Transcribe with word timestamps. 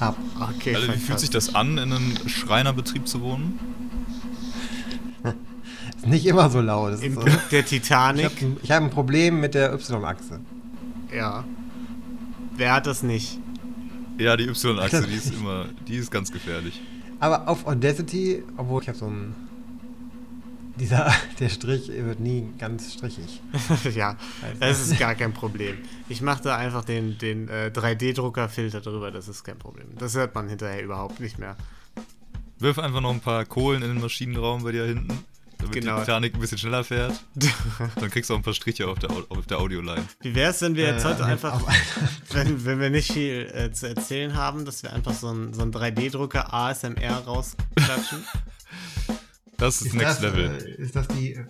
Hab. 0.00 0.16
Okay, 0.56 0.74
Alter, 0.74 0.94
wie 0.94 0.98
fühlt 0.98 1.20
sich 1.20 1.30
das 1.30 1.54
an, 1.54 1.72
in 1.78 1.92
einem 1.92 2.16
Schreinerbetrieb 2.28 3.06
zu 3.06 3.20
wohnen? 3.20 3.58
Ist 5.96 6.06
nicht 6.06 6.24
immer 6.26 6.48
so 6.48 6.60
laut. 6.62 6.94
Das 6.94 7.02
Im 7.02 7.12
ist 7.12 7.18
so. 7.18 7.24
Glück 7.26 7.48
der 7.50 7.60
Ich 7.60 7.66
Titanic. 7.66 8.24
habe 8.24 8.34
ein, 8.40 8.56
ich 8.62 8.70
hab 8.70 8.82
ein 8.82 8.90
Problem 8.90 9.40
mit 9.40 9.54
der 9.54 9.74
Y-Achse. 9.74 10.40
Ja. 11.14 11.44
Wer 12.56 12.72
hat 12.72 12.86
das 12.86 13.02
nicht? 13.02 13.38
Ja, 14.16 14.36
die 14.36 14.44
Y-Achse, 14.44 15.06
die 15.06 15.14
ist 15.16 15.34
immer, 15.38 15.66
die 15.86 15.96
ist 15.96 16.10
ganz 16.10 16.32
gefährlich. 16.32 16.80
Aber 17.18 17.48
auf 17.48 17.66
Audacity, 17.66 18.42
obwohl 18.56 18.80
ich 18.82 18.88
habe 18.88 18.96
so 18.96 19.06
ein. 19.06 19.34
Dieser, 20.80 21.12
der 21.38 21.48
Strich 21.50 21.88
wird 21.88 22.18
nie 22.20 22.48
ganz 22.58 22.94
strichig. 22.94 23.40
ja, 23.94 24.16
das 24.58 24.80
ist 24.80 24.98
gar 24.98 25.14
kein 25.14 25.32
Problem. 25.32 25.76
Ich 26.08 26.22
mache 26.22 26.42
da 26.42 26.56
einfach 26.56 26.84
den, 26.84 27.18
den 27.18 27.48
äh, 27.48 27.70
3D-Drucker-Filter 27.72 28.80
drüber, 28.80 29.10
das 29.10 29.28
ist 29.28 29.44
kein 29.44 29.58
Problem. 29.58 29.86
Das 29.98 30.14
hört 30.16 30.34
man 30.34 30.48
hinterher 30.48 30.82
überhaupt 30.82 31.20
nicht 31.20 31.38
mehr. 31.38 31.56
Wirf 32.58 32.78
einfach 32.78 33.00
noch 33.00 33.12
ein 33.12 33.20
paar 33.20 33.44
Kohlen 33.44 33.82
in 33.82 33.88
den 33.88 34.00
Maschinenraum 34.00 34.62
bei 34.64 34.72
dir 34.72 34.84
hinten, 34.84 35.08
damit 35.58 35.72
Genau. 35.74 35.94
die 35.96 36.00
Titanic 36.00 36.34
ein 36.34 36.40
bisschen 36.40 36.58
schneller 36.58 36.82
fährt. 36.84 37.12
Dann 37.96 38.10
kriegst 38.10 38.28
du 38.30 38.34
auch 38.34 38.38
ein 38.38 38.42
paar 38.42 38.52
Striche 38.54 38.86
auf 38.88 38.98
der, 38.98 39.10
Au- 39.10 39.24
auf 39.28 39.46
der 39.46 39.58
Audioline. 39.58 40.02
Wie 40.20 40.34
wäre 40.34 40.50
es, 40.50 40.60
wenn 40.62 40.74
wir 40.76 40.86
jetzt 40.86 41.04
Äh, 41.04 41.08
heute 41.08 41.24
einfach, 41.26 41.60
wenn, 42.32 42.64
wenn 42.64 42.80
wir 42.80 42.90
nicht 42.90 43.12
viel 43.12 43.50
äh, 43.54 43.70
zu 43.72 43.88
erzählen 43.88 44.34
haben, 44.34 44.64
dass 44.64 44.82
wir 44.82 44.92
einfach 44.92 45.12
so 45.14 45.28
einen 45.28 45.52
so 45.54 45.62
einen 45.62 45.72
3D-Drucker 45.72 46.52
ASMR 46.52 47.18
rausklatschen? 47.26 48.24
Das 49.60 49.82
ist, 49.82 49.94
Next 49.94 50.22
das, 50.22 50.22
Level. 50.22 50.76
Äh, 50.78 50.82
ist 50.82 50.96
das 50.96 51.06
die 51.08 51.34
äh, 51.34 51.44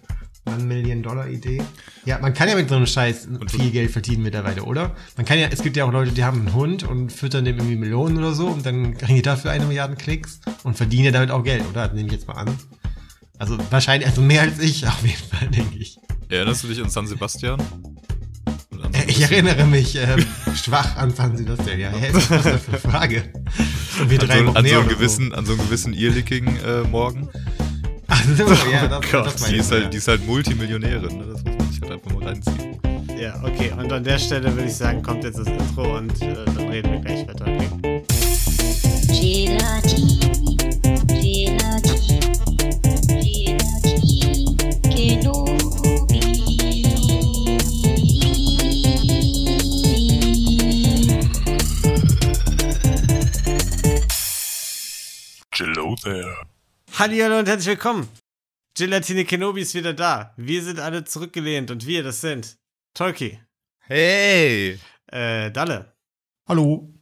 One 0.47 0.65
Million 0.65 1.03
Dollar 1.03 1.29
Idee? 1.29 1.63
Ja, 2.05 2.19
man 2.19 2.35
kann 2.35 2.49
ja 2.49 2.57
mit 2.57 2.69
so 2.69 2.75
einem 2.75 2.87
Scheiß 2.87 3.29
viel 3.49 3.71
Geld 3.71 3.91
verdienen 3.91 4.23
mittlerweile, 4.23 4.65
oder? 4.65 4.97
Man 5.17 5.25
kann 5.27 5.39
ja, 5.39 5.49
es 5.51 5.63
gibt 5.63 5.77
ja 5.77 5.85
auch 5.85 5.93
Leute, 5.93 6.13
die 6.13 6.25
haben 6.25 6.41
einen 6.41 6.55
Hund 6.55 6.83
und 6.83 7.13
füttern 7.13 7.45
dem 7.45 7.57
irgendwie 7.57 7.77
Millionen 7.77 8.19
oder 8.19 8.33
so 8.35 8.49
und 8.49 8.67
dann 8.67 8.97
kriegen 8.97 9.15
die 9.15 9.23
dafür 9.23 9.53
eine 9.53 9.65
Milliarde 9.67 9.97
Klicks 9.97 10.41
und 10.65 10.77
verdienen 10.77 11.05
ja 11.07 11.11
damit 11.13 11.31
auch 11.31 11.45
Geld, 11.45 11.63
oder? 11.71 11.87
Das 11.87 11.95
nehme 11.95 12.07
ich 12.09 12.15
jetzt 12.15 12.27
mal 12.27 12.35
an. 12.35 12.59
Also 13.39 13.57
wahrscheinlich, 13.71 14.09
also 14.09 14.21
mehr 14.23 14.43
als 14.43 14.59
ich 14.59 14.87
auf 14.87 15.03
jeden 15.03 15.23
Fall, 15.29 15.49
denke 15.49 15.79
ich. 15.79 15.99
Erinnerst 16.29 16.65
du 16.65 16.69
dich 16.69 16.83
an 16.83 16.91
San 16.91 17.07
Sebastian? 17.07 17.61
Und 18.71 18.85
an 18.85 18.93
so 18.93 18.99
Äh, 18.99 19.05
Ich 19.09 19.21
erinnere 19.21 19.67
mich 19.67 19.97
ähm, 19.97 20.25
schwach 20.55 20.97
an 20.97 21.15
San 21.15 21.37
Sebastian. 21.37 21.81
Ja, 21.81 21.91
hä, 21.91 22.11
was 22.13 22.25
ist 22.25 22.31
das 22.31 22.63
für 22.63 22.71
eine 22.71 22.81
Frage? 22.81 23.33
Und 24.01 24.11
wir 24.11 24.21
an 24.21 24.27
drei 24.27 24.39
so, 24.39 24.53
an, 24.53 24.67
so 24.67 24.79
einen 24.79 24.89
gewissen, 24.89 25.35
an 25.35 25.47
so 25.47 25.53
einen 25.53 25.63
gewissen 25.63 25.95
Earlicking 25.95 26.57
äh, 26.59 26.83
das 28.11 28.39
immer, 28.39 28.73
ja, 28.73 28.87
das, 28.89 29.11
Gott, 29.11 29.27
das 29.27 29.45
Die 29.45 29.57
ist, 29.57 29.71
halt, 29.71 29.85
ja. 29.85 29.89
die 29.89 29.97
ist 29.99 30.09
halt 30.09 30.27
Multimillionärin. 30.27 31.19
Ne? 31.19 31.25
Das 31.33 31.45
muss 31.45 31.57
man 31.57 31.71
sich 31.71 31.81
halt 31.81 31.93
einfach 31.93 32.13
mal 32.13 32.25
reinziehen. 32.29 32.81
Ja, 33.19 33.35
okay. 33.45 33.73
Und 33.77 33.93
an 33.93 34.03
der 34.03 34.19
Stelle 34.19 34.53
würde 34.55 34.69
ich 34.69 34.75
sagen, 34.77 35.03
kommt 35.03 35.25
jetzt 35.25 35.39
das 35.39 35.47
Intro 35.47 35.97
und 35.97 36.21
äh, 36.23 36.45
dann 36.47 36.69
reden 36.69 36.93
wir 36.93 37.01
gleich 37.01 37.29
weiter. 37.29 37.45
Okay? 37.47 38.03
Gelati, 39.07 40.19
Gelati, 41.07 42.19
Gelati, 43.21 44.57
Kenobi. 44.91 45.61
Hello 55.53 55.95
there. 56.03 56.50
Hallihallo 57.01 57.39
und 57.39 57.49
herzlich 57.49 57.69
willkommen. 57.69 58.07
Gelatine 58.77 59.25
Kenobi 59.25 59.63
ist 59.63 59.75
wieder 59.75 59.95
da. 59.95 60.35
Wir 60.37 60.63
sind 60.63 60.81
alle 60.81 61.03
zurückgelehnt 61.03 61.71
und 61.71 61.87
wir, 61.87 62.03
das 62.03 62.21
sind 62.21 62.59
Tolki, 62.93 63.41
Hey! 63.79 64.79
äh, 65.07 65.51
Dalle 65.51 65.97
Hallo. 66.47 66.93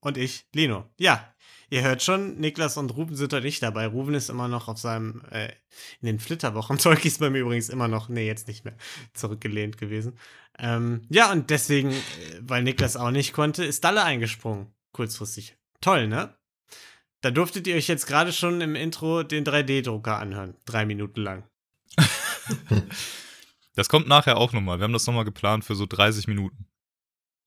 und 0.00 0.18
ich, 0.18 0.48
Lino. 0.52 0.90
Ja, 0.98 1.32
ihr 1.70 1.82
hört 1.82 2.02
schon, 2.02 2.40
Niklas 2.40 2.76
und 2.78 2.96
Ruben 2.96 3.14
sind 3.14 3.32
heute 3.32 3.46
nicht 3.46 3.62
dabei. 3.62 3.86
Ruben 3.86 4.14
ist 4.14 4.28
immer 4.28 4.48
noch 4.48 4.66
auf 4.66 4.78
seinem, 4.78 5.22
äh, 5.30 5.52
in 6.00 6.06
den 6.06 6.18
Flitterwochen. 6.18 6.78
Tolki 6.78 7.06
ist 7.06 7.20
bei 7.20 7.30
mir 7.30 7.42
übrigens 7.42 7.68
immer 7.68 7.86
noch, 7.86 8.08
nee, 8.08 8.26
jetzt 8.26 8.48
nicht 8.48 8.64
mehr, 8.64 8.76
zurückgelehnt 9.14 9.78
gewesen. 9.78 10.18
Ähm, 10.58 11.06
ja, 11.10 11.30
und 11.30 11.50
deswegen, 11.50 11.92
äh, 11.92 12.40
weil 12.40 12.64
Niklas 12.64 12.96
auch 12.96 13.12
nicht 13.12 13.34
konnte, 13.34 13.64
ist 13.64 13.84
Dalle 13.84 14.02
eingesprungen. 14.02 14.74
Kurzfristig. 14.90 15.56
Toll, 15.80 16.08
ne? 16.08 16.36
Da 17.20 17.30
durftet 17.30 17.66
ihr 17.66 17.74
euch 17.76 17.88
jetzt 17.88 18.06
gerade 18.06 18.32
schon 18.32 18.60
im 18.60 18.74
Intro 18.76 19.22
den 19.22 19.44
3D-Drucker 19.44 20.18
anhören. 20.18 20.56
Drei 20.64 20.84
Minuten 20.86 21.20
lang. 21.22 21.44
Das 23.74 23.88
kommt 23.88 24.08
nachher 24.08 24.38
auch 24.38 24.52
nochmal. 24.52 24.80
Wir 24.80 24.84
haben 24.84 24.92
das 24.92 25.06
nochmal 25.06 25.24
geplant 25.24 25.64
für 25.64 25.76
so 25.76 25.86
30 25.86 26.26
Minuten. 26.26 26.66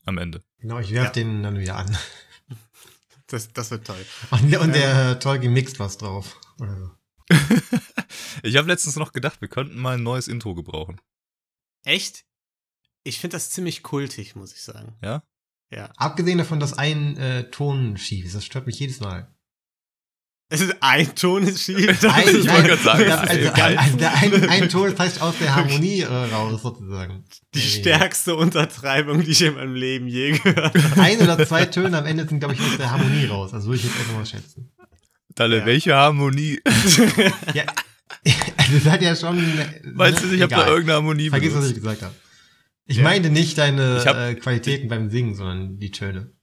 Am 0.05 0.17
Ende. 0.17 0.41
Genau, 0.59 0.79
ich 0.79 0.91
werf 0.91 1.07
Ja. 1.07 1.11
den 1.11 1.43
dann 1.43 1.59
wieder 1.59 1.75
an. 1.75 1.97
Das, 3.27 3.51
das 3.53 3.71
wird 3.71 3.85
toll. 3.87 4.05
Und, 4.31 4.55
und 4.57 4.73
der 4.75 5.17
Tolki 5.19 5.47
mixt 5.49 5.79
was 5.79 5.97
drauf. 5.97 6.37
Oder 6.59 6.77
so. 6.77 6.91
Ich 8.43 8.55
habe 8.57 8.67
letztens 8.69 8.95
noch 8.95 9.11
gedacht, 9.13 9.39
wir 9.41 9.47
könnten 9.49 9.77
mal 9.79 9.95
ein 9.97 10.03
neues 10.03 10.27
Intro 10.29 10.53
gebrauchen. 10.55 10.99
Echt? 11.83 12.25
Ich 13.03 13.19
finde 13.19 13.35
das 13.35 13.49
ziemlich 13.49 13.83
kultig, 13.83 14.35
muss 14.35 14.53
ich 14.53 14.61
sagen. 14.61 14.97
Ja? 15.01 15.23
Ja. 15.69 15.91
Abgesehen 15.97 16.37
davon, 16.39 16.59
dass 16.61 16.73
ein 16.77 17.15
äh, 17.17 17.49
Ton 17.51 17.97
schief 17.97 18.25
ist, 18.25 18.35
das 18.35 18.45
stört 18.45 18.67
mich 18.67 18.79
jedes 18.79 18.99
Mal. 19.01 19.33
Es 20.51 20.61
ist 20.61 20.75
ein 20.81 21.15
Ton 21.15 21.43
ist 21.47 21.63
schief. 21.63 21.77
Ein, 22.03 22.27
ich 22.27 22.47
wollte 22.49 22.67
gerade 22.67 22.77
sagen, 22.83 23.05
das, 23.05 23.19
also, 23.21 23.39
ist 23.39 23.53
geil. 23.55 23.77
also, 23.77 23.97
der 23.97 24.13
ein, 24.15 24.49
ein 24.49 24.69
Ton 24.69 24.95
fällt 24.95 25.21
aus 25.21 25.35
der 25.39 25.55
Harmonie 25.55 26.01
äh, 26.01 26.05
raus, 26.05 26.61
sozusagen. 26.61 27.23
Die 27.53 27.59
Nee, 27.59 27.65
stärkste 27.65 28.35
Untertreibung, 28.35 29.23
die 29.23 29.31
ich 29.31 29.41
in 29.41 29.55
meinem 29.55 29.75
Leben 29.75 30.07
je 30.07 30.31
gehört 30.37 30.75
habe. 30.75 31.01
Ein 31.01 31.19
oder 31.21 31.45
zwei 31.47 31.65
Töne 31.65 31.97
am 31.97 32.05
Ende 32.05 32.27
sind, 32.27 32.39
glaube 32.39 32.53
ich, 32.53 32.61
aus 32.61 32.77
der 32.77 32.91
Harmonie 32.91 33.25
raus. 33.25 33.53
Also 33.53 33.67
würde 33.67 33.77
ich 33.77 33.85
jetzt 33.85 33.97
einfach 33.99 34.13
mal 34.13 34.25
schätzen. 34.25 34.71
Dalle, 35.35 35.59
Ja. 35.59 35.65
welche 35.65 35.95
Harmonie? 35.95 36.59
Ja, 37.53 37.63
also 38.57 38.73
das 38.77 38.85
hat 38.91 39.01
ja 39.01 39.15
schon. 39.15 39.37
Weißt 39.95 40.21
du, 40.23 40.31
ich 40.33 40.41
habe 40.41 40.53
da 40.53 40.67
irgendeine 40.67 40.95
Harmonie 40.97 41.29
Vergiss, 41.29 41.53
was 41.55 41.65
ich 41.69 41.75
benutzt. 41.75 41.81
gesagt 41.99 42.01
habe. 42.03 42.15
Ich 42.87 42.97
Ja. 42.97 43.03
meinte 43.03 43.29
nicht 43.29 43.57
deine 43.57 43.99
Ich 43.99 44.05
hab- 44.07 44.17
äh, 44.17 44.35
Qualitäten 44.35 44.89
beim 44.89 45.09
Singen, 45.09 45.33
sondern 45.35 45.79
die 45.79 45.91
Töne. 45.91 46.33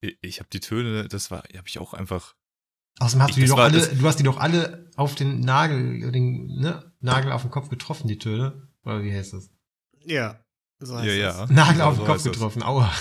Ich, 0.00 0.16
ich 0.22 0.38
habe 0.38 0.48
die 0.50 0.60
Töne, 0.60 1.06
das 1.08 1.30
war, 1.30 1.40
habe 1.40 1.68
ich 1.68 1.78
auch 1.78 1.92
einfach. 1.92 2.34
Außerdem 2.98 3.22
hast 3.22 3.30
Ich- 3.30 3.34
du 3.36 3.40
die 3.42 3.46
doch 3.48 3.58
alle, 3.58 3.86
du 3.94 4.06
hast 4.06 4.18
die 4.18 4.22
doch 4.22 4.38
alle 4.38 4.90
auf 4.96 5.14
den 5.14 5.40
Nagel, 5.40 6.10
den 6.12 6.46
ne, 6.46 6.92
Nagel 7.00 7.32
auf 7.32 7.42
den 7.42 7.50
Kopf 7.50 7.68
getroffen, 7.68 8.08
die 8.08 8.18
Töne. 8.18 8.68
Oder 8.84 9.02
wie 9.02 9.12
heißt 9.12 9.32
das? 9.34 9.50
Ja. 10.04 10.40
So 10.78 10.96
heißt 10.96 11.06
Ja, 11.06 11.12
ja. 11.12 11.40
das. 11.42 11.50
Nagel 11.50 11.72
Genau 11.74 11.88
auf 11.88 11.94
den 11.94 11.98
so 12.00 12.04
Kopf 12.06 12.14
heißt 12.16 12.26
das. 12.26 12.32
getroffen, 12.32 12.62
aua. 12.62 12.92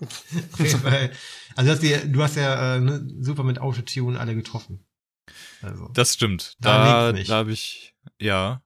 Fall. 0.82 1.10
also 1.56 1.66
du 1.66 1.72
hast, 1.72 1.82
die, 1.82 2.12
du 2.12 2.22
hast 2.22 2.36
ja 2.36 2.76
äh, 2.76 2.80
ne, 2.80 3.06
super 3.20 3.42
mit 3.44 3.58
Autotune 3.58 4.18
alle 4.18 4.34
getroffen. 4.34 4.86
Also. 5.62 5.88
Das 5.92 6.14
stimmt. 6.14 6.56
Da 6.60 7.12
da 7.12 7.34
habe 7.36 7.52
ich, 7.52 7.94
ja, 8.18 8.62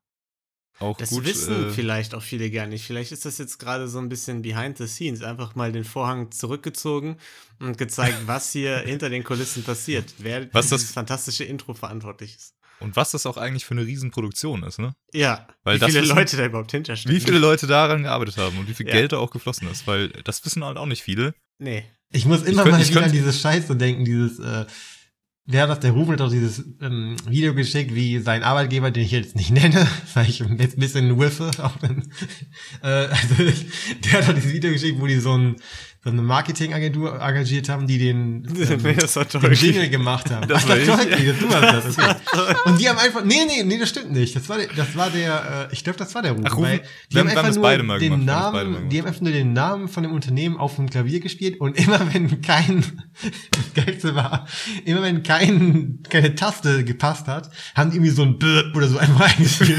auch 0.84 0.97
Das 0.99 1.11
gut. 1.11 1.25
wissen 1.25 1.69
äh, 1.69 1.71
vielleicht 1.71 2.15
auch 2.15 2.22
viele 2.22 2.50
gar 2.50 2.67
nicht. 2.67 2.84
Vielleicht 2.87 3.12
ist 3.12 3.25
das 3.25 3.39
jetzt 3.39 3.59
gerade 3.59 3.89
so 3.89 3.99
ein 3.99 4.09
bisschen 4.09 4.43
behind 4.43 4.78
the 4.78 4.87
scenes. 4.87 5.22
Einfach 5.22 5.55
mal 5.55 5.72
den 5.72 5.84
Vorhang 5.84 6.31
zurückgezogen 6.31 7.17
und 7.61 7.78
gezeigt, 7.78 8.17
was 8.27 8.53
hier 8.53 8.78
hinter 8.78 9.11
den 9.11 9.25
Kulissen 9.25 9.62
passiert. 9.65 10.15
Wer 10.19 10.43
Was 10.53 10.67
für 10.67 10.71
das- 10.75 10.81
dieses 10.83 10.93
fantastische 10.94 11.44
Intro 11.44 11.75
verantwortlich 11.75 12.37
ist. 12.37 12.55
Und 12.81 12.97
was 12.97 13.12
das 13.12 13.25
auch 13.25 13.37
eigentlich 13.37 13.65
für 13.65 13.73
eine 13.75 13.87
Riesenproduktion 13.87 14.62
ist, 14.65 14.78
ne? 14.81 14.94
Ja, 15.12 15.47
Weil 15.62 15.81
wie 15.81 15.84
viele 15.87 16.03
wissen- 16.03 16.17
Leute 16.17 16.37
da 16.37 16.44
überhaupt 16.44 16.73
hinterstehen. 16.73 17.15
Wie 17.15 17.21
viele 17.21 17.39
Leute 17.39 17.67
daran 17.67 18.03
gearbeitet 18.03 18.37
haben 18.37 18.59
und 18.59 18.69
wie 18.69 18.75
viel 18.75 18.87
Ja. 18.87 18.93
Geld 18.93 19.12
da 19.12 19.19
auch 19.19 19.31
geflossen 19.31 19.69
ist, 19.71 19.87
weil 19.87 20.09
das 20.25 20.44
wissen 20.44 20.65
halt 20.65 20.77
auch 20.77 20.84
nicht 20.87 21.03
viele. 21.03 21.34
Nee. 21.59 21.84
Ich 22.11 22.27
muss 22.27 22.43
immer 22.43 22.62
könnt- 22.65 22.73
mal 22.77 22.83
ich 22.83 22.91
wieder 22.91 23.05
an 23.05 23.12
dieses 23.12 23.41
Scheiße 23.41 23.77
denken, 23.77 24.05
dieses, 24.05 24.39
äh, 24.41 24.67
wer 25.47 25.62
hat 25.62 25.71
das, 25.71 25.81
der 25.81 25.93
Ruben 25.93 26.12
hat 26.12 26.21
doch 26.21 26.31
dieses 26.31 26.65
ähm, 26.81 27.16
Video 27.28 27.55
geschickt, 27.55 27.94
wie 27.94 28.19
sein 28.21 28.43
Arbeitgeber, 28.43 28.91
den 28.91 29.05
ich 29.05 29.10
jetzt 29.10 29.37
nicht 29.37 29.50
nenne, 29.50 29.87
weil 30.15 30.28
ich 30.28 30.38
jetzt 30.38 30.77
ein 30.77 30.81
bisschen 30.81 31.19
whiffe, 31.19 31.50
auch 31.59 31.77
wenn, 31.81 32.03
äh, 32.82 33.06
also 33.06 33.34
der 34.05 34.12
hat 34.12 34.28
doch 34.28 34.34
dieses 34.34 34.53
Video 34.53 34.72
geschickt, 34.72 35.00
wo 35.00 35.06
die 35.06 35.19
so, 35.19 35.37
ein, 35.37 35.56
so 36.05 36.11
eine 36.11 36.21
Marketingagentur 36.21 37.15
engagiert 37.21 37.69
haben, 37.71 37.87
die 37.87 37.99
den, 37.99 38.43
Nee, 38.43 38.62
ähm, 38.65 38.97
das 38.99 39.17
war 39.17 39.25
den. 39.25 39.53
Jingle 39.55 39.89
gemacht 39.89 40.31
haben. 40.31 40.47
Das 40.49 40.65
Ach, 40.65 40.69
war 40.69 40.77
das 40.77 40.87
das, 40.87 41.39
du 41.39 41.51
warst 41.51 41.99
das, 41.99 41.99
okay. 41.99 42.55
Und 42.67 42.79
die 42.81 42.89
haben 42.89 42.99
einfach, 42.99 43.25
nee, 43.25 43.37
nee, 43.47 43.62
nee, 43.65 43.79
das 43.79 43.89
stimmt 43.89 44.12
nicht. 44.12 44.37
Das 44.37 44.49
war 44.49 44.59
der, 44.59 44.67
das 44.77 44.95
war 44.97 45.09
der, 45.11 45.69
äh, 45.71 45.73
ich 45.73 45.83
glaube, 45.83 45.99
das 45.99 46.15
war 46.15 46.21
der 46.23 46.33
Ruben. 46.33 46.45
Ach, 46.47 46.56
Ruben, 46.56 46.67
weil 46.67 46.79
die 47.11 47.15
wir 47.17 47.21
haben 47.21 47.29
haben- 47.29 47.35
wir 47.35 47.39
haben 47.39 47.39
einfach 47.39 47.47
das 47.47 47.55
nur 47.56 47.62
beide 47.62 47.83
mal 47.83 47.99
den 47.99 48.11
gemacht, 48.11 48.27
wir 48.27 48.35
haben 48.35 48.55
das 48.55 48.65
Namen, 48.75 48.89
die 48.91 48.99
haben 48.99 49.06
einfach 49.06 49.21
nur 49.23 49.33
den 49.33 49.53
Namen 49.55 49.89
von 49.89 50.03
dem 50.03 50.12
Unternehmen 50.12 50.56
auf 50.59 50.77
dem 50.77 50.91
Klavier 50.91 51.21
gespielt 51.21 51.59
und 51.61 51.79
immer 51.79 52.01
wenn 52.12 52.43
kein, 52.43 52.85
das 53.50 53.85
Geilste 53.85 54.15
war, 54.15 54.47
immer 54.85 55.03
wenn 55.03 55.23
kein, 55.23 56.00
keine 56.11 56.35
Taste 56.35 56.85
gepasst 56.85 57.27
hat, 57.29 57.50
haben 57.75 57.91
die 57.91 57.97
irgendwie 57.97 58.12
so 58.12 58.23
ein 58.23 58.39
B 58.39 58.47
oder 58.75 58.89
so 58.89 58.99
einfach 58.99 59.33
eingespielt. 59.33 59.79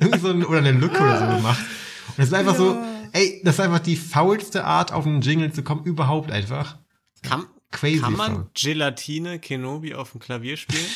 irgendwie 0.00 0.18
so 0.18 0.28
ein, 0.28 0.44
oder 0.44 0.58
eine 0.58 0.72
Lücke 0.72 1.00
oder 1.02 1.18
so 1.18 1.36
gemacht. 1.36 1.60
Und 2.08 2.18
das 2.18 2.30
war 2.30 2.38
einfach 2.40 2.56
so, 2.56 2.76
ey, 3.18 3.40
das 3.44 3.54
ist 3.56 3.60
einfach 3.60 3.80
die 3.80 3.96
faulste 3.96 4.64
Art, 4.64 4.92
auf 4.92 5.06
einen 5.06 5.20
Jingle 5.20 5.52
zu 5.52 5.62
kommen, 5.62 5.84
überhaupt 5.84 6.30
einfach. 6.30 6.78
Kann, 7.22 7.46
Crazy. 7.70 8.00
kann 8.00 8.14
man 8.14 8.34
faul. 8.34 8.50
Gelatine 8.54 9.38
Kenobi 9.40 9.94
auf 9.94 10.12
dem 10.12 10.20
Klavier 10.20 10.56
spielen? 10.56 10.84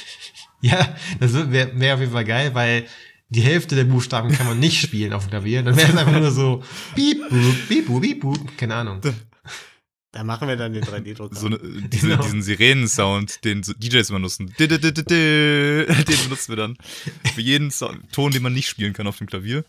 Ja, 0.64 0.94
das 1.18 1.32
wäre 1.34 1.76
wär 1.80 1.94
auf 1.94 1.98
jeden 2.00 2.12
Fall 2.12 2.24
geil, 2.24 2.54
weil 2.54 2.86
die 3.30 3.40
Hälfte 3.40 3.74
der 3.74 3.82
Buchstaben 3.82 4.30
kann 4.30 4.46
man 4.46 4.60
nicht 4.60 4.80
spielen 4.80 5.12
auf 5.12 5.24
dem 5.24 5.30
Klavier. 5.30 5.64
Dann 5.64 5.76
wäre 5.76 5.90
es 5.90 5.96
einfach 5.96 6.20
nur 6.20 6.30
so 6.30 6.62
piep, 6.94 7.18
boop, 7.28 7.68
piep, 7.68 7.86
boop, 7.88 8.00
piep, 8.02 8.20
boop. 8.20 8.56
Keine 8.56 8.76
Ahnung. 8.76 9.00
Da 10.12 10.22
machen 10.22 10.46
wir 10.46 10.56
dann 10.56 10.72
den 10.72 10.84
3D-Drucker. 10.84 11.34
So 11.34 11.46
eine, 11.46 11.58
diese, 11.88 12.06
Genau. 12.10 12.22
diesen 12.22 12.42
Sirenen-Sound, 12.42 13.44
den 13.44 13.62
DJs 13.62 14.10
immer 14.10 14.20
nutzen. 14.20 14.54
Den 14.58 14.68
benutzen 14.68 16.48
wir 16.48 16.56
dann. 16.56 16.76
Für 17.34 17.40
jeden 17.40 17.70
Ton, 18.12 18.30
den 18.30 18.42
man 18.44 18.52
nicht 18.52 18.68
spielen 18.68 18.92
kann 18.92 19.08
auf 19.08 19.18
dem 19.18 19.26
Klavier. 19.26 19.64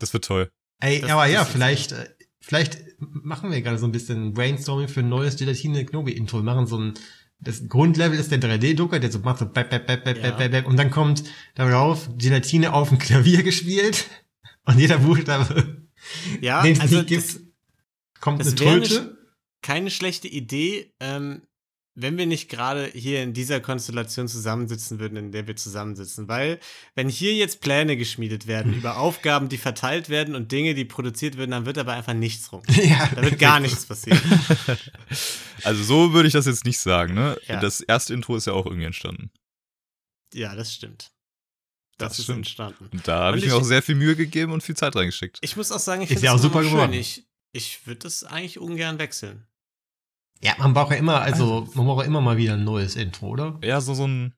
Das 0.00 0.12
wird 0.12 0.26
toll. 0.26 0.50
Ey, 0.80 1.00
Das- 1.00 1.10
aber 1.10 1.26
ja, 1.26 1.44
vielleicht, 1.44 1.92
äh, 1.92 2.08
vielleicht 2.40 2.78
machen 2.98 3.50
wir 3.50 3.60
gerade 3.62 3.78
so 3.78 3.86
ein 3.86 3.92
bisschen 3.92 4.32
Brainstorming 4.34 4.88
für 4.88 5.00
ein 5.00 5.08
neues 5.08 5.36
Gelatine 5.36 5.84
Knobi 5.84 6.12
Intro. 6.12 6.38
Wir 6.38 6.42
machen 6.44 6.66
so 6.66 6.78
ein, 6.78 6.94
das 7.38 7.68
Grundlevel 7.68 8.18
ist 8.18 8.30
der 8.30 8.40
3D-Drucker, 8.40 8.98
der 9.00 9.10
so 9.10 9.18
macht 9.20 9.38
so 9.38 9.46
bap, 9.46 9.70
bap, 9.70 9.86
bap, 9.86 10.04
bap, 10.04 10.16
Ja. 10.18 10.22
bap, 10.24 10.38
bap, 10.38 10.50
bap, 10.52 10.66
und 10.66 10.76
dann 10.76 10.90
kommt 10.90 11.24
darauf 11.54 12.08
Gelatine 12.18 12.72
auf 12.72 12.88
dem 12.90 12.98
Klavier 12.98 13.42
gespielt 13.42 14.06
und 14.66 14.78
jeder 14.78 14.98
Buchstabe, 14.98 15.86
ja, 16.40 16.62
den 16.62 16.72
es 16.72 16.80
also 16.80 16.96
nicht 16.98 17.10
das, 17.16 17.34
gibt, 17.38 17.46
kommt 18.20 18.40
eine 18.42 18.54
Tröte. 18.54 19.16
keine 19.62 19.90
schlechte 19.90 20.28
Idee, 20.28 20.92
ähm, 21.00 21.42
wenn 22.02 22.16
wir 22.18 22.26
nicht 22.26 22.48
gerade 22.48 22.86
hier 22.86 23.22
in 23.22 23.32
dieser 23.32 23.60
Konstellation 23.60 24.28
zusammensitzen 24.28 24.98
würden, 24.98 25.16
in 25.16 25.32
der 25.32 25.46
wir 25.46 25.56
zusammensitzen. 25.56 26.28
Weil, 26.28 26.58
wenn 26.94 27.08
hier 27.08 27.34
jetzt 27.34 27.60
Pläne 27.60 27.96
geschmiedet 27.96 28.46
werden 28.46 28.74
über 28.74 28.96
Aufgaben, 28.98 29.48
die 29.48 29.58
verteilt 29.58 30.08
werden 30.08 30.34
und 30.34 30.52
Dinge, 30.52 30.74
die 30.74 30.84
produziert 30.84 31.36
werden, 31.36 31.50
dann 31.52 31.66
wird 31.66 31.78
aber 31.78 31.92
einfach 31.94 32.14
nichts 32.14 32.50
rum. 32.52 32.62
ja, 32.68 33.08
Da 33.14 33.22
wird 33.22 33.38
gar 33.38 33.60
nichts 33.60 33.86
passieren. 33.86 34.20
Also 35.62 35.82
so 35.84 36.12
würde 36.14 36.26
ich 36.26 36.32
das 36.32 36.46
jetzt 36.46 36.64
nicht 36.64 36.78
sagen, 36.78 37.12
ne? 37.14 37.38
Ja. 37.46 37.60
Das 37.60 37.80
erste 37.82 38.14
Intro 38.14 38.34
ist 38.36 38.46
ja 38.46 38.54
auch 38.54 38.64
irgendwie 38.64 38.86
entstanden. 38.86 39.30
Ja, 40.32 40.54
das 40.54 40.72
stimmt. 40.72 41.12
Das, 41.98 42.12
Das 42.12 42.18
ist 42.20 42.24
stimmt. 42.24 42.38
entstanden. 42.38 42.88
Und 42.92 43.06
da 43.06 43.18
habe 43.24 43.32
Und 43.34 43.38
ich 43.40 43.44
mir 43.44 43.50
ich- 43.50 43.60
auch 43.60 43.64
sehr 43.64 43.82
viel 43.82 43.94
Mühe 43.94 44.16
gegeben 44.16 44.52
und 44.52 44.62
viel 44.62 44.74
Zeit 44.76 44.96
reingesteckt. 44.96 45.38
Ich 45.42 45.56
muss 45.56 45.70
auch 45.70 45.78
sagen, 45.78 46.00
ich 46.00 46.08
finde 46.08 46.24
ja 46.24 46.32
es 46.34 46.38
auch 46.40 46.42
super 46.42 46.62
noch 46.62 46.70
geworden. 46.70 46.92
schön. 46.92 47.00
Ich, 47.00 47.26
ich 47.52 47.86
würde 47.86 47.98
das 48.00 48.24
eigentlich 48.24 48.58
ungern 48.58 48.98
wechseln. 48.98 49.46
Ja, 50.42 50.54
man 50.58 50.72
braucht 50.72 50.92
ja 50.92 50.96
immer, 50.96 51.20
also, 51.20 51.68
man 51.74 51.86
braucht 51.86 52.00
ja 52.00 52.06
immer 52.06 52.20
mal 52.20 52.36
wieder 52.36 52.54
ein 52.54 52.64
neues 52.64 52.96
Intro, 52.96 53.28
oder? 53.28 53.58
Ja, 53.62 53.80
so, 53.80 53.94
so 53.94 54.06
ein. 54.06 54.34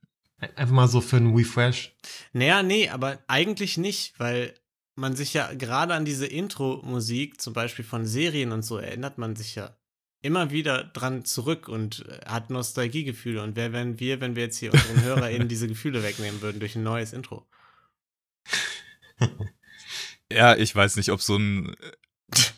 Einfach 0.56 0.75
mal 0.75 0.88
so 0.88 1.00
für 1.00 1.19
einen 1.19 1.37
Refresh. 1.37 1.94
Naja, 2.32 2.64
nee, 2.64 2.88
aber 2.88 3.20
eigentlich 3.28 3.78
nicht, 3.78 4.19
weil 4.19 4.54
man 4.96 5.14
sich 5.14 5.34
ja 5.34 5.52
gerade 5.54 5.94
an 5.94 6.04
diese 6.04 6.26
Intro-Musik, 6.26 7.40
zum 7.40 7.52
Beispiel 7.52 7.84
von 7.84 8.06
Serien 8.06 8.50
und 8.50 8.62
so, 8.62 8.78
erinnert 8.78 9.19
man 9.19 9.37
sich 9.37 9.54
ja 9.54 9.76
immer 10.20 10.50
wieder 10.50 10.82
dran 10.82 11.25
zurück 11.25 11.69
und 11.69 12.04
äh, 12.08 12.26
hat 12.26 12.50
Nostalgiegefühle. 12.50 13.40
Und 13.40 13.54
wer 13.54 13.72
wären 13.72 14.00
wir, 14.00 14.20
wenn 14.20 14.34
wir 14.34 14.44
jetzt 14.44 14.58
hier 14.58 14.72
unseren 14.72 15.02
HörerInnen 15.02 15.49
diese 15.49 15.69
Gefühle 15.69 16.02
wegnehmen 16.02 16.43
würden 16.43 16.58
durch 16.58 16.75
ein 16.75 16.82
neues 16.82 17.12
Intro? 17.12 17.46
Ja, 20.32 20.56
ich 20.56 20.75
weiß 20.75 20.96
nicht, 20.96 21.10
ob 21.10 21.20
so 21.20 21.37
ein. 21.37 21.76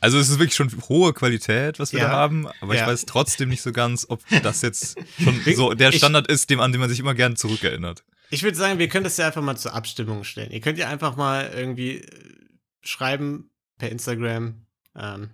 Also 0.00 0.19
es 0.19 0.29
ist 0.29 0.38
wirklich 0.38 0.55
schon 0.55 0.71
hohe 0.88 1.12
Qualität, 1.12 1.79
was 1.79 1.93
wir 1.93 2.00
Ja. 2.00 2.06
da 2.09 2.12
haben, 2.12 2.47
aber 2.61 2.75
Ja. 2.75 2.82
ich 2.82 2.87
weiß 2.87 3.06
trotzdem 3.06 3.49
nicht 3.49 3.62
so 3.62 3.73
ganz, 3.73 4.06
ob 4.09 4.23
das 4.43 4.62
jetzt 4.62 4.97
schon 5.23 5.41
Ich- 5.47 5.56
so 5.56 5.73
der 5.75 5.91
ich- 5.91 5.97
Standard 5.97 6.26
ist, 6.29 6.50
dem, 6.50 6.61
an 6.61 6.73
den 6.73 6.81
man 6.81 6.91
sich 6.91 7.00
immer 7.00 7.15
gerne 7.15 7.35
zurückerinnert. 7.37 8.05
Ich 8.31 8.43
würde 8.43 8.56
sagen, 8.56 8.79
wir 8.79 8.88
können 8.88 9.05
das 9.05 9.17
ja 9.17 9.26
einfach 9.26 9.43
mal 9.43 9.56
zur 9.56 9.75
Abstimmung 9.75 10.25
stellen. 10.25 10.50
Ihr 10.50 10.61
könnt 10.61 10.79
ja 10.79 10.88
einfach 10.88 11.17
mal 11.17 11.50
irgendwie 11.55 11.99
äh, 11.99 12.37
schreiben 12.82 13.50
per 13.79 13.91
Instagram. 13.91 14.67
Ähm, 14.97 15.31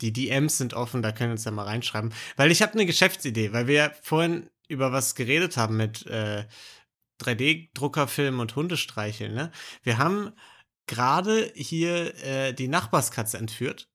die 0.00 0.12
DMs 0.12 0.58
sind 0.58 0.74
offen, 0.74 1.02
da 1.02 1.12
können 1.12 1.30
wir 1.30 1.32
uns 1.32 1.44
ja 1.44 1.50
mal 1.50 1.64
reinschreiben. 1.64 2.12
Weil 2.36 2.50
ich 2.50 2.62
habe 2.62 2.72
eine 2.74 2.86
Geschäftsidee, 2.86 3.52
weil 3.52 3.66
wir 3.66 3.74
ja 3.74 3.90
vorhin 4.02 4.48
über 4.68 4.92
was 4.92 5.14
geredet 5.14 5.56
haben 5.56 5.76
mit 5.76 6.06
äh, 6.06 6.44
3D-Druckerfilmen 7.22 8.40
und 8.40 8.56
Hundestreicheln. 8.56 9.34
Ne? 9.34 9.50
Wir 9.82 9.98
haben 9.98 10.32
gerade 10.90 11.52
hier 11.54 12.14
äh, 12.24 12.52
die 12.52 12.68
Nachbarskatze 12.68 13.38
entführt. 13.38 13.88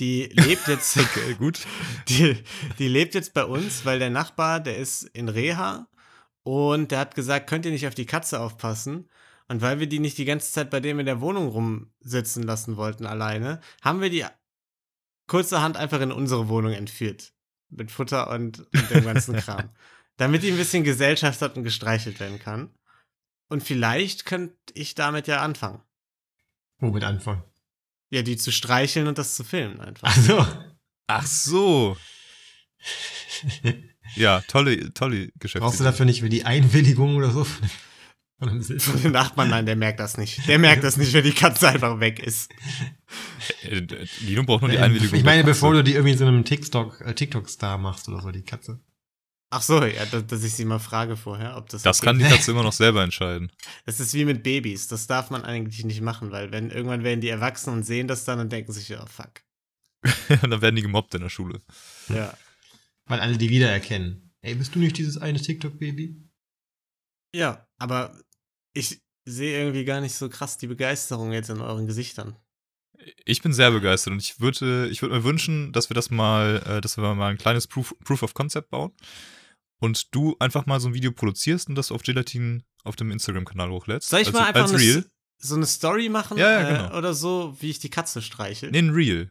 Die 0.00 0.24
lebt 0.24 0.66
jetzt 0.66 0.96
Okay, 0.96 1.34
gut. 1.34 1.66
die, 2.08 2.42
die 2.78 2.88
lebt 2.88 3.14
jetzt 3.14 3.34
bei 3.34 3.44
uns, 3.44 3.84
weil 3.84 3.98
der 3.98 4.10
Nachbar, 4.10 4.58
der 4.58 4.78
ist 4.78 5.02
in 5.02 5.28
Reha 5.28 5.86
und 6.42 6.90
der 6.90 7.00
hat 7.00 7.14
gesagt, 7.14 7.48
könnt 7.48 7.66
ihr 7.66 7.72
nicht 7.72 7.86
auf 7.86 7.94
die 7.94 8.06
Katze 8.06 8.40
aufpassen? 8.40 9.08
Und 9.48 9.60
weil 9.60 9.80
wir 9.80 9.86
die 9.86 9.98
nicht 9.98 10.18
die 10.18 10.24
ganze 10.24 10.50
Zeit 10.50 10.70
bei 10.70 10.80
dem 10.80 10.98
in 10.98 11.06
der 11.06 11.20
Wohnung 11.20 11.48
rumsitzen 11.48 12.42
lassen 12.42 12.76
wollten 12.76 13.06
alleine, 13.06 13.60
haben 13.82 14.00
wir 14.00 14.10
die 14.10 14.24
kurzerhand 15.26 15.76
einfach 15.76 16.00
in 16.00 16.12
unsere 16.12 16.48
Wohnung 16.48 16.72
entführt. 16.72 17.34
Mit 17.70 17.90
Futter 17.90 18.30
und, 18.30 18.60
und 18.60 18.90
dem 18.90 19.04
ganzen 19.04 19.36
Kram. 19.40 19.70
Damit 20.16 20.42
die 20.42 20.50
ein 20.50 20.56
bisschen 20.56 20.84
Gesellschaft 20.84 21.42
hat 21.42 21.56
und 21.56 21.64
gestreichelt 21.64 22.18
werden 22.18 22.38
kann. 22.38 22.74
Und 23.50 23.62
vielleicht 23.62 24.24
könnte 24.24 24.56
ich 24.74 24.94
damit 24.94 25.26
ja 25.26 25.42
anfangen. 25.42 25.82
Womit 26.78 27.04
anfangen? 27.04 27.42
Ja, 28.10 28.22
die 28.22 28.36
zu 28.36 28.52
streicheln 28.52 29.06
und 29.06 29.18
das 29.18 29.34
zu 29.34 29.44
filmen 29.44 29.80
einfach. 29.80 30.16
Also. 30.16 30.46
Ach 31.06 31.26
so. 31.26 31.96
Ja, 34.14 34.40
tolle, 34.48 34.92
tolle 34.94 35.28
Geschäfte. 35.38 35.60
Brauchst 35.60 35.80
du 35.80 35.84
dafür 35.84 36.06
nicht 36.06 36.20
für 36.20 36.28
die 36.28 36.44
Einwilligung 36.44 37.16
oder 37.16 37.30
so? 37.30 37.44
Von? 37.44 37.68
Der 39.02 39.10
Nachbarn, 39.10 39.50
nein, 39.50 39.66
der 39.66 39.74
merkt 39.74 39.98
das 39.98 40.16
nicht. 40.16 40.46
Der 40.46 40.60
merkt 40.60 40.84
das 40.84 40.96
nicht, 40.96 41.12
wenn 41.12 41.24
die 41.24 41.32
Katze 41.32 41.68
einfach 41.68 41.98
weg 41.98 42.20
ist. 42.20 42.52
Äh, 43.64 43.78
äh, 43.78 44.06
Lino 44.20 44.44
braucht 44.44 44.62
nur 44.62 44.70
die 44.70 44.78
Einwilligung. 44.78 45.18
Ich 45.18 45.24
meine, 45.24 45.42
bevor 45.42 45.72
du 45.72 45.82
die 45.82 45.94
irgendwie 45.94 46.12
in 46.12 46.18
so 46.18 46.26
einem 46.26 46.44
TikTok, 46.44 47.00
äh, 47.00 47.14
TikTok-Star 47.14 47.78
machst 47.78 48.08
oder 48.08 48.20
so, 48.22 48.30
die 48.30 48.42
Katze. 48.42 48.80
Ach 49.50 49.62
so, 49.62 49.82
ja, 49.82 50.04
dass, 50.04 50.26
dass 50.26 50.44
ich 50.44 50.52
sie 50.52 50.66
mal 50.66 50.78
frage 50.78 51.16
vorher, 51.16 51.56
ob 51.56 51.70
das. 51.70 51.82
Das 51.82 51.98
okay 51.98 52.06
kann 52.06 52.18
die. 52.18 52.24
Katze 52.26 52.50
immer 52.50 52.62
noch 52.62 52.72
selber 52.72 53.02
entscheiden. 53.02 53.50
Das 53.86 54.00
ist 54.00 54.12
wie 54.12 54.26
mit 54.26 54.42
Babys. 54.42 54.88
Das 54.88 55.06
darf 55.06 55.30
man 55.30 55.44
eigentlich 55.44 55.84
nicht 55.84 56.02
machen, 56.02 56.30
weil 56.30 56.52
wenn 56.52 56.70
irgendwann 56.70 57.04
werden 57.04 57.22
die 57.22 57.28
erwachsen 57.28 57.72
und 57.72 57.84
sehen 57.84 58.08
das 58.08 58.24
dann 58.24 58.40
und 58.40 58.52
denken 58.52 58.72
sich, 58.72 58.94
oh 58.94 59.06
fuck. 59.06 59.42
Und 60.42 60.42
dann 60.50 60.60
werden 60.60 60.76
die 60.76 60.82
gemobbt 60.82 61.14
in 61.14 61.22
der 61.22 61.30
Schule. 61.30 61.60
Ja. 62.08 62.36
Weil 63.06 63.20
alle 63.20 63.38
die 63.38 63.48
wiedererkennen. 63.48 64.34
Ey, 64.42 64.54
bist 64.54 64.74
du 64.74 64.78
nicht 64.78 64.98
dieses 64.98 65.16
eine 65.16 65.40
TikTok-Baby? 65.40 66.22
Ja, 67.34 67.66
aber 67.78 68.14
ich 68.74 69.00
sehe 69.24 69.58
irgendwie 69.58 69.84
gar 69.84 70.02
nicht 70.02 70.14
so 70.14 70.28
krass 70.28 70.58
die 70.58 70.66
Begeisterung 70.66 71.32
jetzt 71.32 71.48
in 71.48 71.60
euren 71.60 71.86
Gesichtern. 71.86 72.36
Ich 73.24 73.40
bin 73.40 73.54
sehr 73.54 73.70
begeistert 73.70 74.12
und 74.12 74.20
ich 74.20 74.40
würde, 74.40 74.88
ich 74.88 75.00
würde 75.00 75.16
mir 75.16 75.24
wünschen, 75.24 75.72
dass 75.72 75.88
wir 75.88 75.94
das 75.94 76.10
mal, 76.10 76.62
äh, 76.66 76.80
dass 76.82 76.98
wir 76.98 77.14
mal 77.14 77.30
ein 77.30 77.38
kleines 77.38 77.66
Proof, 77.66 77.94
Proof 78.04 78.22
of 78.22 78.34
Concept 78.34 78.68
bauen 78.68 78.92
und 79.80 80.14
du 80.14 80.36
einfach 80.40 80.66
mal 80.66 80.80
so 80.80 80.88
ein 80.88 80.94
Video 80.94 81.12
produzierst 81.12 81.68
und 81.68 81.74
das 81.74 81.90
auf 81.92 82.02
Gelatin 82.02 82.64
auf 82.84 82.96
dem 82.96 83.10
Instagram-Kanal 83.10 83.70
hochlädst. 83.70 84.08
Soll 84.08 84.20
ich 84.20 84.28
also, 84.28 84.38
mal 84.38 84.46
einfach 84.46 84.72
eine, 84.72 85.04
so 85.38 85.54
eine 85.54 85.66
Story 85.66 86.08
machen? 86.08 86.38
Ja, 86.38 86.50
ja, 86.50 86.68
äh, 86.68 86.72
genau. 86.88 86.96
oder 86.98 87.14
so, 87.14 87.56
wie 87.60 87.70
ich 87.70 87.78
die 87.78 87.90
Katze 87.90 88.22
streichel? 88.22 88.70
Nee, 88.70 88.78
ein 88.78 88.90
Reel. 88.90 89.30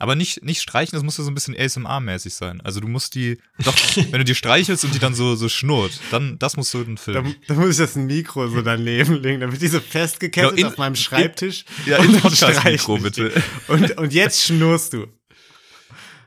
Aber 0.00 0.14
nicht, 0.14 0.44
nicht 0.44 0.62
streichen, 0.62 0.94
das 0.96 1.02
muss 1.02 1.18
ja 1.18 1.24
so 1.24 1.30
ein 1.30 1.34
bisschen 1.34 1.56
ASMR-mäßig 1.56 2.32
sein. 2.32 2.60
Also 2.60 2.78
du 2.78 2.86
musst 2.86 3.16
die, 3.16 3.36
doch, 3.64 3.74
wenn 3.96 4.12
du 4.12 4.24
die 4.24 4.36
streichelst 4.36 4.84
und 4.84 4.94
die 4.94 5.00
dann 5.00 5.12
so, 5.12 5.34
so 5.34 5.48
schnurrt, 5.48 5.98
dann, 6.12 6.38
das 6.38 6.56
musst 6.56 6.72
du 6.72 6.84
Da, 6.84 6.96
filmen. 6.96 7.34
da 7.48 7.54
muss 7.54 7.70
ich 7.70 7.76
das 7.78 7.96
ein 7.96 8.06
Mikro 8.06 8.46
so 8.46 8.62
daneben 8.62 9.14
legen, 9.22 9.40
damit 9.40 9.60
die 9.60 9.66
so 9.66 9.80
festgekettet 9.80 10.54
Genau, 10.54 10.60
in- 10.68 10.72
auf 10.72 10.78
meinem 10.78 10.94
Schreibtisch. 10.94 11.64
Ja, 11.84 11.98
und 11.98 12.14
in 12.14 12.20
Podcast-Mikro, 12.20 12.98
bitte. 12.98 13.42
Und, 13.66 13.98
und 13.98 14.12
jetzt 14.12 14.44
schnurst 14.44 14.92
du. 14.92 15.08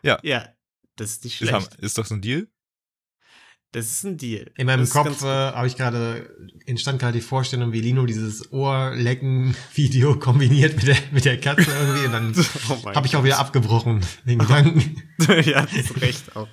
Ja. 0.04 0.20
Ja, 0.22 0.50
das 0.98 1.12
ist 1.12 1.24
nicht 1.24 1.42
Ist, 1.42 1.48
schlecht. 1.48 1.76
ist 1.76 1.98
doch 1.98 2.06
so 2.06 2.16
ein 2.16 2.22
Deal? 2.22 2.50
Das 3.74 3.86
ist 3.86 4.04
ein 4.04 4.18
Deal. 4.18 4.52
In 4.58 4.68
meinem 4.68 4.90
Kopf 4.90 5.24
äh, 5.24 5.28
habe 5.28 5.66
ich 5.66 5.78
gerade, 5.78 6.36
entstand 6.66 7.00
gerade 7.00 7.14
die 7.14 7.22
Vorstellung, 7.24 7.72
wie 7.72 7.80
Lino 7.80 8.06
dieses 8.06 8.52
Ohrlecken-Video 8.52 10.16
kombiniert 10.20 10.76
mit 10.76 10.88
der, 10.88 10.98
mit 11.12 11.24
der 11.24 11.40
Katze 11.40 11.72
irgendwie 11.72 12.06
und 12.06 12.12
dann. 12.12 12.36
Oh 12.70 12.94
habe 12.94 13.08
ich 13.08 13.16
auch 13.16 13.24
wieder 13.24 13.40
abgebrochen, 13.40 14.02
den 14.26 14.40
Gedanken. 14.40 15.02
Ja, 15.46 15.66
zu 15.68 15.94
Recht 16.00 16.36
auch. 16.36 16.48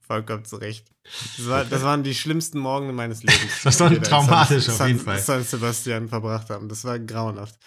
Vollkommen 0.00 0.44
zu 0.44 0.56
Recht. 0.56 0.90
Das, 1.36 1.48
war, 1.48 1.64
das 1.64 1.82
waren 1.82 2.02
die 2.02 2.14
schlimmsten 2.14 2.58
Morgen 2.58 2.94
meines 2.94 3.22
Lebens. 3.22 3.62
Das 3.62 3.78
war 3.80 3.90
traumatisch 4.02 4.64
San, 4.64 4.74
auf 4.74 4.86
jeden 4.88 5.00
Fall. 5.00 5.18
San 5.18 5.44
Sebastian 5.44 6.08
verbracht 6.08 6.48
haben. 6.50 6.68
Das 6.68 6.84
war 6.84 6.98
grauenhaft. 6.98 7.58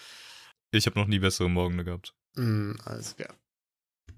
Ich 0.72 0.86
habe 0.86 0.98
noch 0.98 1.06
nie 1.06 1.18
bessere 1.18 1.48
Morgen 1.48 1.84
gehabt. 1.84 2.14
Mm, 2.34 2.72
alles 2.84 3.16
klar. 3.16 3.34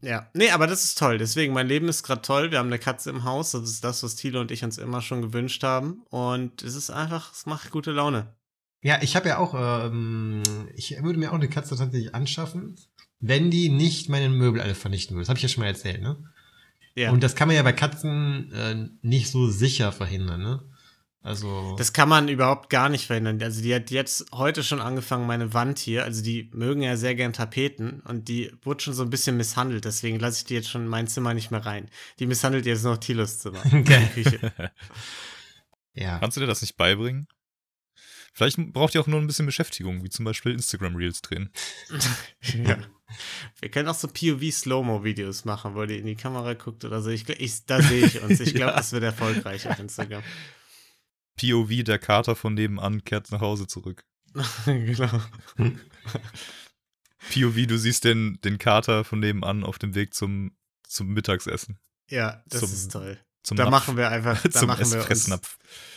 Ja, 0.05 0.29
nee, 0.35 0.51
aber 0.51 0.67
das 0.67 0.85
ist 0.85 0.99
toll. 0.99 1.19
Deswegen, 1.19 1.55
mein 1.55 1.67
Leben 1.67 1.89
ist 1.89 2.03
gerade 2.03 2.23
toll. 2.23 2.51
Wir 2.51 2.59
haben 2.59 2.67
eine 2.67 2.79
Katze 2.79 3.11
im 3.11 3.25
Haus. 3.25 3.53
Das 3.53 3.63
ist 3.63 3.83
das, 3.83 4.03
was 4.03 4.17
Thilo 4.17 4.41
und 4.41 4.51
ich 4.51 4.63
uns 4.63 4.79
immer 4.79 5.01
schon 5.01 5.23
gewünscht 5.23 5.63
haben. 5.63 6.03
Und 6.11 6.63
es 6.63 6.75
ist 6.75 6.91
einfach, 6.91 7.33
es 7.33 7.47
macht 7.47 7.71
gute 7.71 7.91
Laune. 7.91 8.35
Ja, 8.83 9.01
ich 9.01 9.17
habe 9.17 9.29
ja 9.29 9.39
auch, 9.39 9.55
ähm, 9.55 10.43
ich 10.77 11.03
würde 11.03 11.19
mir 11.19 11.31
auch 11.31 11.37
eine 11.37 11.49
Katze 11.49 11.75
tatsächlich 11.77 12.15
anschaffen, 12.15 12.77
wenn 13.19 13.51
die 13.51 13.71
nicht 13.71 14.11
meine 14.11 14.29
Möbel 14.29 14.61
alle 14.61 14.75
vernichten 14.75 15.17
würde. 15.17 15.23
Das 15.23 15.31
habe 15.31 15.39
ich 15.39 15.43
ja 15.43 15.49
schon 15.49 15.63
mal 15.63 15.69
erzählt, 15.69 16.03
ne? 16.03 16.23
Ja. 16.95 17.11
Und 17.11 17.23
das 17.23 17.35
kann 17.35 17.49
man 17.49 17.57
ja 17.57 17.63
bei 17.63 17.73
Katzen 17.73 18.53
äh, 18.53 18.89
nicht 19.01 19.31
so 19.31 19.49
sicher 19.49 19.91
verhindern, 19.91 20.43
ne? 20.43 20.63
Also. 21.25 21.75
Das 21.79 21.95
kann 21.95 22.11
man 22.11 22.29
überhaupt 22.29 22.69
gar 22.69 22.91
nicht 22.91 23.07
verhindern. 23.07 23.43
Also 23.43 23.63
die 23.63 23.75
hat 23.75 23.91
jetzt 23.91 24.27
heute 24.31 24.63
schon 24.63 24.83
angefangen, 24.83 25.27
meine 25.27 25.55
Wand 25.55 25.79
hier, 25.79 26.05
also 26.05 26.23
die 26.23 26.51
mögen 26.53 26.83
ja 26.83 26.99
sehr 26.99 27.15
gern 27.15 27.33
Tapeten 27.33 28.01
und 28.01 28.29
die 28.29 28.53
wurde 28.63 28.85
schon 28.85 28.93
so 28.93 29.03
ein 29.03 29.09
bisschen 29.09 29.39
misshandelt, 29.39 29.87
deswegen 29.87 30.19
lasse 30.19 30.41
ich 30.41 30.45
die 30.45 30.53
jetzt 30.53 30.69
schon 30.69 30.83
in 30.83 30.89
mein 30.89 31.09
Zimmer 31.09 31.33
nicht 31.33 31.51
mehr 31.51 31.65
rein. 31.65 31.89
Die 32.19 32.27
misshandelt 32.27 32.67
jetzt 32.67 32.85
noch 32.85 32.99
Tilos 32.99 33.39
Zimmer. 33.39 33.63
Okay. 33.65 34.07
Die 34.15 34.23
Küche. 34.23 34.53
ja. 35.95 36.19
Kannst 36.19 36.37
du 36.37 36.43
dir 36.43 36.47
das 36.47 36.61
nicht 36.61 36.77
beibringen? 36.77 37.27
Vielleicht 38.35 38.59
braucht 38.75 38.95
ihr 38.95 39.01
auch 39.01 39.07
nur 39.07 39.19
ein 39.19 39.27
bisschen 39.27 39.47
Beschäftigung, 39.47 40.05
wie 40.05 40.11
zum 40.11 40.27
Beispiel 40.27 40.53
Instagram-Reels 40.53 41.23
drehen. 41.23 41.51
ja. 42.67 42.77
Wir 43.61 43.71
können 43.71 43.89
auch 43.89 43.95
so 43.95 44.09
POV-Slow-Mo-Videos 44.09 45.47
machen, 45.47 45.75
wo 45.75 45.87
die 45.87 45.99
in 45.99 46.07
die 46.07 46.17
Kamera 46.17 46.53
guckt 46.53 46.85
oder 46.85 47.01
so. 47.01 47.09
Ich, 47.11 47.27
ich, 47.29 47.65
da 47.65 47.81
sehe 47.81 48.05
ich 48.05 48.21
uns. 48.21 48.41
Ich 48.41 48.55
glaube, 48.55 48.73
Ja. 48.73 48.77
das 48.77 48.93
wird 48.93 49.05
erfolgreich 49.05 49.67
auf 49.69 49.79
Instagram. 49.79 50.23
POV, 51.37 51.83
der 51.85 51.99
Kater 51.99 52.37
von 52.37 52.55
nebenan 52.55 53.05
kehrt 53.05 53.31
nach 53.33 53.41
Hause 53.41 53.67
zurück. 53.67 54.05
genau. 54.67 55.21
POV, 57.33 57.67
du 57.67 57.79
siehst 57.79 58.05
den, 58.05 58.39
den 58.45 58.59
Kater 58.59 59.05
von 59.05 59.21
nebenan 59.21 59.65
auf 59.65 59.79
dem 59.79 59.95
Weg 59.95 60.15
zum, 60.15 60.57
zum 60.87 61.09
Mittagsessen. 61.09 61.79
Ja, 62.11 62.43
das 62.47 62.61
Zum- 62.61 62.73
ist 62.73 62.93
toll. 62.93 63.21
Zum 63.43 63.59
Da 63.59 63.65
Napf. 63.65 63.73
machen 63.73 63.97
wir 63.99 64.09
einfach, 64.09 64.41
da 64.43 64.51
zum 64.51 64.69
machen 64.69 64.91
wir 64.91 65.07
uns 65.11 65.31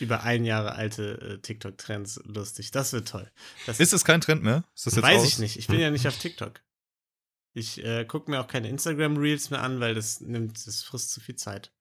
über 0.00 0.22
ein 0.22 0.44
Jahre 0.44 0.72
alte 0.74 1.18
äh, 1.20 1.38
TikTok-Trends 1.40 2.20
lustig. 2.24 2.72
Das 2.72 2.92
wird 2.92 3.08
toll. 3.08 3.30
Das 3.64 3.80
Ist 3.80 3.94
das 3.94 4.04
kein 4.04 4.20
Trend 4.20 4.42
mehr? 4.42 4.64
Weiß 4.84 5.22
aus? 5.22 5.26
ich 5.28 5.38
nicht. 5.38 5.56
Ich 5.56 5.66
bin 5.66 5.80
ja 5.80 5.90
nicht 5.90 6.06
auf 6.06 6.18
TikTok. 6.18 6.60
Ich 7.54 7.82
äh, 7.82 8.04
gucke 8.04 8.30
mir 8.30 8.40
auch 8.40 8.48
keine 8.48 8.68
Instagram-Reels 8.68 9.48
mehr 9.48 9.62
an, 9.62 9.80
weil 9.80 9.94
das 9.94 10.20
nimmt, 10.20 10.66
das 10.66 10.82
frisst 10.82 11.10
zu 11.10 11.20
viel 11.20 11.36
Zeit. 11.36 11.72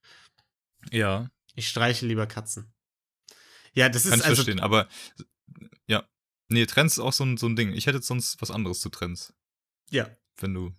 Ja, 0.90 1.30
Ich 1.54 1.68
streiche 1.68 2.06
lieber 2.06 2.28
Katzen. 2.28 2.72
Ja, 3.78 3.90
das 3.90 4.04
kann 4.06 4.14
ist 4.14 4.20
ich 4.20 4.26
also. 4.26 4.36
verstehen. 4.44 4.60
Aber 4.60 4.88
ja. 5.88 6.04
Nee, 6.50 6.66
Trends 6.66 6.94
ist 6.94 7.00
auch 7.00 7.14
so 7.14 7.24
ein, 7.26 7.38
so 7.38 7.46
ein 7.48 7.56
Ding. 7.56 7.74
Ich 7.74 7.86
hätte 7.88 8.02
sonst 8.02 8.42
was 8.42 8.52
anderes 8.52 8.80
zu 8.80 8.90
Trends, 8.90 9.34
Ja. 9.90 10.10
wenn 10.40 10.54
du 10.54 10.74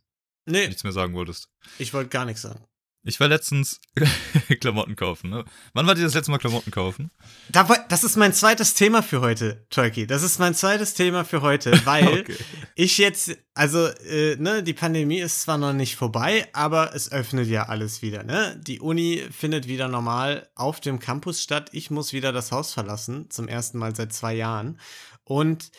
Nee, 0.47 0.67
nichts 0.67 0.83
mehr 0.83 0.93
sagen 0.93 1.15
wolltest. 1.15 1.49
ich 1.79 1.93
wollte 1.95 2.09
gar 2.11 2.25
nichts 2.25 2.43
sagen. 2.43 2.65
Ich 3.09 3.21
war 3.21 3.29
letztens 3.29 3.81
Klamotten 4.61 4.95
kaufen, 4.95 5.31
ne? 5.31 5.45
Wann 5.73 5.87
war 5.87 5.95
dir 5.95 6.03
das 6.03 6.13
letzte 6.15 6.31
Mal 6.31 6.37
Klamotten 6.37 6.71
kaufen? 6.71 7.11
Das 7.51 8.05
ist 8.05 8.17
mein 8.17 8.35
zweites 8.35 8.75
Thema 8.75 9.03
für 9.03 9.23
heute, 9.23 9.67
Turkey. 9.71 10.07
Das 10.07 10.23
ist 10.23 10.39
mein 10.39 10.55
zweites 10.55 10.93
Thema 10.93 11.25
für 11.25 11.41
heute, 11.41 11.73
weil 11.87 12.21
Okay. 12.21 12.37
ich 12.75 12.99
jetzt, 12.99 13.35
also, 13.55 13.87
äh, 13.87 14.37
ne, 14.37 14.63
die 14.63 14.75
Pandemie 14.75 15.21
ist 15.21 15.41
zwar 15.41 15.57
noch 15.57 15.73
nicht 15.73 15.97
vorbei, 15.97 16.49
aber 16.53 16.95
es 16.95 17.11
öffnet 17.11 17.49
ja 17.49 17.65
alles 17.69 18.03
wieder, 18.03 18.25
ne? 18.25 18.61
Die 18.63 18.79
Uni 18.81 19.25
findet 19.31 19.67
wieder 19.69 19.89
normal 19.89 20.49
auf 20.55 20.81
dem 20.81 20.99
Campus 20.99 21.43
statt. 21.43 21.71
Ich 21.73 21.91
muss 21.91 22.13
wieder 22.13 22.33
das 22.33 22.53
Haus 22.53 22.75
verlassen, 22.75 23.31
zum 23.31 23.49
ersten 23.49 23.79
Mal 23.79 23.97
seit 23.97 24.13
zwei 24.13 24.35
Jahren. 24.35 24.79
Und 25.25 25.71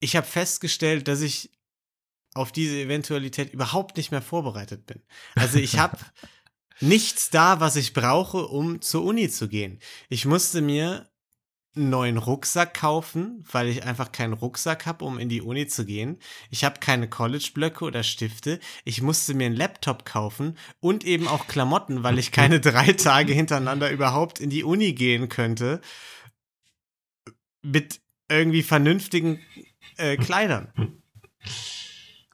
ich 0.00 0.16
habe 0.16 0.26
festgestellt, 0.26 1.08
dass 1.08 1.22
ich 1.22 1.50
auf 2.34 2.52
diese 2.52 2.76
Eventualität 2.76 3.52
überhaupt 3.52 3.96
nicht 3.96 4.10
mehr 4.10 4.22
vorbereitet 4.22 4.86
bin. 4.86 5.02
Also 5.34 5.58
ich 5.58 5.78
habe 5.78 5.96
nichts 6.80 7.30
da, 7.30 7.60
was 7.60 7.76
ich 7.76 7.92
brauche, 7.92 8.46
um 8.46 8.80
zur 8.80 9.04
Uni 9.04 9.28
zu 9.28 9.48
gehen. 9.48 9.78
Ich 10.08 10.24
musste 10.24 10.60
mir 10.60 11.08
einen 11.76 11.90
neuen 11.90 12.16
Rucksack 12.18 12.74
kaufen, 12.74 13.44
weil 13.50 13.68
ich 13.68 13.84
einfach 13.84 14.12
keinen 14.12 14.32
Rucksack 14.32 14.86
habe, 14.86 15.04
um 15.04 15.18
in 15.18 15.28
die 15.28 15.42
Uni 15.42 15.66
zu 15.66 15.84
gehen. 15.84 16.18
Ich 16.50 16.64
habe 16.64 16.80
keine 16.80 17.08
College-Blöcke 17.08 17.84
oder 17.84 18.02
Stifte. 18.02 18.58
Ich 18.84 19.00
musste 19.00 19.34
mir 19.34 19.46
einen 19.46 19.56
Laptop 19.56 20.04
kaufen 20.04 20.58
und 20.80 21.04
eben 21.04 21.28
auch 21.28 21.46
Klamotten, 21.46 22.02
weil 22.02 22.18
ich 22.18 22.32
keine 22.32 22.60
drei 22.60 22.92
Tage 22.92 23.32
hintereinander 23.32 23.90
überhaupt 23.90 24.40
in 24.40 24.50
die 24.50 24.64
Uni 24.64 24.92
gehen 24.92 25.28
könnte. 25.28 25.80
Mit 27.62 28.00
irgendwie 28.28 28.62
vernünftigen 28.62 29.40
äh, 29.96 30.16
Kleidern. 30.16 30.72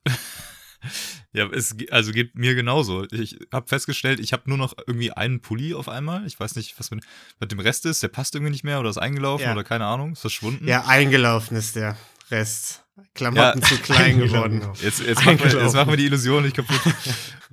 Ja, 1.34 1.48
es 1.48 1.74
also 1.90 2.12
geht 2.12 2.36
mir 2.36 2.54
genauso. 2.54 3.06
Ich 3.10 3.36
habe 3.52 3.66
festgestellt, 3.68 4.20
ich 4.20 4.32
habe 4.32 4.44
nur 4.46 4.56
noch 4.56 4.72
irgendwie 4.86 5.10
einen 5.10 5.40
Pulli 5.40 5.74
auf 5.74 5.88
einmal. 5.88 6.24
Ich 6.26 6.38
weiß 6.38 6.54
nicht, 6.54 6.78
was 6.78 6.90
mit, 6.92 7.04
mit 7.40 7.50
dem 7.50 7.58
Rest 7.58 7.86
ist. 7.86 8.02
Der 8.04 8.08
passt 8.08 8.34
irgendwie 8.36 8.52
nicht 8.52 8.62
mehr 8.62 8.78
oder 8.78 8.88
ist 8.88 8.98
eingelaufen 8.98 9.44
Ja. 9.44 9.52
oder 9.52 9.64
keine 9.64 9.84
Ahnung, 9.86 10.12
ist 10.12 10.20
verschwunden. 10.20 10.66
Ja, 10.68 10.84
eingelaufen 10.86 11.56
ist 11.56 11.74
der 11.74 11.96
Rest. 12.30 12.82
Klamotten 13.14 13.60
Ja. 13.60 13.66
zu 13.66 13.76
klein 13.78 14.18
geworden. 14.20 14.62
Jetzt, 14.80 15.00
jetzt, 15.04 15.24
machen 15.24 15.40
wir, 15.40 15.62
jetzt 15.62 15.74
machen 15.74 15.90
wir 15.90 15.96
die 15.96 16.06
Illusion 16.06 16.44
nicht 16.44 16.54
kaputt. 16.54 16.80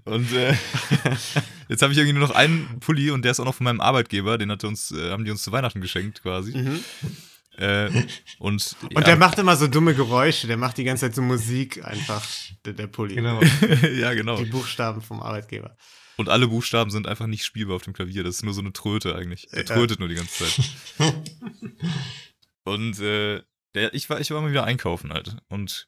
Und 0.06 0.32
äh, 0.34 0.54
jetzt 1.68 1.82
habe 1.82 1.92
ich 1.94 1.98
irgendwie 1.98 2.14
nur 2.20 2.28
noch 2.28 2.36
einen 2.36 2.80
Pulli 2.80 3.10
und 3.10 3.24
der 3.24 3.32
ist 3.32 3.40
auch 3.40 3.46
noch 3.46 3.56
von 3.56 3.64
meinem 3.64 3.82
Arbeitgeber. 3.82 4.38
Den 4.38 4.52
hat 4.52 4.64
uns, 4.64 4.92
äh, 4.92 5.10
haben 5.10 5.26
die 5.26 5.32
uns 5.32 5.42
zu 5.42 5.52
Weihnachten 5.52 5.82
geschenkt 5.82 6.22
quasi. 6.22 6.56
Mhm. 6.56 6.80
Äh, 7.62 7.90
und 8.40 8.76
Und 8.84 8.92
ja, 8.94 9.02
der 9.02 9.16
macht 9.18 9.38
immer 9.40 9.56
so 9.56 9.68
dumme 9.68 9.94
Geräusche. 9.96 10.48
Der 10.48 10.58
macht 10.58 10.78
die 10.78 10.84
ganze 10.84 11.06
Zeit 11.06 11.16
so 11.16 11.22
Musik 11.22 11.86
einfach, 11.86 12.28
der, 12.66 12.74
der 12.74 12.88
Pulli. 12.88 13.16
Genau. 13.16 13.42
ja, 13.96 14.14
genau. 14.14 14.38
Die 14.38 14.50
Buchstaben 14.50 15.02
vom 15.02 15.22
Arbeitgeber. 15.22 15.78
Und 16.18 16.28
alle 16.30 16.48
Buchstaben 16.48 16.92
sind 16.92 17.08
einfach 17.08 17.28
nicht 17.28 17.46
spielbar 17.46 17.76
auf 17.78 17.84
dem 17.84 17.94
Klavier. 17.94 18.24
Das 18.24 18.36
ist 18.36 18.44
nur 18.44 18.54
so 18.54 18.62
eine 18.62 18.74
Tröte 18.74 19.16
eigentlich. 19.16 19.48
Der 19.52 19.60
Ja. 19.60 19.76
trötet 19.76 20.00
nur 20.00 20.10
die 20.10 20.16
ganze 20.16 20.46
Zeit. 20.46 20.72
Und 22.64 23.00
äh, 23.00 23.42
der, 23.76 23.94
ich, 23.94 24.10
war, 24.10 24.20
ich 24.20 24.30
war 24.32 24.42
mal 24.42 24.52
wieder 24.52 24.64
einkaufen 24.66 25.12
halt. 25.14 25.38
Und 25.50 25.88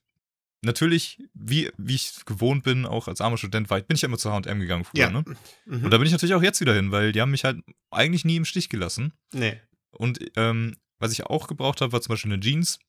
natürlich, 0.63 1.19
wie, 1.33 1.69
wie 1.77 1.95
ich 1.95 2.13
gewohnt 2.25 2.63
bin, 2.63 2.85
auch 2.85 3.07
als 3.07 3.21
armer 3.21 3.37
Student, 3.37 3.69
war, 3.69 3.77
ich- 3.79 3.85
bin 3.85 3.95
ich 3.95 4.01
ja 4.01 4.07
immer 4.07 4.17
zu 4.17 4.31
H&M 4.31 4.59
gegangen 4.59 4.85
früher, 4.85 5.01
Ja. 5.01 5.09
ne? 5.11 5.23
Mhm. 5.65 5.85
Und 5.85 5.91
da 5.91 5.97
bin 5.97 6.05
ich 6.07 6.11
natürlich 6.13 6.33
auch 6.35 6.41
jetzt 6.43 6.61
wieder 6.61 6.73
hin, 6.73 6.91
weil 6.91 7.11
die 7.11 7.21
haben 7.21 7.31
mich 7.31 7.43
halt 7.43 7.59
eigentlich 7.91 8.25
nie 8.25 8.37
im 8.37 8.45
Stich 8.45 8.69
gelassen. 8.69 9.13
nee. 9.33 9.59
Und 9.95 10.19
ähm, 10.37 10.75
was 11.03 11.11
ich 11.11 11.25
auch 11.25 11.47
gebraucht 11.47 11.81
habe, 11.81 11.91
war 11.91 12.01
zum 12.01 12.13
Beispiel 12.13 12.31
eine 12.31 12.41
Jeans. 12.41 12.79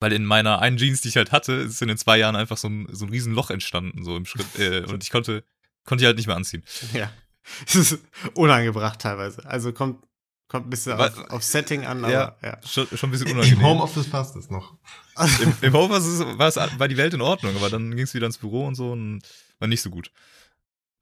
Weil 0.00 0.12
in 0.12 0.24
meiner 0.24 0.60
einen 0.60 0.76
Jeans, 0.76 1.00
die 1.00 1.08
ich 1.08 1.16
halt 1.16 1.32
hatte, 1.32 1.52
ist 1.54 1.82
in 1.82 1.88
den 1.88 1.98
zwei 1.98 2.18
Jahren 2.18 2.36
einfach 2.36 2.56
so 2.56 2.68
ein, 2.68 2.86
so 2.92 3.04
ein 3.04 3.08
Riesenloch 3.10 3.50
entstanden, 3.50 4.04
so 4.04 4.16
im 4.16 4.26
Schritt. 4.26 4.46
Äh, 4.58 4.80
und 4.88 5.02
ich 5.02 5.10
konnte, 5.10 5.42
konnte 5.84 6.02
die 6.02 6.06
halt 6.06 6.16
nicht 6.16 6.28
mehr 6.28 6.36
anziehen. 6.36 6.64
Ja. 6.92 7.12
Es 7.66 7.76
ist 7.76 7.98
unangebracht 8.34 9.00
teilweise. 9.00 9.42
Also 9.46 9.72
kommt, 9.72 10.04
kommt 10.48 10.66
ein 10.66 10.70
bisschen 10.70 10.92
auf, 10.92 11.16
auf 11.30 11.42
Setting 11.42 11.86
an, 11.86 12.04
aber 12.04 12.12
Ja. 12.12 12.36
ja. 12.42 12.60
Schon, 12.66 12.86
schon 12.94 13.08
ein 13.08 13.12
bisschen 13.12 13.28
unangenehm. 13.28 13.58
Im 13.58 13.64
Homeoffice 13.64 14.06
passt 14.10 14.36
es 14.36 14.50
noch. 14.50 14.76
Im, 15.42 15.54
im 15.62 15.72
Homeoffice 15.72 16.20
war, 16.38 16.48
es, 16.48 16.56
war 16.56 16.88
die 16.88 16.98
Welt 16.98 17.14
in 17.14 17.22
Ordnung, 17.22 17.56
aber 17.56 17.70
dann 17.70 17.96
ging 17.96 18.04
es 18.04 18.12
wieder 18.12 18.26
ins 18.26 18.36
Büro 18.36 18.66
und 18.66 18.74
so 18.74 18.92
und 18.92 19.22
war 19.58 19.66
nicht 19.66 19.80
so 19.80 19.88
gut. 19.88 20.12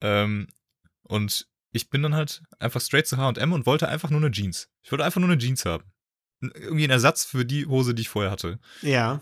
Ähm, 0.01 0.47
und 1.03 1.49
ich 1.73 1.91
bin 1.91 2.03
dann 2.03 2.15
halt 2.15 2.43
einfach 2.61 2.81
straight 2.81 3.09
zu 3.09 3.17
H&M 3.17 3.53
und 3.53 3.67
wollte 3.67 3.89
einfach 3.89 4.11
nur 4.11 4.21
eine 4.21 4.31
Jeans. 4.31 4.69
Ich 4.83 4.93
wollte 4.93 5.05
einfach 5.05 5.21
nur 5.21 5.29
eine 5.29 5.39
Jeans 5.39 5.65
haben. 5.65 5.85
Irgendwie 6.41 6.85
ein 6.85 6.91
Ersatz 6.91 7.25
für 7.25 7.45
die 7.45 7.67
Hose, 7.67 7.95
die 7.95 8.03
ich 8.03 8.09
vorher 8.09 8.31
hatte. 8.31 8.59
Ja. 8.83 9.21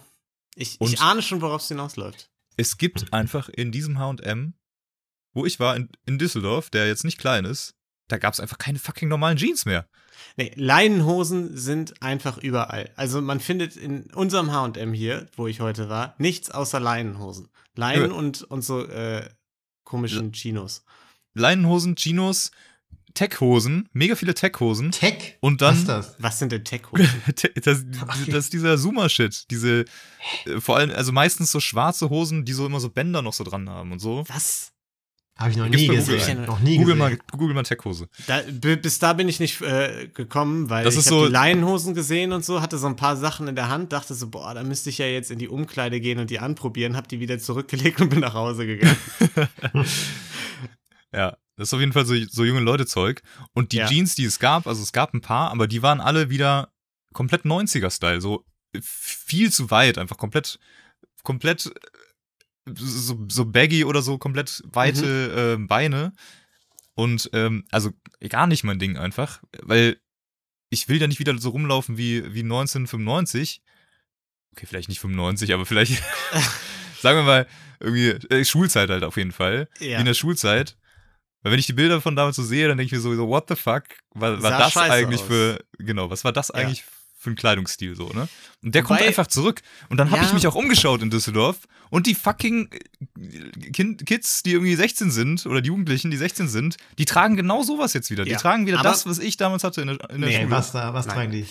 Ich, 0.56 0.80
ich 0.80 1.00
ahne 1.00 1.22
schon, 1.22 1.40
worauf 1.40 1.62
es 1.62 1.68
hinausläuft. 1.68 2.30
Es 2.56 2.76
gibt 2.78 3.12
einfach 3.12 3.48
in 3.48 3.72
diesem 3.72 3.98
H&M, 3.98 4.54
wo 5.32 5.44
ich 5.44 5.58
war, 5.58 5.76
in, 5.76 5.88
in 6.06 6.18
Düsseldorf, 6.18 6.70
der 6.70 6.86
jetzt 6.86 7.04
nicht 7.04 7.18
klein 7.18 7.44
ist, 7.44 7.74
da 8.08 8.18
gab 8.18 8.34
es 8.34 8.40
einfach 8.40 8.58
keine 8.58 8.78
fucking 8.78 9.08
normalen 9.08 9.36
Jeans 9.36 9.64
mehr. 9.64 9.88
Nee, 10.36 10.52
Leinenhosen 10.56 11.56
sind 11.56 12.02
einfach 12.02 12.38
überall. 12.38 12.90
Also 12.96 13.20
man 13.20 13.40
findet 13.40 13.76
in 13.76 14.04
unserem 14.14 14.52
H&M 14.52 14.92
hier, 14.92 15.26
wo 15.36 15.46
ich 15.46 15.60
heute 15.60 15.88
war, 15.88 16.14
nichts 16.18 16.50
außer 16.50 16.78
Leinenhosen. 16.80 17.48
Leinen 17.74 18.10
Ja. 18.10 18.16
und, 18.16 18.42
und 18.42 18.62
so 18.62 18.84
äh, 18.86 19.28
komischen 19.84 20.32
Chinos. 20.32 20.84
Leinenhosen, 21.34 21.96
Chinos, 21.96 22.52
Tech-Hosen, 23.14 23.88
mega 23.92 24.16
viele 24.16 24.34
Tech-Hosen. 24.34 24.90
Tech? 24.90 25.36
Und 25.40 25.62
dann- 25.62 25.74
Was 25.74 25.78
ist 25.80 25.88
das? 25.88 26.16
Was 26.18 26.38
sind 26.40 26.52
denn 26.52 26.64
Tech-Hosen? 26.64 27.08
das, 27.62 27.84
das 28.26 28.36
ist 28.44 28.52
dieser 28.52 28.76
Zoomer-Shit. 28.76 29.50
Diese, 29.50 29.84
äh, 30.46 30.60
vor 30.60 30.76
allem, 30.76 30.90
also 30.90 31.12
meistens 31.12 31.50
so 31.52 31.60
schwarze 31.60 32.10
Hosen, 32.10 32.44
die 32.44 32.52
so 32.52 32.66
immer 32.66 32.80
so 32.80 32.90
Bänder 32.90 33.22
noch 33.22 33.32
so 33.32 33.44
dran 33.44 33.70
haben 33.70 33.92
und 33.92 34.00
so. 34.00 34.24
Was? 34.28 34.72
Habe 35.36 35.50
ich 35.50 35.56
noch 35.56 35.64
Gibt's 35.68 35.80
nie 35.82 35.88
gesehen. 35.88 36.38
ein. 36.40 36.44
Noch 36.46 36.60
nie 36.60 36.76
Google 36.76 36.94
gesehen. 36.94 36.98
mal, 36.98 37.18
Google 37.36 37.54
mal 37.54 37.62
Tech-Hose. 37.64 38.08
Da, 38.28 38.42
bis 38.50 39.00
da 39.00 39.14
bin 39.14 39.28
ich 39.28 39.40
nicht 39.40 39.60
äh, 39.62 40.08
gekommen, 40.14 40.70
weil 40.70 40.84
Das 40.84 40.94
ich 40.94 41.00
ist 41.00 41.06
habe 41.06 41.16
so- 41.22 41.26
die 41.26 41.32
Leinenhosen 41.32 41.94
gesehen 41.94 42.32
und 42.32 42.44
so, 42.44 42.60
hatte 42.60 42.78
so 42.78 42.86
ein 42.86 42.94
paar 42.94 43.16
Sachen 43.16 43.48
in 43.48 43.56
der 43.56 43.68
Hand, 43.68 43.92
dachte 43.92 44.14
so, 44.14 44.28
boah, 44.28 44.54
da 44.54 44.62
müsste 44.62 44.90
ich 44.90 44.98
ja 44.98 45.06
jetzt 45.06 45.32
in 45.32 45.40
die 45.40 45.48
Umkleide 45.48 46.00
gehen 46.00 46.20
und 46.20 46.30
die 46.30 46.38
anprobieren, 46.38 46.96
hab 46.96 47.08
die 47.08 47.18
wieder 47.18 47.38
zurückgelegt 47.40 48.00
und 48.00 48.10
bin 48.10 48.20
nach 48.20 48.34
Hause 48.34 48.66
gegangen. 48.66 48.96
Ja, 51.12 51.36
das 51.56 51.68
ist 51.68 51.74
auf 51.74 51.80
jeden 51.80 51.92
Fall 51.92 52.04
so, 52.06 52.14
so 52.30 52.44
junge 52.44 52.60
Leute-Zeug. 52.60 53.22
Und 53.52 53.72
die 53.72 53.76
Ja. 53.78 53.86
Jeans, 53.88 54.14
die 54.14 54.24
es 54.24 54.38
gab, 54.38 54.66
also 54.66 54.82
es 54.82 54.92
gab 54.92 55.14
ein 55.14 55.20
paar, 55.20 55.50
aber 55.50 55.66
die 55.68 55.82
waren 55.82 56.00
alle 56.00 56.30
wieder 56.30 56.72
komplett 57.12 57.44
90er-Style. 57.44 58.20
So 58.20 58.44
viel 58.82 59.52
zu 59.52 59.70
weit, 59.70 59.98
einfach 59.98 60.16
komplett, 60.16 60.58
komplett 61.22 61.70
so, 62.66 63.26
so 63.28 63.44
baggy 63.46 63.84
oder 63.84 64.02
so, 64.02 64.18
komplett 64.18 64.62
weite 64.66 65.56
äh, 65.60 65.64
Beine. 65.66 66.12
Und 66.94 67.28
ähm, 67.32 67.64
also 67.70 67.90
gar 68.28 68.46
nicht 68.46 68.64
mein 68.64 68.78
Ding 68.78 68.96
einfach, 68.96 69.42
weil 69.62 69.98
ich 70.70 70.88
will 70.88 71.00
ja 71.00 71.06
nicht 71.06 71.18
wieder 71.18 71.36
so 71.38 71.50
rumlaufen 71.50 71.98
wie, 71.98 72.22
wie 72.34 72.40
1995. 72.42 73.62
Okay, 74.52 74.66
vielleicht 74.66 74.88
nicht 74.88 75.00
95, 75.00 75.52
aber 75.52 75.66
vielleicht, 75.66 75.92
sagen 77.00 77.18
wir 77.18 77.22
mal, 77.24 77.46
irgendwie 77.80 78.10
äh, 78.32 78.44
Schulzeit 78.44 78.90
halt 78.90 79.04
auf 79.04 79.16
jeden 79.16 79.32
Fall. 79.32 79.68
Wie 79.78 79.88
Ja. 79.90 79.98
in 79.98 80.04
der 80.06 80.14
Schulzeit. 80.14 80.76
Weil 81.44 81.52
wenn 81.52 81.58
ich 81.60 81.66
die 81.66 81.72
Bilder 81.74 82.00
von 82.00 82.16
damals 82.16 82.34
so 82.34 82.42
sehe, 82.42 82.66
dann 82.66 82.76
denke 82.78 82.86
ich 82.86 82.92
mir 82.92 83.00
so, 83.00 83.14
so 83.14 83.28
what 83.28 83.44
the 83.48 83.54
fuck? 83.54 83.84
Was 84.14 84.42
war 84.42 84.58
das 84.58 84.76
eigentlich 84.76 85.20
aus. 85.20 85.26
für, 85.28 85.64
genau, 85.78 86.10
was 86.10 86.24
war 86.24 86.32
das 86.32 86.48
Ja. 86.48 86.54
eigentlich 86.56 86.82
für 87.16 87.30
ein 87.30 87.36
Kleidungsstil 87.36 87.94
so, 87.94 88.08
ne? 88.08 88.28
Und 88.62 88.74
der 88.74 88.82
kommt 88.82 88.98
Wobei- 89.00 89.06
einfach 89.08 89.26
zurück. 89.28 89.62
Und 89.88 89.98
dann 89.98 90.10
habe 90.10 90.22
Ja. 90.22 90.26
ich 90.28 90.32
mich 90.34 90.46
auch 90.46 90.54
umgeschaut 90.56 91.00
in 91.02 91.10
Düsseldorf 91.10 91.56
und 91.90 92.06
die 92.06 92.14
fucking 92.14 92.68
äh, 92.72 93.70
kind, 93.72 94.04
Kids, 94.04 94.42
die 94.42 94.52
irgendwie 94.52 94.74
16 94.74 95.10
sind, 95.10 95.46
oder 95.46 95.60
die 95.62 95.68
Jugendlichen, 95.68 96.10
die 96.10 96.16
16 96.16 96.48
sind, 96.48 96.76
die 96.98 97.04
tragen 97.04 97.36
genau 97.36 97.62
sowas 97.62 97.92
jetzt 97.94 98.10
wieder. 98.10 98.24
Die 98.24 98.32
Ja. 98.32 98.38
tragen 98.38 98.66
wieder 98.66 98.80
Aber- 98.80 98.88
das, 98.90 99.06
was 99.06 99.18
ich 99.20 99.36
damals 99.36 99.64
hatte 99.64 99.80
in 99.82 99.86
der, 99.88 100.10
in 100.10 100.20
der 100.22 100.30
Nee, 100.30 100.36
Schule. 100.38 100.50
was 100.50 100.72
da, 100.72 100.92
was 100.92 101.06
Nein. 101.06 101.14
tragen 101.14 101.32
die? 101.32 101.46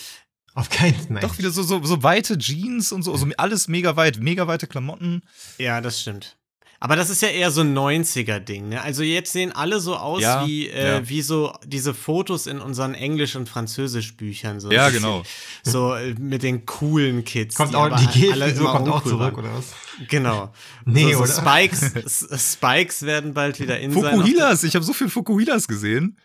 Auf 0.55 0.69
keinen 0.69 0.93
Fall. 1.07 1.19
Doch 1.21 1.37
wieder 1.39 1.49
so, 1.49 1.63
so, 1.63 1.83
so 1.83 2.03
weite 2.03 2.37
Jeans 2.37 2.91
und 2.91 3.01
so, 3.01 3.11
also 3.11 3.27
alles 3.37 3.67
mega 3.67 3.95
weit, 3.95 4.17
mega 4.19 4.45
weite 4.47 4.67
Klamotten. 4.67 5.21
Ja, 5.57 5.81
das 5.81 5.99
stimmt. 6.01 6.37
Aber 6.83 6.97
das 6.97 7.09
ist 7.09 7.21
ja 7.21 7.29
eher 7.29 7.49
so 7.49 7.61
ein 7.61 7.73
90er-Ding, 7.73 8.67
ne? 8.67 8.81
Also 8.81 9.03
jetzt 9.03 9.31
sehen 9.31 9.53
alle 9.53 9.79
so 9.79 9.95
aus 9.95 10.21
Ja, 10.21 10.45
wie, 10.45 10.67
äh, 10.67 10.95
ja. 10.99 11.07
wie 11.09 11.21
so 11.21 11.53
diese 11.65 11.93
Fotos 11.93 12.45
in 12.45 12.59
unseren 12.59 12.93
Englisch- 12.93 13.37
und 13.37 13.47
Französisch-Büchern. 13.47 14.59
So. 14.59 14.69
Ja, 14.69 14.89
genau. 14.89 15.23
So 15.63 15.93
äh, 15.93 16.13
mit 16.15 16.43
den 16.43 16.65
coolen 16.65 17.23
Kids. 17.23 17.55
Kommt 17.55 17.71
die 17.71 17.77
auch, 17.77 17.97
die 17.97 18.19
Gel 18.19 18.33
alle 18.33 18.53
so 18.53 18.63
immer 18.63 18.73
kommt 18.73 18.89
auch 18.89 19.01
zurück, 19.01 19.37
waren. 19.37 19.45
oder 19.45 19.53
was? 19.55 19.73
Genau. 20.09 20.51
Nee, 20.85 21.13
so, 21.13 21.25
so 21.25 21.41
oder? 21.41 21.55
Spikes, 21.55 22.51
Spikes 22.51 23.03
werden 23.03 23.33
bald 23.33 23.61
wieder 23.61 23.79
in 23.79 23.93
sein. 23.93 24.15
Fukuhilas, 24.17 24.65
ich 24.65 24.75
habe 24.75 24.83
so 24.83 24.91
viel 24.91 25.07
Fukuhilas 25.07 25.69
gesehen. 25.69 26.17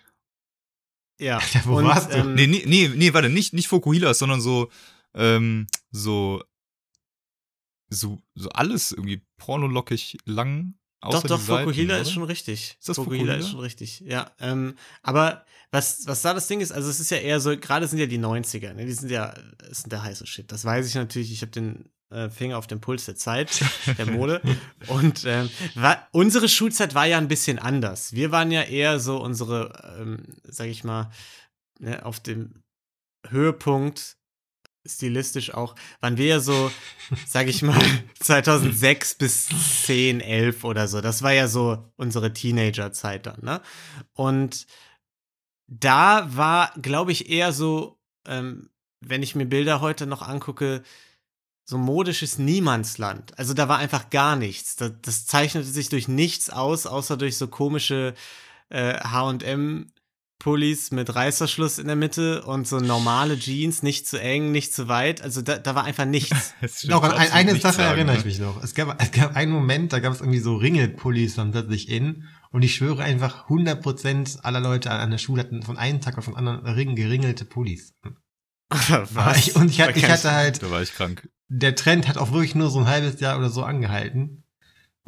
Ja. 1.21 1.39
Ja, 1.53 1.61
wo 1.67 1.77
und, 1.77 1.85
warst 1.85 2.13
du? 2.13 2.17
Ähm, 2.17 2.35
Nee, 2.35 2.49
nee, 2.49 2.65
nee, 2.67 2.91
nee, 2.97 3.15
warte, 3.15 3.29
nicht, 3.29 3.53
nicht 3.55 3.69
Fukuhilas, 3.69 4.19
sondern 4.19 4.41
so, 4.41 4.71
ähm, 5.15 5.69
so, 5.93 6.43
so, 7.89 8.21
so 8.35 8.49
alles 8.51 8.93
irgendwie 8.93 9.23
pornolockig 9.37 10.19
lang. 10.25 10.75
Doch, 11.01 11.15
außer 11.15 11.29
doch, 11.29 11.41
Seiten, 11.41 11.69
Fukuhila 11.69 11.99
ist 11.99 12.13
schon 12.13 12.25
richtig. 12.25 12.77
Ist 12.79 12.89
das 12.89 12.97
Fukuhila 12.97 13.21
Fukuhila? 13.21 13.39
ist 13.39 13.51
schon 13.51 13.61
richtig, 13.61 14.01
ja. 14.01 14.31
Ähm, 14.41 14.75
aber 15.03 15.45
was, 15.71 16.07
was 16.07 16.23
da 16.23 16.35
das 16.35 16.49
Ding 16.49 16.61
ist, 16.61 16.73
also 16.73 16.89
es 16.91 16.99
ist 16.99 17.11
ja 17.11 17.19
eher 17.19 17.41
so, 17.41 17.57
gerade 17.57 17.87
sind 17.87 17.99
ja 17.99 18.07
die 18.07 18.19
90er, 18.19 18.75
ne? 18.75 18.85
die 18.85 18.93
sind 18.93 19.11
ja, 19.11 19.35
das 19.59 19.83
sind 19.83 19.93
der 19.93 20.03
heiße 20.03 20.27
Shit. 20.27 20.51
Das 20.51 20.65
weiß 20.65 20.87
ich 20.87 20.95
natürlich, 20.95 21.31
ich 21.31 21.43
habe 21.43 21.53
den 21.53 21.89
äh, 22.11 22.31
Finger 22.31 22.59
auf 22.59 22.67
dem 22.67 22.81
Puls 22.81 23.05
der 23.05 23.17
Zeit, 23.17 23.63
der 23.99 24.07
Mode. 24.07 24.41
Und 24.89 25.25
ähm, 25.25 25.51
war, 25.75 26.09
unsere 26.13 26.49
Schulzeit 26.49 26.95
war 26.95 27.07
ja 27.07 27.19
ein 27.19 27.29
bisschen 27.29 27.59
anders. 27.59 28.13
Wir 28.13 28.33
waren 28.33 28.51
ja 28.51 28.63
eher 28.63 28.99
so 28.99 29.23
unsere, 29.23 29.97
ähm, 30.01 30.25
sag 30.45 30.67
ich 30.67 30.85
mal, 30.85 31.11
ne, 31.79 32.05
auf 32.05 32.21
dem 32.21 32.63
Höhepunkt 33.29 34.18
stilistisch 34.89 35.53
auch, 35.55 35.75
waren 36.01 36.17
wir 36.17 36.27
ja 36.27 36.41
so, 36.41 36.71
sag 37.27 37.47
ich 37.47 37.63
mal, 37.63 37.81
2006 38.21 39.15
bis 39.17 39.49
10, 39.87 40.21
11 40.21 40.65
oder 40.65 40.89
so. 40.89 41.01
Das 41.01 41.23
war 41.23 41.33
ja 41.33 41.49
so 41.49 41.93
unsere 41.97 42.33
Teenagerzeit 42.33 43.27
dann, 43.27 43.41
ne? 43.43 43.61
Und 44.15 44.67
da 45.67 46.35
war, 46.35 46.73
glaube 46.81 47.13
ich, 47.13 47.29
eher 47.31 47.53
so, 47.53 47.99
ähm, 48.27 48.71
wenn 49.01 49.23
ich 49.23 49.35
mir 49.35 49.47
Bilder 49.47 49.81
heute 49.81 50.07
noch 50.07 50.23
angucke, 50.23 50.83
so 51.65 51.77
modisches 51.77 52.39
Niemandsland. 52.39 53.39
Also 53.39 53.53
da 53.53 53.69
war 53.69 53.77
einfach 53.77 54.09
gar 54.09 54.37
nichts. 54.37 54.77
Das, 54.77 54.93
das 55.03 55.27
zeichnete 55.27 55.67
sich 55.67 55.91
durch 55.91 56.09
nichts 56.09 56.49
aus, 56.49 56.87
außer 56.87 57.19
durch 57.19 57.37
so 57.37 57.47
komische 57.47 58.15
äh, 58.71 58.95
H&M 58.95 59.93
Pullis 60.39 60.93
mit 60.93 61.15
Reißverschluss 61.15 61.79
in 61.79 61.89
der 61.89 61.97
Mitte 61.97 62.43
und 62.45 62.67
so 62.69 62.79
normale 62.79 63.37
Jeans, 63.39 63.83
nicht 63.83 64.07
zu 64.07 64.21
eng, 64.21 64.53
nicht 64.53 64.73
zu 64.73 64.87
weit. 64.87 65.21
Also 65.21 65.43
da, 65.43 65.59
da 65.59 65.75
war 65.75 65.85
einfach 65.85 66.05
nichts. 66.05 66.55
Doch, 66.89 67.03
an 67.03 67.13
ein, 67.13 67.33
eine 67.33 67.57
Sache 67.59 67.75
sagen, 67.79 67.89
erinnere 67.97 68.15
ne? 68.15 68.21
ich 68.21 68.25
mich 68.25 68.39
noch. 68.39 68.63
Es 68.63 68.75
gab, 68.75 69.03
es 69.03 69.11
gab 69.11 69.35
einen 69.35 69.51
Moment, 69.51 69.93
da 69.93 69.99
gab 69.99 70.13
es 70.13 70.21
irgendwie 70.21 70.39
so 70.39 70.55
Ringelpullis 70.57 71.35
dann 71.35 71.51
plötzlich 71.51 71.89
in. 71.89 72.25
Und 72.51 72.63
ich 72.63 72.75
schwöre 72.77 73.03
einfach, 73.03 73.49
100% 73.49 74.41
aller 74.43 74.61
Leute 74.61 74.91
an 74.91 75.11
der 75.11 75.19
Schule 75.19 75.43
hatten 75.43 75.63
von 75.63 75.77
einem 75.77 76.01
Tag 76.01 76.17
auf 76.19 76.25
den 76.27 76.37
anderen 76.37 76.65
Ring, 76.67 76.95
geringelte 76.95 77.45
Pullis. 77.45 77.95
Aber 78.69 79.35
ich, 79.37 79.57
und 79.57 79.71
ich, 79.71 79.81
hatte- 79.81 79.99
ich 79.99 80.09
hatte 80.09 80.33
halt, 80.33 80.63
Da 80.63 80.71
war 80.71 80.83
ich 80.83 80.95
krank. 80.95 81.29
der 81.49 81.75
Trend 81.75 82.07
hat 82.09 82.17
auch 82.17 82.33
wirklich 82.33 82.55
nur 82.55 82.71
so 82.71 82.79
ein 82.81 82.87
halbes 82.87 83.21
Jahr 83.21 83.39
oder 83.39 83.51
so 83.51 83.65
angehalten. 83.65 84.45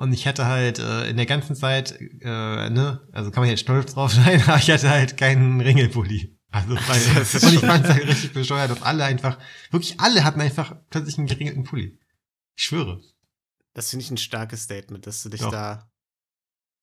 Und 0.00 0.14
ich 0.14 0.26
hatte 0.26 0.46
halt 0.46 0.78
äh, 0.78 1.10
in 1.10 1.18
der 1.18 1.26
ganzen 1.26 1.54
Zeit, 1.54 2.00
äh, 2.00 2.70
ne, 2.70 3.06
also 3.12 3.30
kann 3.30 3.42
man 3.42 3.50
jetzt 3.50 3.60
stolz 3.60 3.92
drauf 3.92 4.10
sein, 4.10 4.42
aber 4.46 4.56
ich 4.56 4.70
hatte 4.70 4.88
halt 4.88 5.18
keinen 5.18 5.60
Ringelpulli. 5.60 6.38
Also, 6.50 6.70
weil, 6.70 7.16
und 7.18 7.54
ich 7.54 7.60
fand 7.60 7.84
es 7.84 7.92
halt 7.92 8.06
richtig 8.06 8.32
bescheuert, 8.32 8.70
dass 8.70 8.80
alle 8.80 9.04
einfach, 9.04 9.36
wirklich 9.70 10.00
alle 10.00 10.24
hatten 10.24 10.40
einfach 10.40 10.74
plötzlich 10.88 11.18
einen 11.18 11.26
geringelten 11.26 11.64
Pulli. 11.64 11.98
Ich 12.56 12.64
schwöre. 12.64 13.02
Das 13.74 13.90
finde 13.90 14.06
ich 14.06 14.10
ein 14.10 14.16
starkes 14.16 14.62
Statement, 14.62 15.06
dass 15.06 15.22
du 15.22 15.28
dich 15.28 15.42
Doch. 15.42 15.50
da 15.50 15.90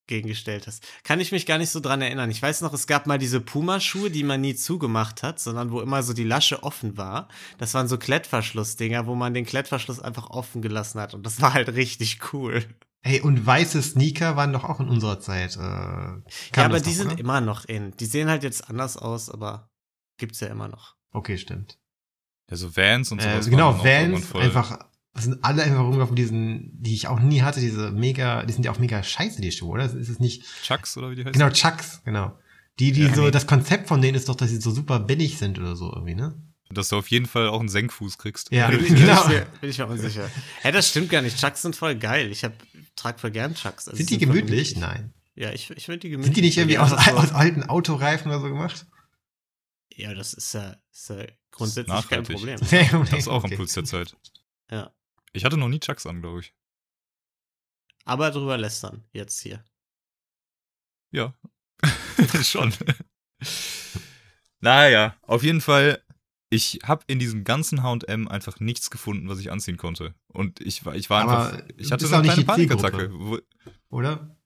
gegengestellt 0.06 0.68
hast. 0.68 0.86
Kann 1.04 1.20
ich 1.20 1.32
mich 1.32 1.48
gar 1.48 1.58
nicht 1.58 1.72
so 1.72 1.80
dran 1.80 2.04
erinnern. 2.04 2.30
Ich 2.30 2.44
weiß 2.44 2.62
noch, 2.62 2.74
es 2.74 2.86
gab 2.86 3.08
mal 3.08 3.18
diese 3.18 3.42
Puma-Schuhe, 3.42 4.12
die 4.12 4.24
man 4.24 4.42
nie 4.42 4.54
zugemacht 4.54 5.24
hat, 5.24 5.40
sondern 5.40 5.72
wo 5.72 5.82
immer 5.82 6.04
so 6.04 6.14
die 6.14 6.24
Lasche 6.24 6.62
offen 6.62 6.98
war. 6.98 7.30
Das 7.58 7.74
waren 7.74 7.88
so 7.88 7.98
Klettverschlussdinger, 7.98 9.08
wo 9.08 9.16
man 9.16 9.34
den 9.34 9.48
Klettverschluss 9.48 10.00
einfach 10.00 10.30
offen 10.30 10.62
gelassen 10.62 11.02
hat. 11.02 11.16
Und 11.16 11.26
das 11.26 11.42
war 11.42 11.56
halt 11.56 11.70
richtig 11.70 12.20
cool. 12.32 12.64
Ey, 13.04 13.22
und 13.22 13.46
weiße 13.46 13.82
Sneaker 13.82 14.36
waren 14.36 14.52
doch 14.54 14.64
auch 14.66 14.80
in 14.80 14.90
unserer 14.90 15.20
Zeit. 15.20 15.56
Äh, 15.56 15.60
ja, 15.60 16.22
aber 16.56 16.70
das 16.80 16.84
die 16.84 16.90
doch, 16.90 16.96
sind 16.98 17.12
oder? 17.12 17.20
immer 17.20 17.42
noch 17.42 17.66
in. 17.66 17.92
Die 17.98 18.06
sehen 18.06 18.28
halt 18.30 18.44
jetzt 18.44 18.70
anders 18.70 18.98
aus, 18.98 19.30
aber 19.30 19.70
gibt's 20.18 20.40
ja 20.40 20.48
immer 20.48 20.68
noch. 20.68 20.96
Okay, 21.12 21.38
stimmt. 21.38 21.78
Ja, 22.50 22.58
so 22.58 22.76
Vans 22.76 23.12
und 23.12 23.20
Äh, 23.20 23.32
sowas. 23.34 23.50
genau, 23.50 23.70
auch 23.72 23.86
irgendwann 23.86 24.22
Vans, 24.24 24.36
einfach, 24.36 24.80
sind 25.16 25.44
alle 25.44 25.64
einfach 25.64 25.82
rumgelaufen, 25.82 26.16
diesen, 26.16 26.72
die 26.82 26.94
ich 26.96 27.08
auch 27.08 27.20
nie 27.20 27.42
hatte, 27.42 27.60
diese 27.60 27.92
mega, 27.92 28.44
die 28.46 28.54
sind 28.54 28.64
ja 28.66 28.72
auch 28.72 28.80
mega 28.80 29.02
scheiße, 29.04 29.42
die 29.42 29.52
Schuhe, 29.52 29.72
oder? 29.74 29.86
Ist 29.86 30.10
es 30.10 30.20
nicht, 30.20 30.44
Chucks 30.64 30.98
oder 30.98 31.12
wie 31.12 31.16
die 31.16 31.22
heißen? 31.24 31.34
genau, 31.34 31.50
Chucks, 31.50 32.02
genau. 32.04 32.38
Die, 32.80 32.92
die 32.92 33.04
Ja, 33.04 33.16
so, 33.16 33.24
nee. 33.26 33.32
das 33.32 33.48
Konzept 33.48 33.88
von 33.88 34.02
denen 34.02 34.16
ist 34.16 34.30
doch, 34.30 34.36
dass 34.36 34.50
sie 34.50 34.62
so 34.62 34.72
super 34.72 35.00
billig 35.00 35.38
sind 35.38 35.58
oder 35.60 35.76
so 35.76 35.92
irgendwie, 35.94 36.16
ne? 36.16 36.42
Dass 36.70 36.90
du 36.90 36.98
auf 36.98 37.08
jeden 37.08 37.26
Fall 37.26 37.48
auch 37.48 37.60
einen 37.62 37.70
Senkfuß 37.70 38.18
kriegst. 38.18 38.52
Ja, 38.52 38.68
Bin, 38.72 38.84
genau. 38.84 39.22
ich 39.24 39.28
mir, 39.30 39.48
bin 39.62 39.70
ich 39.70 39.78
mir 39.78 39.88
unsicher. 39.88 40.30
Hä, 40.62 40.72
das 40.74 40.90
stimmt 40.90 41.10
gar 41.10 41.22
nicht. 41.22 41.40
Chucks 41.40 41.62
sind 41.62 41.76
voll 41.78 41.96
geil. 41.96 42.30
Ich 42.30 42.44
hab, 42.44 42.52
trag 42.98 43.20
voll 43.20 43.32
gern 43.32 43.56
Chucks. 43.56 43.88
Also 43.88 43.96
Sind 43.98 44.10
die 44.10 44.18
gemütlich? 44.18 44.76
Nein. 44.76 45.14
Ja, 45.36 45.52
ich, 45.54 45.70
ich 45.70 45.86
finde 45.86 46.00
die 46.00 46.10
gemütlich. 46.10 46.26
Sind 46.34 46.38
die 46.38 46.42
nicht 46.42 46.58
irgendwie 46.58 46.80
aus, 46.80 46.92
aus 46.92 47.32
alten 47.32 47.64
Autoreifen 47.64 48.30
oder 48.30 48.42
so 48.42 48.50
gemacht? 48.50 48.86
Ja, 49.94 50.14
das 50.14 50.34
ist 50.34 50.54
ja, 50.54 50.76
ist 50.92 51.10
ja 51.10 51.26
grundsätzlich 51.52 52.10
kein. 52.10 52.24
Problem. 52.24 52.60
Das 52.62 53.14
ist 53.14 53.28
auch 53.28 53.44
Okay. 53.44 53.54
am 53.54 53.58
Puls 53.58 53.74
der 53.74 53.86
Zeit. 53.86 54.16
Ja. 54.70 54.94
Ich 55.34 55.46
hatte 55.46 55.58
noch 55.58 55.70
nie 55.70 55.80
Chucks 55.80 56.06
an, 56.06 56.22
glaube 56.22 56.42
ich. 56.42 56.54
Aber 58.06 58.32
drüber 58.32 58.58
lästern, 58.58 59.04
jetzt 59.12 59.40
hier. 59.42 59.64
Ja. 61.12 61.34
Schon. 62.44 62.74
naja, 64.60 65.16
auf 65.22 65.44
jeden 65.44 65.62
Fall, 65.62 66.04
ich 66.50 66.80
habe 66.84 67.04
in 67.08 67.20
diesem 67.20 67.44
ganzen 67.44 67.84
H&M 67.84 68.28
einfach 68.28 68.60
nichts 68.60 68.90
gefunden, 68.90 69.28
was 69.28 69.40
ich 69.40 69.52
anziehen 69.52 69.78
konnte. 69.78 70.14
Und 70.28 70.62
ich 70.62 70.86
war, 70.86 70.96
ich 70.96 71.10
war 71.10 71.24
Aber 71.24 71.52
einfach, 71.52 71.68
ich 71.78 71.92
hatte 71.92 72.08
so 72.08 72.16
eine 72.16 72.24
nicht 72.24 72.34
kleine 72.34 72.62
die 72.62 72.68
Panikattacke. 72.68 73.42
Oder? 73.90 74.38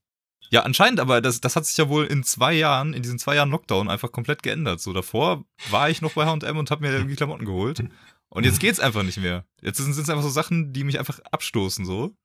Ja, 0.50 0.64
anscheinend, 0.64 1.00
aber 1.00 1.22
das, 1.22 1.40
das 1.40 1.56
hat 1.56 1.66
sich 1.66 1.78
ja 1.78 1.88
wohl 1.88 2.06
in 2.06 2.24
zwei 2.24 2.54
Jahren, 2.54 2.94
in 2.94 3.04
diesen 3.04 3.20
zwei 3.20 3.36
Jahren 3.36 3.52
Lockdown 3.52 3.90
einfach 3.90 4.12
komplett 4.12 4.44
geändert. 4.44 4.82
So 4.82 4.92
davor 4.94 5.46
war 5.70 5.90
ich 5.90 6.02
noch 6.02 6.14
bei 6.14 6.26
H&M 6.26 6.58
und 6.58 6.72
habe 6.72 6.82
mir 6.82 6.92
irgendwie 6.92 7.16
Klamotten 7.16 7.46
geholt. 7.46 7.84
Und 8.30 8.46
jetzt 8.46 8.60
geht's 8.60 8.80
einfach 8.80 9.04
nicht 9.04 9.18
mehr. 9.18 9.46
Jetzt 9.62 9.78
sind 9.78 9.92
es 9.92 10.10
einfach 10.10 10.24
so 10.24 10.30
Sachen, 10.30 10.74
die 10.74 10.84
mich 10.84 11.00
einfach 11.00 11.20
abstoßen, 11.32 11.86
so. 11.86 12.16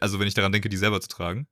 Also 0.00 0.20
wenn 0.20 0.28
ich 0.28 0.34
daran 0.34 0.52
denke, 0.52 0.68
die 0.68 0.76
selber 0.76 1.00
zu 1.00 1.08
tragen. 1.08 1.48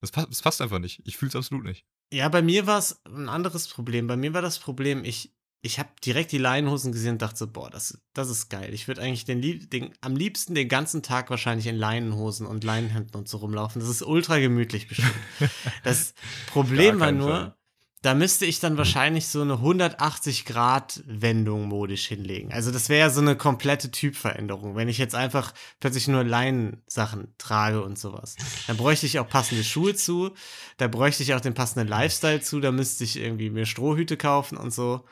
Das, 0.00 0.12
passt, 0.12 0.28
das 0.30 0.42
passt 0.42 0.60
einfach 0.60 0.78
nicht. 0.78 1.00
Ich 1.04 1.16
fühle 1.16 1.30
es 1.30 1.36
absolut 1.36 1.64
nicht. 1.64 1.86
Ja, 2.12 2.28
bei 2.28 2.42
mir 2.42 2.66
war 2.66 2.78
es 2.78 3.00
ein 3.06 3.28
anderes 3.28 3.68
Problem. 3.68 4.06
Bei 4.06 4.16
mir 4.16 4.34
war 4.34 4.42
das 4.42 4.58
Problem, 4.58 5.04
ich, 5.04 5.32
ich 5.64 5.78
habe 5.78 5.88
direkt 6.04 6.32
die 6.32 6.38
Leinenhosen 6.38 6.92
gesehen 6.92 7.12
und 7.12 7.22
dachte 7.22 7.38
so, 7.38 7.46
boah, 7.46 7.70
das, 7.70 7.96
das 8.12 8.28
ist 8.28 8.50
geil. 8.50 8.74
Ich 8.74 8.86
würde 8.86 9.00
eigentlich 9.00 9.24
den, 9.24 9.40
den, 9.70 9.94
am 10.02 10.14
liebsten 10.14 10.54
den 10.54 10.68
ganzen 10.68 11.02
Tag 11.02 11.30
wahrscheinlich 11.30 11.68
in 11.68 11.76
Leinenhosen 11.76 12.46
und 12.46 12.64
Leinenhemden 12.64 13.16
und 13.16 13.30
so 13.30 13.38
rumlaufen. 13.38 13.80
Das 13.80 13.88
ist 13.88 14.02
ultra 14.02 14.38
gemütlich 14.38 14.88
bestimmt. 14.88 15.14
Das 15.82 16.12
Problem 16.48 17.00
war 17.00 17.12
nur, 17.12 17.30
Fall. 17.30 17.56
da 18.02 18.12
müsste 18.14 18.44
ich 18.44 18.60
dann 18.60 18.76
wahrscheinlich 18.76 19.28
so 19.28 19.40
eine 19.40 19.54
180-Grad-Wendung 19.54 21.66
modisch 21.66 22.08
hinlegen. 22.08 22.52
Also 22.52 22.70
das 22.70 22.90
wäre 22.90 23.00
ja 23.00 23.08
so 23.08 23.22
eine 23.22 23.34
komplette 23.34 23.90
Typveränderung, 23.90 24.76
wenn 24.76 24.90
ich 24.90 24.98
jetzt 24.98 25.14
einfach 25.14 25.54
plötzlich 25.80 26.08
nur 26.08 26.24
Leinensachen 26.24 27.32
trage 27.38 27.82
und 27.82 27.98
sowas. 27.98 28.36
Dann 28.66 28.76
bräuchte 28.76 29.06
ich 29.06 29.18
auch 29.18 29.30
passende 29.30 29.64
Schuhe 29.64 29.94
zu, 29.94 30.34
da 30.76 30.88
bräuchte 30.88 31.22
ich 31.22 31.32
auch 31.32 31.40
den 31.40 31.54
passenden 31.54 31.88
Lifestyle 31.88 32.42
zu, 32.42 32.60
da 32.60 32.70
müsste 32.70 33.04
ich 33.04 33.16
irgendwie 33.16 33.48
mir 33.48 33.64
Strohhüte 33.64 34.18
kaufen 34.18 34.58
und 34.58 34.70
so. 34.70 35.06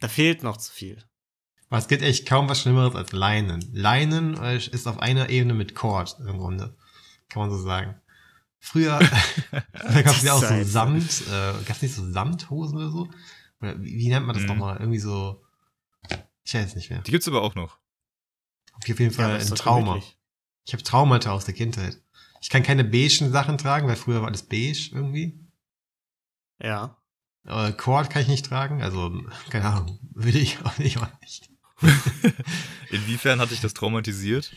Da 0.00 0.08
fehlt 0.08 0.42
noch 0.42 0.56
zu 0.56 0.72
viel. 0.72 1.02
Aber 1.68 1.78
es 1.78 1.88
gibt 1.88 2.02
echt 2.02 2.26
kaum 2.26 2.48
was 2.48 2.62
Schlimmeres 2.62 2.94
als 2.94 3.12
Leinen. 3.12 3.60
Leinen 3.72 4.36
äh, 4.42 4.56
ist 4.56 4.86
auf 4.86 4.98
einer 5.00 5.28
Ebene 5.28 5.54
mit 5.54 5.74
Cord 5.74 6.16
im 6.20 6.38
Grunde. 6.38 6.76
Kann 7.28 7.40
man 7.42 7.50
so 7.50 7.58
sagen. 7.62 8.00
Früher, 8.60 8.98
da 9.72 10.02
gab 10.02 10.16
es 10.16 10.22
ja 10.22 10.32
auch 10.32 10.42
so. 10.42 10.64
Samt, 10.64 11.22
äh, 11.28 11.52
gab 11.64 11.76
es 11.76 11.82
nicht 11.82 11.94
so 11.94 12.10
Samthosen 12.10 12.76
oder 12.78 12.90
so? 12.90 13.08
Oder 13.60 13.80
wie, 13.82 13.98
wie 13.98 14.08
nennt 14.08 14.26
man 14.26 14.34
das 14.34 14.42
Mhm. 14.42 14.48
nochmal? 14.48 14.78
Irgendwie 14.78 14.98
so, 14.98 15.44
ich 16.42 16.54
weiß 16.54 16.74
nicht 16.74 16.90
mehr. 16.90 17.02
Die 17.02 17.10
gibt's 17.10 17.28
aber 17.28 17.42
auch 17.42 17.54
noch. 17.54 17.78
Auf 18.72 18.86
jeden 18.86 19.10
Fall 19.10 19.36
ist 19.36 19.50
ein 19.50 19.56
Trauma. 19.56 20.00
Ich 20.66 20.72
habe 20.72 20.82
Traumata 20.82 21.32
aus 21.32 21.44
der 21.44 21.54
Kindheit. 21.54 22.00
Ich 22.40 22.50
kann 22.50 22.62
keine 22.62 22.84
beigen 22.84 23.30
Sachen 23.32 23.58
tragen, 23.58 23.88
weil 23.88 23.96
früher 23.96 24.20
war 24.20 24.28
alles 24.28 24.42
beige 24.44 24.90
irgendwie. 24.92 25.38
Ja. 26.60 26.96
Äh, 27.46 27.72
Cord 27.72 28.10
kann 28.10 28.22
ich 28.22 28.28
nicht 28.28 28.46
tragen, 28.46 28.82
also 28.82 29.12
keine 29.50 29.66
Ahnung, 29.66 29.98
würde 30.12 30.38
ich 30.38 30.58
auch 30.64 30.78
nicht. 30.78 30.98
Auch 30.98 31.08
nicht. 31.22 31.48
Inwiefern 32.90 33.40
hat 33.40 33.50
dich 33.50 33.60
das 33.60 33.74
traumatisiert? 33.74 34.52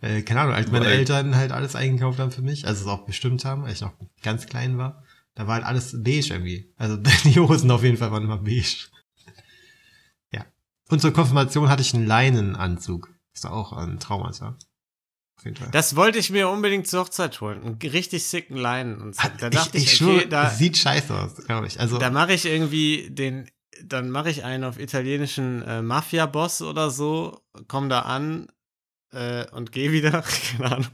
Äh, 0.00 0.22
keine 0.22 0.40
Ahnung, 0.42 0.54
als 0.54 0.70
meine 0.70 0.86
Weil- 0.86 0.92
Eltern 0.98 1.36
halt 1.36 1.52
alles 1.52 1.74
eingekauft 1.76 2.18
haben 2.18 2.30
für 2.30 2.42
mich, 2.42 2.66
also 2.66 2.82
es 2.82 2.86
auch 2.88 3.06
bestimmt 3.06 3.44
haben, 3.44 3.64
als 3.64 3.74
ich 3.74 3.80
noch 3.82 3.94
ganz 4.22 4.46
klein 4.46 4.78
war, 4.78 5.02
da 5.34 5.46
war 5.46 5.54
halt 5.54 5.64
alles 5.64 5.92
beige 6.02 6.32
irgendwie. 6.34 6.72
Also 6.76 6.96
die 7.24 7.38
Hosen 7.38 7.70
auf 7.70 7.82
jeden 7.82 7.96
Fall 7.96 8.10
waren 8.12 8.24
immer 8.24 8.38
beige. 8.38 8.88
Ja. 10.32 10.44
Und 10.88 11.00
zur 11.00 11.12
Konfirmation 11.12 11.68
hatte 11.68 11.82
ich 11.82 11.94
einen 11.94 12.06
Leinenanzug. 12.06 13.12
Ist 13.32 13.44
doch 13.44 13.50
auch 13.52 13.72
ein 13.72 14.00
Traumata. 14.00 14.56
Das 15.70 15.96
wollte 15.96 16.18
ich 16.18 16.30
mir 16.30 16.48
unbedingt 16.48 16.86
zur 16.86 17.00
Hochzeit 17.00 17.40
holen. 17.40 17.62
Einen 17.62 17.78
richtig 17.92 18.24
sicken 18.24 18.56
Leinen 18.56 19.00
und 19.00 19.16
so. 19.16 19.22
Da 19.38 19.50
dachte 19.50 19.78
ich, 19.78 19.84
ich, 19.84 19.92
ich 19.94 20.02
okay, 20.02 20.12
schwöre, 20.12 20.28
da, 20.28 20.44
das 20.44 20.58
sieht 20.58 20.76
scheiße 20.76 21.14
aus, 21.14 21.36
glaube 21.46 21.66
ich. 21.66 21.78
Also, 21.78 21.98
da 21.98 22.10
mache 22.10 22.32
ich 22.32 22.44
irgendwie 22.44 23.08
den, 23.10 23.48
dann 23.84 24.10
mache 24.10 24.30
ich 24.30 24.44
einen 24.44 24.64
auf 24.64 24.78
italienischen 24.78 25.62
äh, 25.62 25.82
Mafia-Boss 25.82 26.62
oder 26.62 26.90
so, 26.90 27.40
komm 27.68 27.88
da 27.88 28.00
an 28.00 28.48
äh, 29.12 29.46
und 29.52 29.72
gehe 29.72 29.92
wieder. 29.92 30.22
Keine 30.56 30.72
Ahnung. 30.72 30.88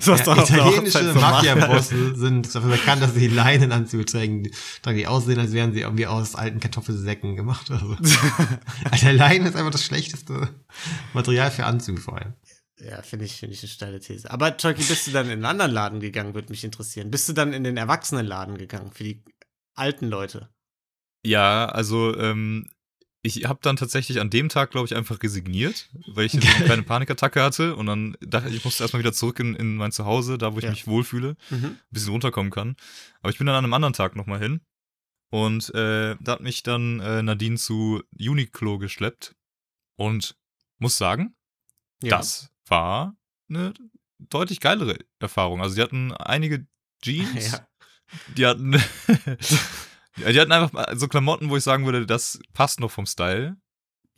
So 0.00 0.14
ja, 0.14 0.20
italienische. 0.20 1.14
Mafia-Bosse 1.14 2.14
sind 2.16 2.54
dafür 2.54 2.70
bekannt, 2.70 3.02
dass 3.02 3.14
sie 3.14 3.28
Leinenanzüge 3.28 4.04
tragen, 4.04 4.44
die, 4.44 4.52
tragen, 4.82 4.98
die 4.98 5.06
aussehen, 5.06 5.38
als 5.38 5.52
wären 5.52 5.72
sie 5.72 5.80
irgendwie 5.80 6.06
aus 6.06 6.34
alten 6.34 6.60
Kartoffelsäcken 6.60 7.36
gemacht. 7.36 7.70
Also. 7.70 7.96
Alter, 8.90 9.12
Leinen 9.12 9.46
ist 9.46 9.56
einfach 9.56 9.70
das 9.70 9.84
schlechteste 9.84 10.48
Material 11.12 11.50
für 11.50 11.64
Anzüge 11.64 12.00
vor 12.00 12.16
allem. 12.16 12.34
Ja, 12.80 13.02
finde 13.02 13.24
ich, 13.26 13.32
finde 13.36 13.54
ich 13.54 13.62
eine 13.62 13.68
steile 13.68 14.00
These. 14.00 14.30
Aber 14.30 14.56
Chucky, 14.56 14.82
bist 14.82 15.06
du 15.06 15.10
dann 15.10 15.26
in 15.26 15.32
einen 15.32 15.44
anderen 15.44 15.70
Laden 15.72 16.00
gegangen, 16.00 16.34
würde 16.34 16.48
mich 16.50 16.64
interessieren. 16.64 17.10
Bist 17.10 17.28
du 17.28 17.32
dann 17.32 17.52
in 17.52 17.64
den 17.64 17.76
Erwachsenenladen 17.76 18.56
gegangen 18.56 18.90
für 18.92 19.04
die 19.04 19.22
alten 19.74 20.08
Leute? 20.08 20.48
Ja, 21.24 21.66
also 21.66 22.16
ähm, 22.16 22.66
ich 23.22 23.44
habe 23.44 23.58
dann 23.62 23.76
tatsächlich 23.76 24.18
an 24.20 24.30
dem 24.30 24.48
Tag, 24.48 24.70
glaube 24.70 24.86
ich, 24.86 24.96
einfach 24.96 25.22
resigniert, 25.22 25.90
weil 26.14 26.24
ich 26.24 26.32
eine 26.34 26.64
kleine 26.64 26.82
Panikattacke 26.84 27.42
hatte 27.42 27.76
und 27.76 27.84
dann 27.86 28.16
dachte 28.22 28.48
ich, 28.48 28.56
ich 28.56 28.64
musste 28.64 28.82
erstmal 28.84 29.00
wieder 29.00 29.12
zurück 29.12 29.38
in, 29.40 29.54
in 29.54 29.76
mein 29.76 29.92
Zuhause, 29.92 30.38
da 30.38 30.54
wo 30.54 30.58
ich 30.58 30.64
Ja. 30.64 30.70
mich 30.70 30.86
wohlfühle, 30.86 31.36
Mhm. 31.50 31.64
ein 31.66 31.78
bisschen 31.90 32.12
runterkommen 32.12 32.50
kann. 32.50 32.76
Aber 33.20 33.30
ich 33.30 33.36
bin 33.38 33.46
dann 33.46 33.56
an 33.56 33.64
einem 33.64 33.74
anderen 33.74 33.92
Tag 33.92 34.16
nochmal 34.16 34.38
hin 34.40 34.62
und 35.30 35.68
äh, 35.74 36.16
da 36.20 36.32
hat 36.32 36.40
mich 36.40 36.62
dann 36.62 37.00
äh, 37.00 37.22
Nadine 37.22 37.56
zu 37.58 38.02
Uniqlo 38.18 38.78
geschleppt 38.78 39.34
und 39.96 40.34
muss 40.78 40.96
sagen, 40.96 41.34
Ja. 42.02 42.16
das 42.16 42.50
war 42.70 43.16
eine 43.48 43.74
deutlich 44.18 44.60
geilere 44.60 44.98
Erfahrung. 45.18 45.60
Also 45.60 45.74
die 45.74 45.82
hatten 45.82 46.12
einige 46.12 46.66
Jeans, 47.02 47.52
Ja. 47.52 47.68
die 48.36 48.46
hatten, 48.46 48.72
die 48.72 50.40
hatten 50.40 50.52
einfach 50.52 50.96
so 50.96 51.08
Klamotten, 51.08 51.50
wo 51.50 51.56
ich 51.56 51.64
sagen 51.64 51.84
würde, 51.84 52.06
das 52.06 52.38
passt 52.52 52.80
noch 52.80 52.90
vom 52.90 53.06
Style. 53.06 53.56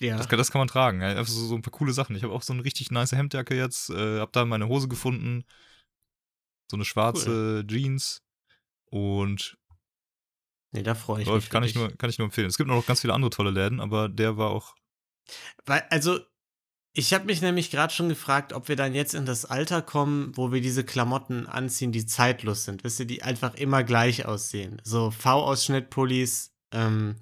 Ja. 0.00 0.16
Das, 0.16 0.28
kann, 0.28 0.38
das 0.38 0.50
kann 0.50 0.58
man 0.60 0.68
tragen. 0.68 1.02
Einfach 1.02 1.26
so, 1.26 1.46
so 1.46 1.54
ein 1.54 1.62
paar 1.62 1.70
coole 1.72 1.92
Sachen. 1.92 2.16
Ich 2.16 2.24
habe 2.24 2.32
auch 2.32 2.42
so 2.42 2.52
eine 2.52 2.64
richtig 2.64 2.90
nice 2.90 3.12
Hemdjacke 3.12 3.54
jetzt, 3.54 3.90
äh, 3.90 4.18
hab 4.18 4.32
da 4.32 4.44
meine 4.44 4.66
Hose 4.66 4.88
gefunden, 4.88 5.44
so 6.70 6.76
eine 6.76 6.84
schwarze 6.84 7.64
Jeans 7.68 8.22
und 8.86 9.56
nee, 10.72 10.82
da 10.82 10.94
freue 10.96 11.22
ich 11.22 11.28
läuft, 11.28 11.44
mich. 11.46 11.50
kann 11.50 11.62
ich, 11.62 11.74
nur, 11.76 11.90
kann 11.96 12.10
ich 12.10 12.18
nur 12.18 12.24
empfehlen. 12.26 12.48
Es 12.48 12.56
gibt 12.56 12.68
noch 12.68 12.84
ganz 12.84 13.02
viele 13.02 13.14
andere 13.14 13.30
tolle 13.30 13.50
Läden, 13.50 13.78
aber 13.80 14.08
der 14.08 14.36
war 14.38 14.50
auch 14.50 14.74
Weil, 15.66 15.82
also, 15.90 16.18
ich 16.94 17.14
habe 17.14 17.24
mich 17.24 17.40
nämlich 17.40 17.70
gerade 17.70 17.92
schon 17.92 18.08
gefragt, 18.08 18.52
ob 18.52 18.68
wir 18.68 18.76
dann 18.76 18.94
jetzt 18.94 19.14
in 19.14 19.24
das 19.24 19.44
Alter 19.44 19.80
kommen, 19.82 20.32
wo 20.36 20.52
wir 20.52 20.60
diese 20.60 20.84
Klamotten 20.84 21.46
anziehen, 21.46 21.90
die 21.92 22.04
zeitlos 22.06 22.64
sind. 22.64 22.84
Wisst 22.84 23.00
ihr, 23.00 23.06
die 23.06 23.22
einfach 23.22 23.54
immer 23.54 23.82
gleich 23.82 24.26
aussehen. 24.26 24.80
So 24.84 25.10
V-Ausschnitt-Pullis, 25.10 26.52
ähm, 26.72 27.16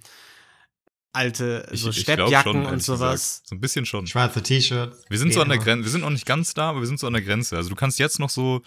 alte 1.13 1.69
ich, 1.73 1.81
so 1.83 1.93
Steppjacken 1.93 2.53
schon, 2.65 2.67
und 2.67 2.83
sowas. 2.83 3.21
gesagt. 3.43 3.49
So 3.49 3.55
ein 3.57 3.61
bisschen 3.61 3.87
schon. 3.87 4.07
Schwarze 4.07 4.43
T-Shirts. 4.43 5.05
Wir 5.09 5.19
sind 5.19 5.33
so 5.33 5.41
Wie 5.41 5.43
an 5.45 5.49
der. 5.51 5.59
Grenze, 5.59 5.85
wir 5.85 5.91
sind 5.91 6.03
noch 6.03 6.11
nicht 6.11 6.27
ganz 6.27 6.55
da, 6.55 6.71
aber 6.71 6.81
wir 6.81 6.87
sind 6.87 7.01
so 7.01 7.07
an 7.07 7.13
der 7.13 7.23
Grenze. 7.23 7.57
Also 7.57 7.69
du 7.69 7.75
kannst 7.77 7.99
jetzt 7.99 8.19
noch 8.21 8.31
so, 8.31 8.63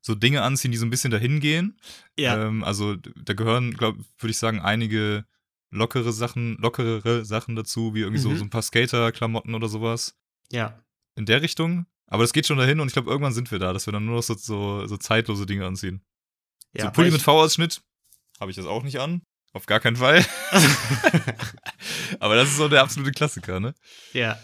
so 0.00 0.14
Dinge 0.14 0.42
anziehen, 0.42 0.70
die 0.72 0.76
so 0.78 0.86
ein 0.86 0.90
bisschen 0.90 1.10
dahin 1.10 1.40
gehen. 1.40 1.78
Ja, 2.18 2.46
Ähm, 2.46 2.64
also 2.64 2.96
da 2.96 3.32
gehören, 3.34 3.74
glaube 3.74 3.98
würde 4.18 4.30
ich 4.30 4.38
sagen, 4.38 4.60
einige 4.60 5.24
lockere 5.70 6.12
Sachen, 6.12 6.56
lockerere 6.58 7.24
Sachen 7.24 7.54
dazu, 7.54 7.94
wie 7.94 8.00
irgendwie 8.00 8.20
so, 8.22 8.30
Mhm. 8.30 8.36
so 8.38 8.44
ein 8.44 8.50
paar 8.50 8.62
Skater-Klamotten 8.62 9.54
oder 9.54 9.68
sowas. 9.68 10.14
Ja. 10.52 10.82
In 11.14 11.26
der 11.26 11.42
Richtung. 11.42 11.86
Aber 12.06 12.22
das 12.22 12.32
geht 12.32 12.46
schon 12.46 12.58
dahin 12.58 12.80
und 12.80 12.88
ich 12.88 12.94
glaube, 12.94 13.10
irgendwann 13.10 13.34
sind 13.34 13.50
wir 13.50 13.58
da, 13.58 13.72
dass 13.72 13.86
wir 13.86 13.92
dann 13.92 14.06
nur 14.06 14.16
noch 14.16 14.22
so, 14.22 14.34
so, 14.34 14.86
so 14.86 14.96
zeitlose 14.96 15.44
Dinge 15.44 15.66
anziehen. 15.66 16.02
ja 16.72 16.86
so 16.86 16.90
Pulli 16.90 17.10
mit 17.10 17.20
V-Ausschnitt 17.20 17.82
habe 18.40 18.50
ich 18.50 18.56
das 18.56 18.66
auch 18.66 18.82
nicht 18.82 18.98
an. 19.00 19.22
Auf 19.52 19.66
gar 19.66 19.80
keinen 19.80 19.96
Fall. 19.96 20.24
Aber 22.20 22.36
das 22.36 22.48
ist 22.48 22.56
so 22.56 22.68
der 22.68 22.82
absolute 22.82 23.12
Klassiker, 23.12 23.60
ne? 23.60 23.74
Ja. 24.12 24.38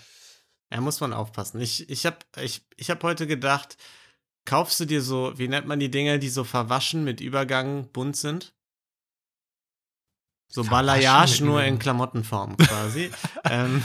Da 0.70 0.80
muss 0.80 1.00
man 1.00 1.12
aufpassen. 1.12 1.60
Ich, 1.60 1.88
ich 1.88 2.04
habe 2.04 2.18
ich, 2.40 2.66
ich 2.76 2.90
hab 2.90 3.02
heute 3.02 3.26
gedacht, 3.26 3.76
kaufst 4.44 4.80
du 4.80 4.84
dir 4.86 5.02
so, 5.02 5.38
wie 5.38 5.48
nennt 5.48 5.66
man 5.66 5.78
die 5.78 5.90
Dinger, 5.90 6.18
die 6.18 6.28
so 6.28 6.42
verwaschen 6.42 7.04
mit 7.04 7.20
Übergang 7.20 7.90
bunt 7.92 8.16
sind? 8.16 8.53
So 10.54 10.62
Balayage 10.62 11.40
nur 11.44 11.64
in. 11.64 11.80
Klamottenform 11.80 12.56
quasi. 12.56 13.10
ähm, 13.50 13.82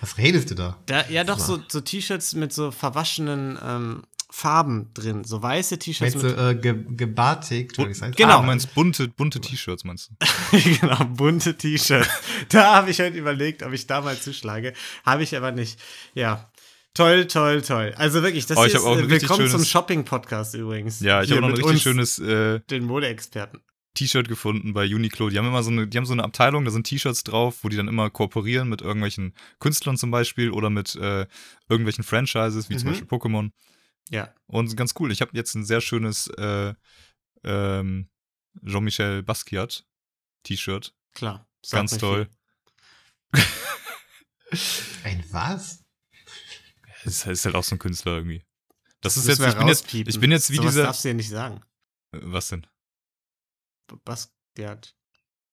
Was 0.00 0.16
redest 0.18 0.50
du 0.50 0.54
da? 0.54 0.78
da, 0.86 1.04
ja, 1.08 1.24
doch, 1.24 1.40
so, 1.40 1.58
so 1.68 1.80
T-Shirts 1.80 2.34
mit 2.36 2.52
so 2.52 2.70
verwaschenen 2.70 3.58
ähm, 3.60 4.02
Farben 4.30 4.90
drin. 4.94 5.24
So 5.24 5.42
weiße 5.42 5.80
T-Shirts 5.80 6.14
mit. 6.14 6.22
du 6.22 6.50
äh, 6.50 6.54
ge 6.54 6.84
gebartigt? 6.96 7.76
Bu- 7.76 7.86
heißt? 7.86 8.16
Genau. 8.16 8.36
Ah, 8.38 8.40
du 8.40 8.46
meinst 8.46 8.72
bunte, 8.72 9.08
bunte 9.08 9.40
T-Shirts, 9.40 9.82
meinst 9.82 10.10
du? 10.52 10.58
genau, 10.80 11.04
bunte 11.06 11.56
T-Shirts. 11.56 12.08
da 12.50 12.76
habe 12.76 12.90
ich 12.92 13.00
heute 13.00 13.18
überlegt, 13.18 13.64
ob 13.64 13.72
ich 13.72 13.88
da 13.88 14.00
mal 14.00 14.16
zuschlage. 14.16 14.74
Habe 15.04 15.24
ich 15.24 15.36
aber 15.36 15.50
nicht. 15.50 15.80
Ja. 16.14 16.48
Toll, 16.94 17.26
toll, 17.26 17.62
toll. 17.62 17.94
Also 17.96 18.22
wirklich, 18.22 18.46
das 18.46 18.58
Oh, 18.58 18.64
ist, 18.64 18.74
äh, 18.76 19.08
willkommen 19.10 19.40
zum 19.48 19.58
schönes- 19.58 19.68
Shopping-Podcast 19.70 20.54
übrigens. 20.54 21.00
Ja, 21.00 21.20
ich 21.22 21.32
habe 21.32 21.40
noch 21.40 21.48
ein 21.48 21.54
richtig 21.54 21.72
uns, 21.72 21.82
schönes 21.82 22.18
äh, 22.20 22.60
Den 22.70 22.84
Modeexperten. 22.84 23.60
T-Shirt 23.94 24.28
gefunden 24.28 24.72
bei 24.72 24.84
Uniqlo. 24.86 25.28
Die 25.28 25.38
haben 25.38 25.46
immer 25.46 25.62
so 25.62 25.70
eine, 25.70 25.86
die 25.86 25.98
haben 25.98 26.06
so 26.06 26.12
eine 26.14 26.24
Abteilung, 26.24 26.64
da 26.64 26.70
sind 26.70 26.86
T-Shirts 26.86 27.24
drauf, 27.24 27.62
wo 27.62 27.68
die 27.68 27.76
dann 27.76 27.88
immer 27.88 28.08
kooperieren 28.10 28.68
mit 28.68 28.80
irgendwelchen 28.80 29.34
Künstlern 29.58 29.96
zum 29.96 30.10
Beispiel 30.10 30.50
oder 30.50 30.70
mit 30.70 30.94
äh, 30.96 31.26
irgendwelchen 31.68 32.04
Franchises, 32.04 32.70
wie 32.70 32.76
zum 32.76 32.88
Mhm. 32.88 32.92
Beispiel 32.92 33.08
Pokémon. 33.08 33.50
Ja. 34.10 34.34
Und 34.46 34.76
ganz 34.76 34.94
cool. 34.98 35.12
Ich 35.12 35.20
habe 35.20 35.32
jetzt 35.34 35.54
ein 35.54 35.64
sehr 35.64 35.80
schönes 35.80 36.26
äh, 36.38 36.74
ähm, 37.44 38.08
Jean-Michel 38.64 39.22
Basquiat 39.22 39.84
T-Shirt. 40.44 40.94
Klar. 41.14 41.46
Ganz 41.70 41.96
toll. 41.98 42.28
Ein 45.04 45.24
was? 45.30 45.84
Das 47.04 47.26
ist 47.26 47.44
halt 47.44 47.54
auch 47.54 47.64
so 47.64 47.74
ein 47.74 47.78
Künstler 47.78 48.16
irgendwie. 48.16 48.44
Das, 49.00 49.16
ist 49.16 49.26
müssen 49.26 49.42
jetzt, 49.42 49.52
ich 49.54 49.58
bin 49.58 49.68
jetzt, 49.68 49.94
ich 50.14 50.20
bin 50.20 50.30
jetzt 50.30 50.50
wie 50.50 50.56
Sowas 50.56 50.72
dieser. 50.72 50.82
darfst 50.84 51.04
du 51.04 51.08
ja 51.08 51.14
nicht 51.14 51.28
sagen. 51.30 51.60
Äh, 52.12 52.18
Was 52.22 52.48
denn? 52.48 52.66
Basquiat. 54.04 54.94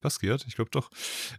Basquiat? 0.02 0.45
Ich 0.47 0.56
glaube 0.56 0.71
doch. 0.71 0.89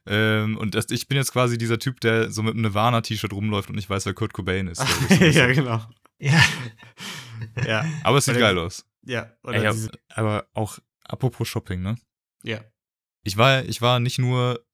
Ähm, 0.07 0.57
und 0.59 0.75
das, 0.75 0.91
ich 0.91 1.07
bin 1.09 1.17
jetzt 1.17 1.33
quasi 1.33 1.57
dieser 1.59 1.79
Typ, 1.79 2.01
der 2.01 2.31
so 2.31 2.43
mit 2.43 2.53
einem 2.55 2.63
Nirvana-T-Shirt 2.63 3.33
rumläuft 3.33 3.71
und 3.71 3.77
nicht 3.77 3.89
weiß, 3.89 4.05
wer 4.07 4.15
Kurt 4.15 4.33
Cobain 4.35 4.67
ist. 4.69 4.83
ich, 5.09 5.21
ja, 5.35 5.47
genau. 5.53 5.83
Ja. 6.19 6.43
Ja, 7.67 7.85
Aber 8.05 8.19
es 8.19 8.27
sieht 8.27 8.33
Oder- 8.35 8.41
geil 8.41 8.59
aus. 8.59 8.85
ja. 9.03 9.33
Oder 9.43 9.65
Ey, 9.65 9.73
diese, 9.73 9.91
aber 10.11 10.47
auch 10.53 10.79
apropos 11.05 11.49
Shopping, 11.49 11.81
ne? 11.83 11.97
ja. 12.43 12.61
Ich 13.23 13.37
war, 13.37 13.65
ich 13.67 13.83
war 13.83 14.01
nicht 14.01 14.19
nur 14.19 14.65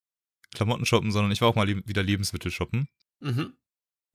Klamotten 0.55 0.87
shoppen, 0.87 1.11
sondern 1.11 1.33
ich 1.33 1.41
war 1.41 1.49
auch 1.49 1.57
mal 1.57 1.67
leb 1.67 1.87
wieder 1.89 2.03
Lebensmittel 2.05 2.51
shoppen 2.53 2.89
Mhm. 3.21 3.55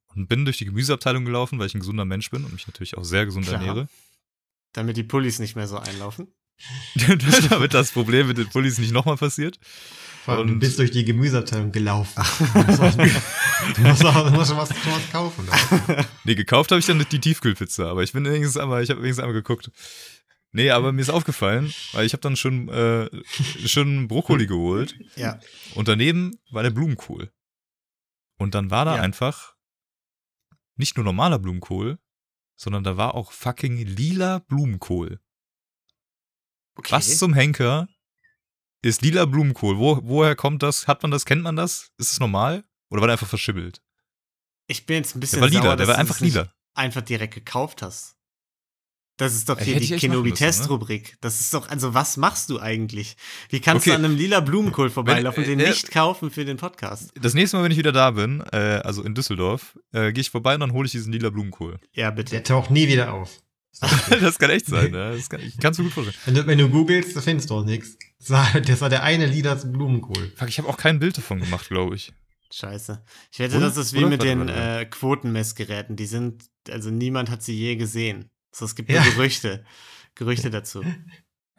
und 0.08 0.28
bin 0.30 0.46
durch 0.46 0.58
die 0.58 0.66
Gemüseabteilung 0.66 1.26
gelaufen, 1.26 1.60
weil 1.60 1.68
ich 1.68 1.76
ein 1.76 1.80
gesunder 1.82 2.06
Mensch 2.06 2.30
bin 2.30 2.46
und 2.46 2.54
mich 2.54 2.66
natürlich 2.68 2.96
auch 2.98 3.04
sehr 3.04 3.26
gesund 3.26 3.46
Klar. 3.48 3.60
ernähre. 3.62 3.90
Damit 4.74 4.96
die 4.96 5.04
Pullis 5.04 5.40
nicht 5.40 5.56
mehr 5.58 5.68
so 5.68 5.78
einlaufen. 5.78 6.34
Damit 7.50 7.74
das 7.74 7.92
Problem 7.92 8.28
mit 8.28 8.38
den 8.38 8.50
Pullis 8.50 8.78
nicht 8.78 8.92
nochmal 8.92 9.18
passiert. 9.18 9.60
Allem, 10.28 10.48
du 10.48 10.56
bist 10.60 10.78
durch 10.78 10.92
die 10.92 11.04
Gemüseabteilung 11.04 11.72
gelaufen. 11.72 12.24
du 12.54 12.62
musst, 12.62 12.80
auch, 12.80 12.96
du 13.76 13.82
musst, 13.82 14.06
auch, 14.06 14.26
du 14.26 14.32
musst 14.32 14.50
schon, 14.50 14.58
was, 14.58 14.70
schon 14.70 14.92
was 14.94 15.12
kaufen. 15.12 15.46
Ne? 15.46 16.06
Nee, 16.26 16.36
gekauft 16.36 16.70
habe 16.72 16.80
ich 16.80 16.86
dann 16.86 17.04
die 17.12 17.20
Tiefkühlpizza, 17.20 17.90
aber 17.90 18.04
ich 18.04 18.14
bin 18.14 18.24
wenigstens 18.26 18.58
einmal, 18.58 18.84
ich 18.84 18.90
habe 18.92 19.02
wenigstens 19.02 19.24
einmal 19.24 19.34
geguckt. 19.34 19.72
Nee, 20.52 20.70
aber 20.70 20.92
mir 20.92 21.02
ist 21.02 21.10
aufgefallen, 21.10 21.74
weil 21.94 22.06
ich 22.06 22.14
habe 22.14 22.22
dann 22.22 22.36
schon, 22.36 22.68
äh, 22.70 23.10
schon 23.66 24.08
Brokkoli 24.08 24.46
geholt 24.48 24.96
Ja. 25.16 25.40
und 25.76 25.88
daneben 25.88 26.38
war 26.52 26.62
der 26.62 26.72
Blumenkohl. 26.72 27.32
Und 28.38 28.54
dann 28.54 28.70
war 28.70 28.86
da 28.86 28.98
Ja. 28.98 29.02
einfach 29.02 29.56
nicht 30.76 30.98
nur 30.98 31.04
normaler 31.06 31.40
Blumenkohl, 31.40 32.00
sondern 32.56 32.84
da 32.84 32.98
war 32.98 33.16
auch 33.16 33.32
fucking 33.32 33.78
lila 33.78 34.40
Blumenkohl. 34.40 35.20
Okay. 36.82 36.92
Was 36.96 37.18
zum 37.20 37.34
Henker 37.36 37.88
ist 38.82 39.02
lila 39.04 39.26
Blumenkohl? 39.26 39.78
Wo, 39.78 40.00
woher 40.04 40.36
kommt 40.36 40.64
das? 40.64 40.88
Hat 40.88 41.04
man 41.04 41.12
das? 41.12 41.26
Kennt 41.26 41.44
man 41.44 41.56
das? 41.56 41.92
Ist 42.00 42.12
es 42.12 42.20
normal? 42.20 42.64
Oder 42.90 43.02
war 43.02 43.08
der 43.08 43.14
einfach 43.14 43.28
verschibbelt? 43.28 43.82
Ich 44.68 44.88
bin 44.88 44.98
jetzt 44.98 45.16
ein 45.16 45.20
bisschen 45.20 45.38
Der 45.40 45.42
war 45.44 45.50
lila, 45.50 45.62
sauer, 45.62 45.70
der 45.76 45.86
dass 45.86 45.88
war 45.90 45.96
du 45.96 46.00
einfach 46.02 46.20
lila. 46.20 46.52
einfach 46.74 47.02
direkt 47.02 47.36
gekauft 47.36 47.82
hast. 47.84 48.16
Das 49.18 49.36
ist 49.36 49.48
doch 49.50 49.60
Äh, 49.60 49.66
hier 49.66 49.76
hätte 49.76 49.86
die 49.86 49.94
ne? 49.94 50.00
Kenobi-Test-Rubrik. 50.00 51.18
Das 51.22 51.40
ist 51.42 51.54
doch, 51.54 51.70
also 51.70 51.94
was 51.94 52.18
machst 52.18 52.50
du 52.50 52.60
eigentlich? 52.60 53.16
Wie 53.50 53.60
kannst 53.60 53.86
du 53.86 53.92
Okay. 53.92 54.00
an 54.00 54.06
einem 54.06 54.16
lila 54.18 54.40
Blumenkohl 54.40 54.90
vorbeilaufen 54.90 55.44
und 55.44 55.50
äh, 55.50 55.56
den 55.56 55.60
äh, 55.60 55.70
nicht 55.70 55.92
kaufen 55.92 56.32
für 56.32 56.44
den 56.44 56.58
Podcast? 56.58 57.12
Das 57.22 57.36
nächste 57.36 57.58
Mal, 57.58 57.64
wenn 57.64 57.72
ich 57.72 57.78
wieder 57.78 57.92
da 57.92 58.10
bin, 58.10 58.42
äh, 58.52 58.82
also 58.84 59.04
in 59.04 59.14
Düsseldorf, 59.14 59.78
äh, 59.92 60.12
gehe 60.12 60.22
ich 60.22 60.32
vorbei 60.32 60.56
und 60.56 60.62
dann 60.62 60.72
hole 60.74 60.88
ich 60.88 60.92
diesen 60.94 61.14
lila 61.14 61.30
Blumenkohl. 61.30 61.78
Ja, 61.94 62.10
bitte. 62.10 62.32
Der 62.32 62.44
taucht 62.44 62.72
nie 62.72 62.88
wieder 62.88 63.14
auf. 63.14 63.30
das 64.22 64.38
kann 64.38 64.50
echt 64.50 64.66
sein, 64.68 64.92
ne? 64.92 65.14
Das 65.16 65.30
kann, 65.30 65.40
ich 65.42 65.58
kann 65.58 65.72
es 65.72 65.78
mir 65.78 65.86
gut 65.86 65.94
vorstellen. 65.94 66.18
Wenn 66.26 66.36
du, 66.36 66.48
wenn 66.48 66.58
du 66.58 66.70
googelst, 66.70 67.16
da 67.16 67.22
findest 67.22 67.50
du 67.50 67.56
auch 67.56 67.64
nichts. 67.66 67.98
Das 68.20 68.82
war, 68.82 68.90
der 68.90 69.04
eine 69.04 69.26
Lieder 69.26 69.58
zum 69.58 69.72
Blumenkohl. 69.72 70.32
Fuck, 70.36 70.50
ich 70.50 70.58
habe 70.60 70.68
auch 70.68 70.78
kein 70.78 71.00
Bild 71.00 71.18
davon 71.18 71.40
gemacht, 71.40 71.70
glaube 71.70 71.96
ich. 71.96 72.14
Scheiße. 72.54 73.04
Ich 73.32 73.40
wette, 73.40 73.58
Oder? 73.58 73.68
das 73.68 73.78
ist 73.78 73.94
wie 73.94 74.06
mit 74.06 74.22
den 74.22 74.50
äh, 74.50 74.86
Quotenmessgeräten. 74.90 75.96
Die 75.96 76.06
sind, 76.06 76.44
also 76.70 76.90
niemand 76.92 77.30
hat 77.30 77.42
sie 77.44 77.58
je 77.58 77.76
gesehen. 77.78 78.30
So, 78.52 78.66
es 78.66 78.76
gibt 78.76 78.90
Ja. 78.92 79.04
nur 79.04 79.14
Gerüchte. 79.14 79.64
Gerüchte 80.16 80.50
dazu. 80.52 80.84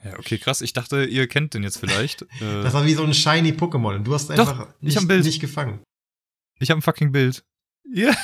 Ja, 0.04 0.18
okay, 0.18 0.36
krass. 0.38 0.60
Ich 0.60 0.74
dachte, 0.74 1.04
ihr 1.04 1.26
kennt 1.28 1.54
den 1.54 1.62
jetzt 1.62 1.78
vielleicht. 1.78 2.22
Äh, 2.22 2.26
Das 2.62 2.74
war 2.74 2.84
wie 2.84 2.94
so 2.94 3.04
ein 3.04 3.14
shiny 3.14 3.52
Pokémon 3.52 3.94
und 3.96 4.04
du 4.04 4.14
hast 4.14 4.28
Doch, 4.30 4.38
einfach 4.48 4.68
ich 4.80 4.82
nicht, 4.88 4.98
ein 4.98 5.08
Bild. 5.08 5.24
nicht 5.24 5.40
gefangen. 5.40 5.80
ich 6.60 6.70
habe 6.70 6.78
ein 6.78 6.82
fucking 6.82 7.10
Bild. 7.10 7.42
Ja. 7.92 8.14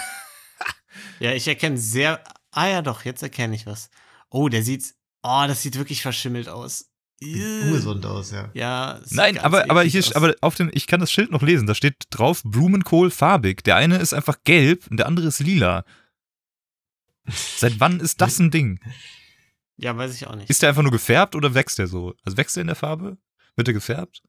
Ja, 1.21 1.33
ich 1.33 1.49
erkenne 1.49 1.79
sehr. 1.79 2.23
Ah 2.51 2.69
ja, 2.69 2.83
doch, 2.83 3.05
jetzt 3.05 3.23
erkenne 3.23 3.55
ich 3.55 3.67
was. 3.67 3.91
Oh, 4.31 4.49
der 4.49 4.63
sieht. 4.63 4.95
Oh, 5.23 5.45
das 5.47 5.63
sieht 5.63 5.77
wirklich 5.77 6.03
verschimmelt 6.03 6.49
aus. 6.49 6.91
Sieht 7.21 7.65
ungesund 7.65 8.07
aus, 8.07 8.31
ja. 8.31 8.51
Ja. 8.55 9.01
Nein, 9.11 9.39
aber, 9.39 9.69
aber 9.71 9.83
hier, 9.83 10.01
aus. 10.01 10.15
aber 10.15 10.35
auf 10.41 10.55
dem, 10.55 10.71
ich 10.73 10.87
kann 10.87 11.01
das 11.01 11.11
Schild 11.11 11.33
noch 11.33 11.43
lesen. 11.43 11.67
Da 11.67 11.75
steht 11.75 12.05
drauf 12.11 12.43
Blumenkohl 12.45 13.11
farbig. 13.11 13.65
Der 13.65 13.77
eine 13.77 13.99
ist 13.99 14.15
einfach 14.15 14.39
gelb 14.45 14.87
und 14.89 14.99
der 14.99 15.07
andere 15.07 15.27
ist 15.27 15.41
lila. 15.41 15.85
Seit 17.27 17.81
wann 17.81 18.01
ist 18.01 18.21
das 18.21 18.39
ein 18.39 18.51
Ding? 18.51 18.81
Ja, 19.77 19.97
weiß 19.97 20.15
ich 20.15 20.27
auch 20.27 20.35
nicht. 20.35 20.49
Ist 20.49 20.63
der 20.63 20.71
einfach 20.71 20.83
nur 20.83 20.93
gefärbt 20.93 21.35
oder 21.35 21.55
wächst 21.55 21.79
der 21.79 21.89
so? 21.89 22.15
Also 22.25 22.37
wächst 22.37 22.57
der 22.57 22.63
in 22.63 22.69
der 22.69 22.77
Farbe? 22.77 23.19
Wird 23.57 23.67
der 23.67 23.75
gefärbt? 23.75 24.23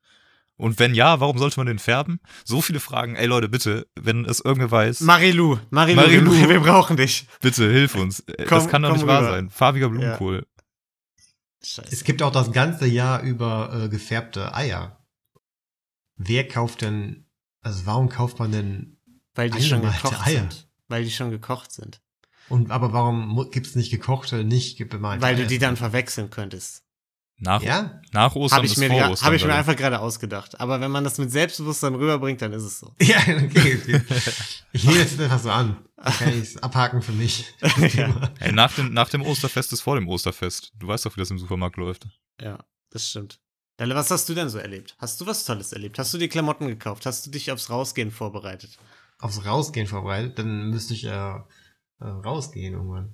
Und 0.59 0.77
wenn 0.77 0.93
ja, 0.93 1.19
warum 1.21 1.37
sollte 1.37 1.57
man 1.59 1.67
den 1.67 1.79
färben? 1.79 2.19
So 2.43 2.61
viele 2.61 2.79
Fragen. 2.81 3.15
Ey 3.15 3.25
Leute, 3.27 3.47
bitte, 3.49 3.87
wenn 3.99 4.25
es 4.25 4.41
irgendwer 4.41 4.69
weiß, 4.69 4.99
Marilou, 5.01 5.57
Marilou, 5.69 6.01
Marilou. 6.01 6.31
Wir, 6.33 6.49
wir 6.49 6.59
brauchen 6.59 6.97
dich. 6.97 7.27
bitte 7.41 7.71
hilf 7.71 7.95
uns. 7.95 8.19
Äh, 8.27 8.43
Komm- 8.45 8.57
das 8.59 8.67
kann 8.67 8.81
doch 8.83 8.91
nicht 8.93 9.07
wahr 9.07 9.21
rüber. 9.21 9.31
sein. 9.31 9.49
Farbiger 9.49 9.89
Blumenkohl. 9.89 10.45
Scheiße. 11.63 11.89
Es 11.91 12.03
gibt 12.03 12.21
auch 12.21 12.31
das 12.31 12.51
ganze 12.51 12.85
Jahr 12.87 13.21
über 13.21 13.71
äh, 13.85 13.89
gefärbte 13.89 14.53
Eier. 14.53 14.97
Wer 16.17 16.47
kauft 16.47 16.81
denn, 16.81 17.25
also 17.61 17.85
warum 17.85 18.09
kauft 18.09 18.39
man 18.39 18.51
denn, 18.51 18.97
Weil 19.35 19.49
die 19.49 19.61
schon 19.63 19.81
gekocht 19.81 20.25
Eier. 20.27 20.41
sind. 20.41 20.67
Weil 20.89 21.03
die 21.05 21.11
schon 21.11 21.31
gekocht 21.31 21.71
sind. 21.71 22.01
und 22.49 22.71
aber 22.71 22.91
warum 22.93 23.49
gibt 23.51 23.67
es 23.67 23.75
nicht 23.75 23.91
gekochte, 23.91 24.43
nicht 24.43 24.77
bemalte 24.89 25.21
Weil 25.21 25.35
du 25.35 25.43
Eier? 25.43 25.47
die 25.47 25.59
dann 25.59 25.77
verwechseln 25.77 26.29
könntest. 26.29 26.83
Nach, 27.41 27.61
Ja? 27.61 28.01
nach 28.11 28.35
Ostern 28.35 28.57
Habe 28.57 28.65
ich, 28.65 28.73
ist 28.73 28.77
mir, 28.79 28.89
vor 28.89 29.09
Ostern. 29.11 29.27
hab 29.27 29.33
ich 29.33 29.45
mir 29.45 29.53
einfach 29.55 29.75
gerade 29.75 29.99
ausgedacht. 29.99 30.59
Aber 30.59 30.81
wenn 30.81 30.91
man 30.91 31.03
das 31.05 31.17
mit 31.17 31.31
Selbstbewusstsein 31.31 31.95
rüberbringt, 31.95 32.41
dann 32.41 32.51
ist 32.53 32.63
es 32.63 32.79
so. 32.79 32.93
Ja, 33.01 33.17
okay. 33.19 33.79
Ich 34.73 34.83
nehme 34.83 34.99
das 34.99 35.11
jetzt 35.11 35.21
einfach 35.21 35.39
so 35.39 35.49
an. 35.49 35.77
Kann 35.97 36.41
ich 36.41 36.61
abhaken 36.63 37.01
für 37.01 37.11
mich. 37.13 37.45
ja. 37.95 38.31
Ey, 38.39 38.51
nach, 38.51 38.73
dem, 38.75 38.93
nach 38.93 39.09
dem 39.09 39.21
Osterfest 39.21 39.71
ist 39.73 39.81
vor 39.81 39.95
dem 39.95 40.07
Osterfest. 40.07 40.71
Du 40.77 40.87
weißt 40.87 41.05
doch, 41.05 41.15
wie 41.15 41.19
das 41.21 41.31
im 41.31 41.39
Supermarkt 41.39 41.77
läuft. 41.77 42.07
ja, 42.41 42.59
das 42.91 43.09
stimmt. 43.09 43.39
Dalle, 43.77 43.95
was 43.95 44.11
hast 44.11 44.27
du 44.27 44.33
denn 44.33 44.49
so 44.49 44.57
erlebt? 44.57 44.95
Hast 44.99 45.21
du 45.21 45.25
was 45.25 45.45
Tolles 45.45 45.71
erlebt? 45.71 45.97
Hast 45.99 46.13
du 46.13 46.17
dir 46.17 46.27
Klamotten 46.27 46.67
gekauft? 46.67 47.05
Hast 47.05 47.25
du 47.25 47.31
dich 47.31 47.49
aufs 47.51 47.69
Rausgehen 47.69 48.11
vorbereitet? 48.11 48.77
Aufs 49.19 49.45
Rausgehen 49.45 49.87
vorbereitet, 49.87 50.37
dann 50.37 50.69
müsste 50.69 50.93
ich 50.93 51.05
äh, 51.05 51.09
äh, 51.09 51.39
rausgehen 52.01 52.73
irgendwann. 52.73 53.09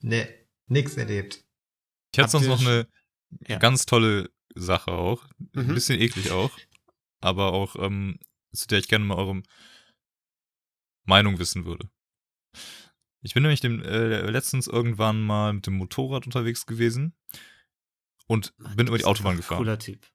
nee, 0.00 0.26
nix 0.68 0.96
erlebt. 0.96 1.44
Ich 2.14 2.18
hatte 2.18 2.30
sonst 2.30 2.46
noch 2.46 2.60
eine 2.60 2.86
Ja. 3.48 3.58
ganz 3.58 3.86
tolle 3.86 4.30
Sache 4.54 4.92
auch. 4.92 5.24
Ein 5.54 5.66
Mhm. 5.68 5.74
bisschen 5.74 6.00
eklig 6.00 6.30
auch. 6.30 6.50
Aber 7.20 7.52
auch, 7.52 7.76
ähm, 7.76 8.18
zu 8.52 8.66
der 8.66 8.78
ich 8.80 8.88
gerne 8.88 9.04
mal 9.04 9.16
eure 9.16 9.42
Meinung 11.04 11.38
wissen 11.38 11.64
würde. 11.64 11.88
Ich 13.22 13.34
bin 13.34 13.42
nämlich 13.44 13.60
dem, 13.60 13.80
äh, 13.82 14.20
letztens 14.30 14.66
irgendwann 14.66 15.20
mal 15.22 15.52
mit 15.52 15.66
dem 15.66 15.74
Motorrad 15.74 16.26
unterwegs 16.26 16.66
gewesen 16.66 17.14
und 18.26 18.52
Mann, 18.58 18.76
bin 18.76 18.86
über 18.88 18.98
die 18.98 19.04
Autobahn 19.04 19.34
ein 19.34 19.36
gefahren. 19.38 19.58
Cooler 19.58 19.78
Typ. 19.78 20.06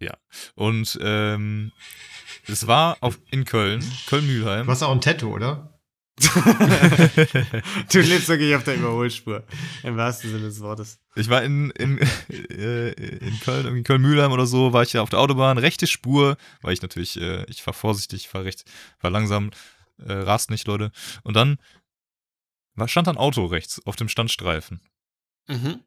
Ja. 0.00 0.18
Und 0.56 0.98
ähm, 1.00 1.72
es 2.46 2.66
war 2.66 2.98
auf, 3.00 3.18
in 3.30 3.44
Köln, 3.44 3.82
Köln-Mühlheim. 4.06 4.66
Du 4.66 4.72
hast 4.72 4.82
auch 4.82 4.92
ein 4.92 5.00
Tattoo, 5.00 5.32
oder? 5.32 5.73
du 7.92 8.00
lebst 8.00 8.28
wirklich 8.28 8.54
auf 8.54 8.62
der 8.62 8.76
Überholspur. 8.76 9.42
Im 9.82 9.96
wahrsten 9.96 10.30
Sinne 10.30 10.44
des 10.44 10.60
Wortes. 10.60 11.00
Ich 11.16 11.28
war 11.28 11.42
in, 11.42 11.70
in, 11.70 11.98
äh, 12.50 12.90
in 12.92 13.40
Köln, 13.40 13.64
irgendwie 13.64 13.82
Köln-Mühlheim 13.82 14.30
oder 14.30 14.46
so, 14.46 14.72
war 14.72 14.84
ich 14.84 14.92
ja 14.92 15.02
auf 15.02 15.10
der 15.10 15.18
Autobahn, 15.18 15.58
rechte 15.58 15.86
Spur, 15.86 16.36
weil 16.62 16.72
ich 16.72 16.82
natürlich, 16.82 17.20
äh, 17.20 17.44
ich 17.46 17.62
fahr 17.62 17.74
vorsichtig, 17.74 18.22
ich 18.22 18.28
fahr 18.28 18.44
recht, 18.44 18.64
fahr 18.98 19.10
langsam, 19.10 19.50
äh, 19.98 20.12
rast 20.12 20.50
nicht, 20.50 20.66
Leute. 20.68 20.92
Und 21.24 21.34
dann 21.34 21.58
war, 22.74 22.86
stand 22.86 23.08
ein 23.08 23.16
Auto 23.16 23.44
rechts 23.46 23.84
auf 23.84 23.96
dem 23.96 24.08
Standstreifen. 24.08 24.80
Mhm. 25.48 25.80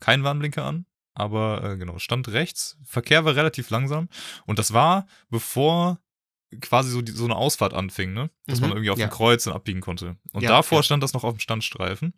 Kein 0.00 0.22
Warnblinker 0.22 0.64
an, 0.64 0.86
aber 1.14 1.64
äh, 1.64 1.76
genau, 1.76 1.98
stand 1.98 2.28
rechts. 2.28 2.78
Verkehr 2.84 3.24
war 3.24 3.34
relativ 3.34 3.70
langsam. 3.70 4.08
Und 4.46 4.60
das 4.60 4.72
war, 4.72 5.08
bevor 5.28 5.98
quasi 6.60 6.90
so, 6.90 7.02
die, 7.02 7.12
so 7.12 7.24
eine 7.24 7.36
Ausfahrt 7.36 7.74
anfing, 7.74 8.12
ne? 8.12 8.30
Dass 8.46 8.58
Mhm, 8.60 8.62
man 8.68 8.70
irgendwie 8.72 8.90
auf 8.90 8.98
ja. 8.98 9.06
dem 9.08 9.10
Kreuz 9.12 9.44
dann 9.44 9.54
abbiegen 9.54 9.80
konnte. 9.80 10.16
Und 10.32 10.42
Ja, 10.42 10.50
davor 10.50 10.78
ja. 10.78 10.82
stand 10.82 11.02
das 11.02 11.12
noch 11.12 11.24
auf 11.24 11.34
dem 11.34 11.40
Standstreifen. 11.40 12.14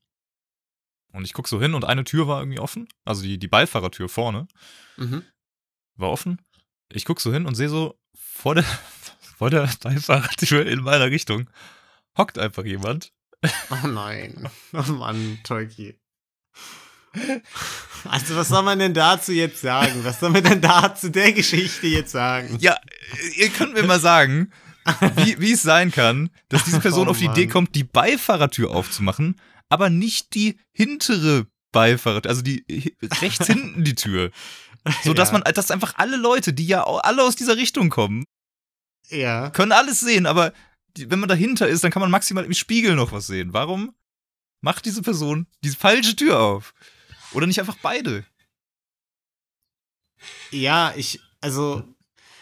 Und 1.13 1.25
ich 1.25 1.33
guck 1.33 1.49
so 1.49 1.61
hin 1.61 1.75
und 1.75 1.85
eine 1.85 2.05
Tür 2.05 2.29
war 2.29 2.41
irgendwie 2.41 2.61
offen. 2.61 2.89
Also 3.05 3.23
die, 3.23 3.39
die 3.39 3.49
Beifahrertür 3.49 4.09
vorne 4.09 4.47
Mhm. 4.97 5.25
war 5.97 6.11
offen. 6.11 6.41
Ich 6.93 7.05
guck 7.05 7.21
so 7.21 7.33
hin 7.33 7.47
und 7.47 7.55
sehe 7.57 7.69
so 7.69 7.99
vor 8.15 8.55
der, 8.55 8.65
vor 9.39 9.51
der 9.51 9.69
Beifahrertür 9.83 10.67
in 10.67 10.81
meiner 10.83 11.07
Richtung 11.11 11.51
hockt 12.17 12.39
einfach 12.39 12.65
jemand. 12.65 13.13
Oh 13.71 13.87
nein. 13.87 14.49
Oh 14.73 14.93
Mann, 14.93 15.39
Tolki. 15.45 15.99
Also, 18.09 18.35
was 18.35 18.49
soll 18.49 18.63
man 18.63 18.79
denn 18.79 18.95
dazu 18.95 19.31
jetzt 19.33 19.61
sagen? 19.61 20.05
Was 20.05 20.21
soll 20.21 20.31
man 20.31 20.43
denn 20.43 20.61
da 20.63 20.95
zu 20.95 21.11
der 21.11 21.33
Geschichte 21.33 21.87
jetzt 21.87 22.13
sagen? 22.13 22.57
Ja, 22.61 22.79
ihr 23.37 23.51
könnt 23.51 23.75
mir 23.75 23.83
mal 23.83 24.01
sagen, 24.01 24.51
wie, 25.17 25.39
wie 25.39 25.53
es 25.53 25.61
sein 25.63 25.91
kann, 25.93 26.31
dass 26.49 26.65
diese 26.65 26.81
Person 26.81 27.09
Oh 27.09 27.11
auf 27.11 27.19
die 27.19 27.27
Idee 27.27 27.47
kommt, 27.47 27.75
die 27.75 27.85
Beifahrertür 27.85 28.71
aufzumachen, 28.71 29.39
aber 29.69 29.91
nicht 29.91 30.35
die 30.35 30.59
hintere 30.73 31.47
Beifahrertür, 31.73 32.31
also 32.31 32.41
die 32.41 32.65
rechts 33.21 33.47
hinten 33.49 33.85
die 33.85 33.95
Tür. 33.95 34.31
So 35.05 35.13
dass 35.13 35.29
Ja. 35.31 35.39
man, 35.39 35.53
dass 35.55 35.71
einfach 35.71 35.95
alle 35.97 36.17
Leute, 36.17 36.55
die 36.55 36.67
ja 36.67 36.85
alle 36.85 37.23
aus 37.23 37.37
dieser 37.37 37.59
Richtung 37.59 37.91
kommen, 37.91 38.25
Ja. 39.11 39.51
können 39.51 39.73
alles 39.73 40.01
sehen, 40.01 40.25
aber 40.25 40.55
die, 40.97 41.11
wenn 41.11 41.21
man 41.21 41.29
dahinter 41.29 41.69
ist, 41.69 41.85
dann 41.85 41.91
kann 41.91 42.01
man 42.01 42.11
maximal 42.11 42.45
im 42.47 42.55
Spiegel 42.55 42.95
noch 42.97 43.13
was 43.13 43.27
sehen. 43.27 43.53
Warum 43.53 43.95
macht 44.63 44.87
diese 44.87 45.03
Person 45.03 45.47
diese 45.63 45.77
falsche 45.77 46.17
Tür 46.17 46.41
auf? 46.41 46.73
Oder 47.33 47.47
nicht 47.47 47.61
einfach 47.61 47.77
beide? 47.83 48.25
Ja, 50.51 50.93
ich, 50.97 51.21
also, 51.41 51.85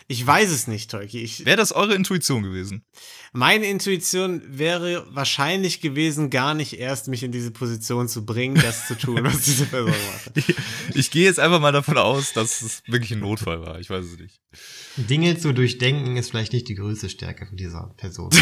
ich 0.08 0.26
weiß 0.26 0.50
es 0.50 0.66
nicht, 0.66 0.90
Tolki. 0.90 1.20
Ich, 1.20 1.44
Wäre 1.44 1.56
das 1.56 1.72
eure 1.72 1.94
Intuition 1.94 2.42
gewesen? 2.42 2.84
meine 3.32 3.66
Intuition 3.66 4.42
wäre 4.46 5.06
wahrscheinlich 5.10 5.80
gewesen, 5.80 6.30
gar 6.30 6.54
nicht 6.54 6.78
erst 6.78 7.08
mich 7.08 7.22
in 7.22 7.32
diese 7.32 7.50
Position 7.50 8.08
zu 8.08 8.24
bringen, 8.24 8.54
das 8.54 8.86
zu 8.86 8.96
tun, 8.96 9.22
was 9.22 9.42
diese 9.42 9.66
Person 9.66 9.90
macht. 9.90 10.32
Ich, 10.38 10.54
ich 10.94 11.10
gehe 11.10 11.24
jetzt 11.24 11.40
einfach 11.40 11.60
mal 11.60 11.72
davon 11.72 11.98
aus, 11.98 12.32
dass 12.32 12.62
es 12.62 12.82
wirklich 12.86 13.12
ein 13.12 13.20
Notfall 13.20 13.60
war. 13.60 13.80
Ich 13.80 13.90
weiß 13.90 14.04
es 14.04 14.18
nicht. 14.18 14.40
Dinge 14.96 15.38
zu 15.38 15.52
durchdenken 15.52 16.16
ist 16.16 16.30
vielleicht 16.30 16.52
nicht 16.52 16.68
die 16.68 16.74
größte 16.74 17.10
Stärke 17.10 17.46
von 17.46 17.56
dieser 17.56 17.92
Person. 17.96 18.30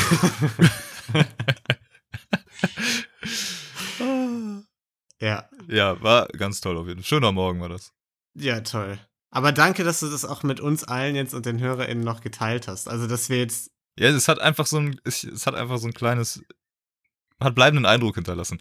Ja, 5.20 5.48
Ja, 5.68 6.00
war 6.02 6.28
ganz 6.28 6.60
toll 6.60 6.76
auf 6.76 6.86
jeden 6.86 7.00
Fall. 7.00 7.08
Schöner 7.08 7.32
Morgen 7.32 7.60
war 7.60 7.68
das. 7.68 7.92
ja, 8.34 8.60
toll. 8.60 8.98
Aber 9.30 9.52
danke, 9.52 9.84
dass 9.84 10.00
du 10.00 10.08
das 10.08 10.24
auch 10.24 10.42
mit 10.44 10.60
uns 10.60 10.84
allen 10.84 11.14
jetzt 11.14 11.34
und 11.34 11.44
den 11.46 11.60
HörerInnen 11.60 12.04
noch 12.04 12.20
geteilt 12.20 12.68
hast. 12.68 12.88
Also, 12.88 13.06
dass 13.06 13.28
wir 13.28 13.38
jetzt 13.38 13.70
Ja, 13.98 14.08
es 14.08 14.28
hat 14.28 14.38
einfach 14.40 14.66
so 14.66 14.78
ein, 14.78 14.98
es, 15.04 15.24
es 15.24 15.46
hat 15.46 15.54
einfach 15.54 15.78
so 15.78 15.86
ein 15.86 15.92
kleines, 15.92 16.42
hat 17.40 17.54
bleibenden 17.54 17.84
Eindruck 17.86 18.14
hinterlassen. 18.14 18.60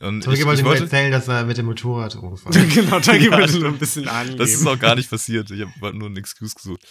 Und 0.00 0.20
ich, 0.20 0.26
wollte 0.26 0.40
ich 0.40 0.44
nur 0.62 0.64
wollte, 0.70 0.84
erzählen, 0.84 1.12
dass 1.12 1.28
er 1.28 1.44
mit 1.44 1.58
dem 1.58 1.66
Motorrad 1.66 2.16
rumgefahren 2.16 2.62
ist. 2.68 2.74
genau, 2.74 3.00
Tolki 3.00 3.26
Ja, 3.26 3.38
wollte 3.38 3.58
nur 3.58 3.68
ein 3.68 3.78
bisschen 3.78 4.08
angeben. 4.08 4.38
das 4.38 4.50
ist 4.50 4.66
auch 4.66 4.78
gar 4.78 4.94
nicht 4.94 5.10
passiert. 5.10 5.50
Ich 5.50 5.60
habe 5.60 5.96
nur 5.96 6.06
einen 6.06 6.16
Excuse 6.16 6.54
gesucht. 6.54 6.86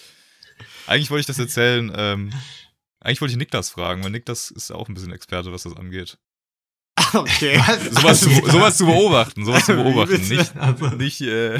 Eigentlich 0.85 1.09
wollte 1.09 1.21
ich 1.21 1.27
das 1.27 1.39
erzählen, 1.39 1.91
ähm, 1.95 2.33
eigentlich 2.99 3.21
wollte 3.21 3.33
ich 3.33 3.37
Niklas 3.37 3.69
fragen, 3.69 4.03
weil 4.03 4.11
Niklas 4.11 4.51
ist 4.51 4.69
ja 4.69 4.75
auch 4.75 4.89
ein 4.89 4.93
bisschen 4.93 5.11
Experte, 5.11 5.51
was 5.51 5.63
das 5.63 5.75
angeht. 5.75 6.17
okay. 7.13 7.59
Was? 7.65 7.83
Sowas, 8.01 8.19
zu, 8.21 8.29
Also, 8.29 8.49
sowas 8.51 8.77
zu 8.77 8.85
beobachten, 8.85 9.45
sowas 9.45 9.65
zu 9.65 9.75
beobachten. 9.83 10.27
Nicht, 10.27 10.55
Also, 10.57 10.87
nicht, 10.89 11.21
äh, 11.21 11.59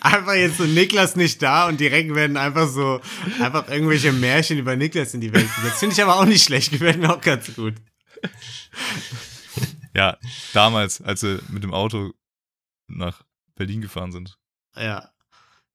Einfach 0.00 0.34
jetzt 0.34 0.58
so 0.58 0.64
Niklas 0.64 1.16
nicht 1.16 1.40
da 1.42 1.68
und 1.68 1.78
direkt 1.80 2.14
werden 2.14 2.36
einfach 2.36 2.68
so 2.68 3.00
einfach 3.40 3.68
irgendwelche 3.68 4.12
Märchen 4.12 4.58
über 4.58 4.76
Niklas 4.76 5.14
in 5.14 5.20
die 5.20 5.32
Welt 5.32 5.48
gesetzt. 5.56 5.78
Finde 5.78 5.94
ich 5.94 6.02
aber 6.02 6.16
auch 6.16 6.24
nicht 6.24 6.44
schlecht, 6.44 6.70
gefällt 6.72 6.98
mir 6.98 7.12
auch 7.14 7.20
ganz 7.20 7.54
gut. 7.54 7.74
ja, 9.94 10.16
damals, 10.52 11.00
als 11.02 11.22
wir 11.22 11.40
mit 11.48 11.62
dem 11.62 11.72
Auto 11.74 12.12
nach 12.88 13.22
Berlin 13.54 13.80
gefahren 13.80 14.12
sind. 14.12 14.38
Ja. 14.76 15.08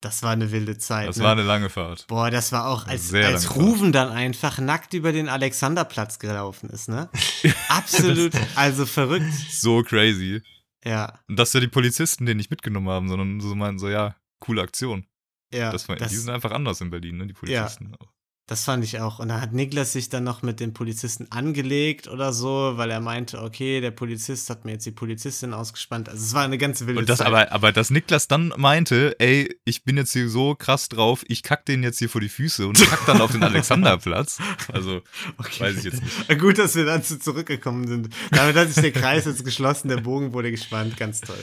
Das 0.01 0.21
war 0.21 0.31
eine 0.31 0.51
wilde 0.51 0.77
Zeit. 0.77 1.07
Das 1.07 1.17
ne? 1.17 1.23
war 1.23 1.31
eine 1.31 1.43
lange 1.43 1.69
Fahrt. 1.69 2.05
Boah, 2.07 2.29
das 2.29 2.51
war 2.51 2.67
auch, 2.67 2.85
als, 2.87 3.09
Sehr 3.09 3.27
als 3.27 3.55
Ruven 3.55 3.91
dann 3.91 4.09
einfach 4.09 4.59
nackt 4.59 4.93
über 4.93 5.11
den 5.11 5.27
Alexanderplatz 5.27 6.19
gelaufen 6.19 6.69
ist, 6.69 6.87
ne? 6.87 7.09
Absolut, 7.69 8.33
also 8.55 8.85
verrückt. 8.85 9.33
So 9.49 9.81
crazy. 9.81 10.41
Ja, 10.85 11.19
Und 11.27 11.37
dass 11.37 11.53
ja 11.53 11.59
die 11.59 11.67
Polizisten 11.67 12.25
den 12.25 12.37
nicht 12.37 12.51
mitgenommen 12.51 12.89
haben, 12.89 13.09
sondern 13.09 13.41
so 13.41 13.55
meinten 13.55 13.79
so, 13.79 13.89
ja, 13.89 14.15
coole 14.39 14.61
Aktion. 14.61 15.07
ja. 15.51 15.71
das 15.71 15.89
war, 15.89 15.95
das, 15.95 16.09
die 16.09 16.17
sind 16.17 16.29
einfach 16.29 16.51
anders 16.51 16.79
in 16.81 16.91
Berlin, 16.91 17.17
ne, 17.17 17.27
die 17.27 17.33
Polizisten. 17.33 17.95
auch. 17.99 18.16
Das 18.49 18.63
fand 18.63 18.81
ich 18.85 19.01
auch. 19.01 19.19
Und 19.19 19.27
da 19.27 19.41
hat 19.41 19.51
Niklas 19.51 19.91
sich 19.91 20.07
dann 20.07 20.23
noch 20.23 20.41
mit 20.41 20.61
dem 20.61 20.73
Polizisten 20.73 21.27
angelegt 21.31 22.07
oder 22.07 22.31
so, 22.31 22.73
weil 22.77 22.89
er 22.89 23.01
meinte, 23.01 23.41
okay, 23.41 23.81
der 23.81 23.91
Polizist 23.91 24.49
hat 24.49 24.63
mir 24.63 24.71
jetzt 24.71 24.85
die 24.85 24.91
Polizistin 24.91 25.53
ausgespannt. 25.53 26.07
Also 26.07 26.23
es 26.23 26.33
war 26.33 26.45
eine 26.45 26.57
ganz 26.57 26.79
wilde 26.85 26.97
Und 27.01 27.09
das 27.09 27.17
Zeit. 27.17 27.27
aber, 27.27 27.51
aber 27.51 27.73
dass 27.73 27.89
Niklas 27.89 28.29
dann 28.29 28.53
meinte, 28.55 29.17
ey, 29.19 29.53
ich 29.65 29.83
bin 29.83 29.97
jetzt 29.97 30.13
hier 30.13 30.29
so 30.29 30.55
krass 30.55 30.87
drauf, 30.87 31.25
ich 31.27 31.43
kack 31.43 31.65
den 31.65 31.83
jetzt 31.83 31.99
hier 31.99 32.07
vor 32.09 32.21
die 32.21 32.29
Füße 32.29 32.65
und 32.65 32.79
kack 32.79 33.05
dann 33.05 33.19
auf 33.19 33.33
den 33.33 33.43
Alexanderplatz. 33.43 34.39
Also, 34.71 35.01
Okay. 35.37 35.63
weiß 35.65 35.77
ich 35.79 35.83
jetzt 35.83 36.01
nicht. 36.01 36.39
Gut, 36.39 36.57
dass 36.57 36.73
wir 36.75 36.85
dazu 36.85 37.19
zurückgekommen 37.19 37.85
sind. 37.85 38.15
Damit 38.31 38.55
hat 38.55 38.69
sich 38.69 38.81
der 38.81 38.93
Kreis 38.93 39.25
jetzt 39.25 39.43
geschlossen, 39.43 39.89
der 39.89 39.97
Bogen 39.97 40.31
wurde 40.31 40.51
gespannt. 40.51 40.95
Ganz 40.95 41.19
toll. 41.19 41.35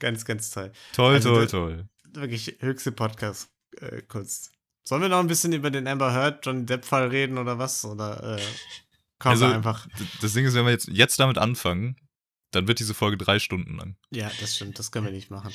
Ganz, 0.00 0.26
ganz 0.26 0.50
toll. 0.50 0.70
Toll, 0.92 1.14
Also 1.14 1.30
toll, 1.34 1.46
toll. 1.46 1.84
Wirklich 2.12 2.56
höchste 2.60 2.92
Podcast-Kunst. 2.92 4.50
Sollen 4.86 5.02
wir 5.02 5.08
noch 5.08 5.18
ein 5.20 5.26
bisschen 5.26 5.52
über 5.52 5.70
den 5.70 5.86
Amber 5.86 6.12
Heard, 6.12 6.44
Johnny 6.44 6.66
Depp-Fall 6.66 7.08
reden 7.08 7.38
oder 7.38 7.58
was? 7.58 7.84
Oder 7.84 8.36
äh, 8.36 8.42
kommen 9.18 9.32
Also- 9.32 9.46
wir 9.48 9.54
einfach. 9.54 9.86
Das 10.20 10.32
Ding 10.34 10.44
ist, 10.44 10.54
wenn 10.54 10.64
wir 10.66 10.72
jetzt, 10.72 10.88
jetzt 10.88 11.18
damit 11.18 11.38
anfangen, 11.38 11.96
dann 12.50 12.68
wird 12.68 12.78
diese 12.78 12.94
Folge 12.94 13.16
drei 13.16 13.38
Stunden 13.38 13.76
lang. 13.76 13.96
Ja, 14.10 14.30
das 14.40 14.54
stimmt, 14.56 14.78
das 14.78 14.92
können 14.92 15.06
wir 15.06 15.12
nicht 15.12 15.30
machen. 15.30 15.52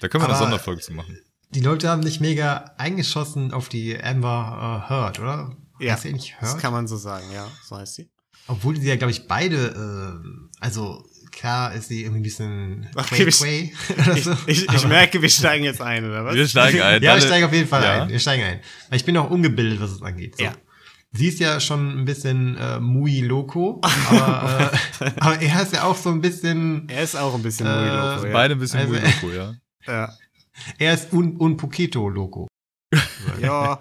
Da 0.00 0.08
können 0.08 0.22
wir 0.22 0.28
eine 0.28 0.36
Aber- 0.36 0.44
Sonderfolge 0.44 0.80
zu 0.82 0.92
machen. 0.92 1.18
Die 1.50 1.60
Leute 1.60 1.90
haben 1.90 2.00
nicht 2.00 2.20
mega 2.22 2.72
eingeschossen 2.78 3.52
auf 3.52 3.68
die 3.68 4.02
Amber 4.02 4.86
äh, 4.88 4.90
Heard, 4.90 5.20
oder? 5.20 5.54
Ja, 5.78 5.92
Heißt 5.92 6.04
die 6.04 6.12
nicht 6.14 6.34
Das 6.40 6.52
Heard? 6.52 6.62
kann 6.62 6.72
man 6.72 6.88
so 6.88 6.96
sagen, 6.96 7.26
ja, 7.30 7.46
so 7.64 7.76
heißt 7.76 7.94
sie. 7.96 8.10
Obwohl 8.46 8.74
die 8.74 8.86
ja, 8.86 8.96
glaube 8.96 9.10
ich, 9.12 9.28
beide, 9.28 9.68
äh, 9.68 10.48
also 10.60 11.06
klar 11.32 11.74
ist 11.74 11.88
sie 11.88 12.02
irgendwie 12.02 12.20
ein 12.20 12.22
bisschen 12.22 12.88
Okay, 12.94 13.24
quay, 13.26 13.74
oder 13.98 14.16
Ich, 14.16 14.24
so. 14.24 14.32
ich, 14.46 14.62
ich 14.64 14.68
aber- 14.68 14.88
merke, 14.88 15.20
wir 15.22 15.28
steigen 15.28 15.64
jetzt 15.64 15.80
ein, 15.80 16.04
oder 16.04 16.24
was? 16.24 16.34
Wir 16.34 16.46
steigen 16.46 16.80
ein. 16.82 17.02
Ja, 17.02 17.14
wir 17.14 17.22
steigen 17.22 17.46
auf 17.46 17.52
jeden 17.52 17.68
Fall 17.68 17.82
Ja. 17.82 18.02
ein. 18.04 18.08
Wir 18.10 18.18
steigen 18.20 18.44
ein. 18.44 18.60
Weil 18.88 18.96
ich 18.98 19.04
bin 19.04 19.16
auch 19.16 19.30
ungebildet, 19.30 19.80
was 19.80 19.90
es 19.90 20.02
angeht. 20.02 20.36
So. 20.36 20.44
Ja. 20.44 20.52
Sie 21.14 21.28
ist 21.28 21.40
ja 21.40 21.60
schon 21.60 22.00
ein 22.00 22.04
bisschen 22.06 22.56
äh, 22.56 22.80
muy 22.80 23.20
loco, 23.20 23.80
aber, 23.82 24.72
äh, 25.00 25.10
aber 25.20 25.40
er 25.42 25.62
ist 25.62 25.74
ja 25.74 25.84
auch 25.84 25.96
so 25.96 26.08
ein 26.10 26.20
bisschen, 26.22 26.88
Er 26.88 27.02
ist 27.02 27.16
auch 27.16 27.34
ein 27.34 27.42
bisschen 27.42 27.66
Äh, 27.66 27.70
muy 27.80 27.88
loco, 27.88 28.26
ja. 28.28 28.32
Beide 28.32 28.54
ein 28.54 28.58
bisschen 28.60 28.80
Also- 28.80 28.94
also, 28.94 29.06
Loco, 29.26 29.30
ja. 29.34 29.54
ja. 29.86 30.16
er 30.78 30.94
ist 30.94 31.12
un, 31.12 31.36
un 31.38 31.56
poquito 31.58 32.08
loco. 32.08 32.46
ja, 33.40 33.78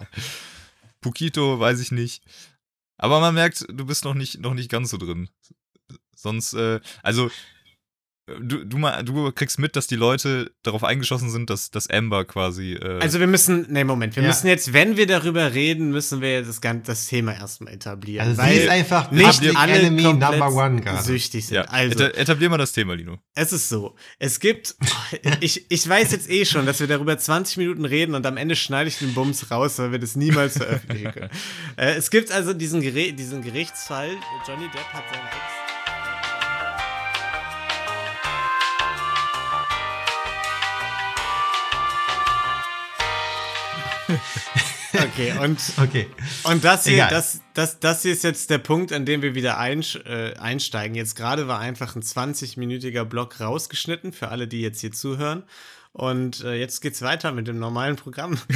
Pukito, 1.02 1.60
weiß 1.60 1.80
ich 1.80 1.92
nicht. 1.92 2.22
Aber 2.98 3.20
man 3.20 3.34
merkt, 3.34 3.66
du 3.70 3.86
bist 3.86 4.04
noch 4.06 4.14
nicht, 4.14 4.40
noch 4.42 4.54
nicht 4.54 4.70
ganz 4.70 4.90
so 4.92 4.98
drin. 4.98 5.30
Sonst, 6.22 6.54
äh, 6.54 6.80
also, 7.04 7.30
du, 8.40 8.64
du, 8.64 8.78
mal, 8.78 9.04
du 9.04 9.32
kriegst 9.32 9.60
mit, 9.60 9.76
dass 9.76 9.88
die 9.88 9.96
Leute 9.96 10.52
darauf 10.64 10.84
eingeschossen 10.84 11.30
sind, 11.32 11.50
dass, 11.50 11.72
dass 11.72 11.90
Amber 11.90 12.24
quasi. 12.24 12.74
Äh, 12.74 13.00
also 13.02 13.20
wir 13.20 13.28
müssen, 13.28 13.66
nee, 13.70 13.84
Moment, 13.84 14.16
wir 14.16 14.24
Ja. 14.24 14.30
müssen 14.30 14.48
jetzt, 14.48 14.72
wenn 14.72 14.96
wir 14.96 15.08
darüber 15.08 15.54
reden, 15.54 15.92
müssen 15.92 16.22
wir 16.22 16.44
das, 16.44 16.62
ganze, 16.62 16.84
das 16.92 17.08
Thema 17.08 17.34
erstmal 17.34 17.74
etablieren. 17.74 18.28
Also 18.30 18.42
weil 18.42 18.54
sie 18.54 18.60
ist 18.62 18.70
einfach 18.70 19.12
nicht 19.12 19.58
alle 19.58 19.74
Enemy 19.74 20.04
komplett 20.04 20.40
Number 20.40 20.54
One 20.56 20.82
gerade. 20.82 21.04
süchtig 21.04 21.46
sind. 21.48 21.56
ja, 21.56 21.64
also, 21.64 22.04
eta 22.04 22.18
etablier 22.20 22.50
mal 22.50 22.58
das 22.58 22.72
Thema, 22.72 22.94
Lino. 22.96 23.18
Es 23.34 23.52
ist 23.52 23.68
so. 23.68 23.96
Es 24.20 24.40
gibt. 24.40 24.76
Ich, 25.42 25.66
ich 25.70 25.88
weiß 25.90 26.12
jetzt 26.14 26.30
eh 26.30 26.46
schon, 26.46 26.66
dass 26.66 26.80
wir 26.80 26.88
darüber 26.88 27.18
20 27.18 27.58
Minuten 27.58 27.84
reden 27.84 28.16
und 28.16 28.26
am 28.26 28.38
Ende 28.38 28.56
schneide 28.56 28.88
ich 28.88 28.98
den 29.00 29.14
Bums 29.14 29.52
raus, 29.52 29.78
weil 29.80 29.92
wir 29.92 30.00
das 30.00 30.16
niemals 30.16 30.58
veröffentlichen 30.58 31.12
können. 31.12 31.30
äh, 31.78 31.96
es 31.96 32.10
gibt 32.12 32.32
also 32.32 32.54
diesen, 32.54 32.80
Gere 32.82 33.12
diesen 33.12 33.42
Gerichtsfall. 33.42 34.12
Johnny 34.48 34.66
Depp 34.70 34.86
hat 34.94 35.04
seinen 35.12 35.26
Ex. 35.28 35.61
Okay, 44.94 45.32
und 45.40 45.58
Okay. 45.78 46.08
und 46.44 46.64
das 46.66 46.84
hier, 46.84 46.96
Egal. 46.96 47.10
das, 47.12 47.42
das, 47.54 47.80
das 47.80 48.02
hier 48.02 48.12
ist 48.12 48.24
jetzt 48.24 48.50
der 48.50 48.58
Punkt, 48.58 48.92
an 48.92 49.06
dem 49.06 49.22
wir 49.22 49.36
wieder 49.36 49.58
äh, 49.58 50.34
einsteigen. 50.38 50.96
Jetzt 50.96 51.16
gerade 51.16 51.48
war 51.48 51.60
einfach 51.60 51.96
ein 51.96 52.02
20-minütiger 52.02 53.06
Block 53.06 53.40
rausgeschnitten 53.40 54.12
für 54.12 54.28
alle, 54.28 54.48
die 54.50 54.60
jetzt 54.62 54.82
hier 54.82 54.92
zuhören. 54.92 55.44
Und 55.94 56.44
äh, 56.44 56.56
jetzt 56.56 56.82
geht's 56.82 57.02
weiter 57.02 57.32
mit 57.32 57.48
dem 57.48 57.60
normalen 57.60 57.96
Programm. 57.96 58.38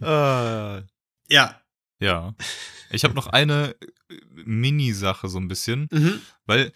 Äh, 0.00 0.82
ja. 1.28 1.60
ja. 2.00 2.34
Ich 2.90 3.04
habe 3.04 3.14
noch 3.14 3.26
eine 3.26 3.74
äh, 4.10 4.14
Mini-Sache 4.44 5.28
so 5.28 5.38
ein 5.38 5.48
bisschen, 5.48 5.88
Mhm. 5.90 6.20
weil 6.44 6.72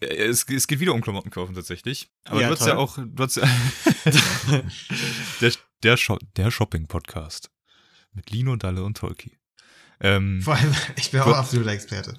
es, 0.00 0.44
es 0.48 0.66
geht 0.66 0.80
wieder 0.80 0.94
um 0.94 1.00
Klamotten 1.00 1.30
kaufen 1.30 1.54
tatsächlich. 1.54 2.10
Aber 2.24 2.40
Ja, 2.40 2.48
du 2.48 2.54
hast 2.58 2.66
ja 2.66 2.76
auch. 2.76 2.98
Du 2.98 3.22
hast 3.22 3.36
der 5.40 5.52
der, 5.82 5.96
Sho 5.96 6.18
der 6.36 6.50
Shopping-Podcast. 6.50 7.50
Mit 8.12 8.30
Lino, 8.30 8.56
Dalle 8.56 8.82
und 8.82 8.96
Tolki. 8.96 9.38
Ähm, 10.00 10.40
Vor 10.42 10.56
allem, 10.56 10.74
ich 10.96 11.10
bin 11.10 11.20
auch 11.20 11.34
absoluter 11.34 11.70
Experte. 11.70 12.16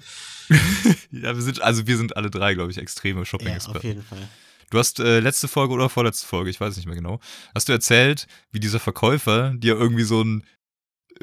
ja, 1.10 1.34
wir 1.34 1.42
sind, 1.42 1.60
also 1.60 1.86
wir 1.86 1.96
sind 1.96 2.16
alle 2.16 2.30
drei, 2.30 2.54
glaube 2.54 2.70
ich, 2.70 2.78
extreme 2.78 3.18
Ja, 3.18 3.22
auf 3.22 3.28
Shopping-Experten. 3.28 3.86
jeden 3.86 4.02
Fall. 4.02 4.28
du 4.70 4.78
hast 4.78 5.00
äh, 5.00 5.20
letzte 5.20 5.48
Folge 5.48 5.74
oder 5.74 5.88
vorletzte 5.88 6.26
Folge, 6.26 6.50
ich 6.50 6.60
weiß 6.60 6.70
es 6.70 6.76
nicht 6.76 6.86
mehr 6.86 6.94
genau, 6.96 7.20
hast 7.54 7.68
du 7.68 7.72
erzählt, 7.72 8.26
wie 8.52 8.60
dieser 8.60 8.80
Verkäufer 8.80 9.52
dir 9.56 9.74
irgendwie 9.76 10.04
so 10.04 10.20
einen 10.20 10.44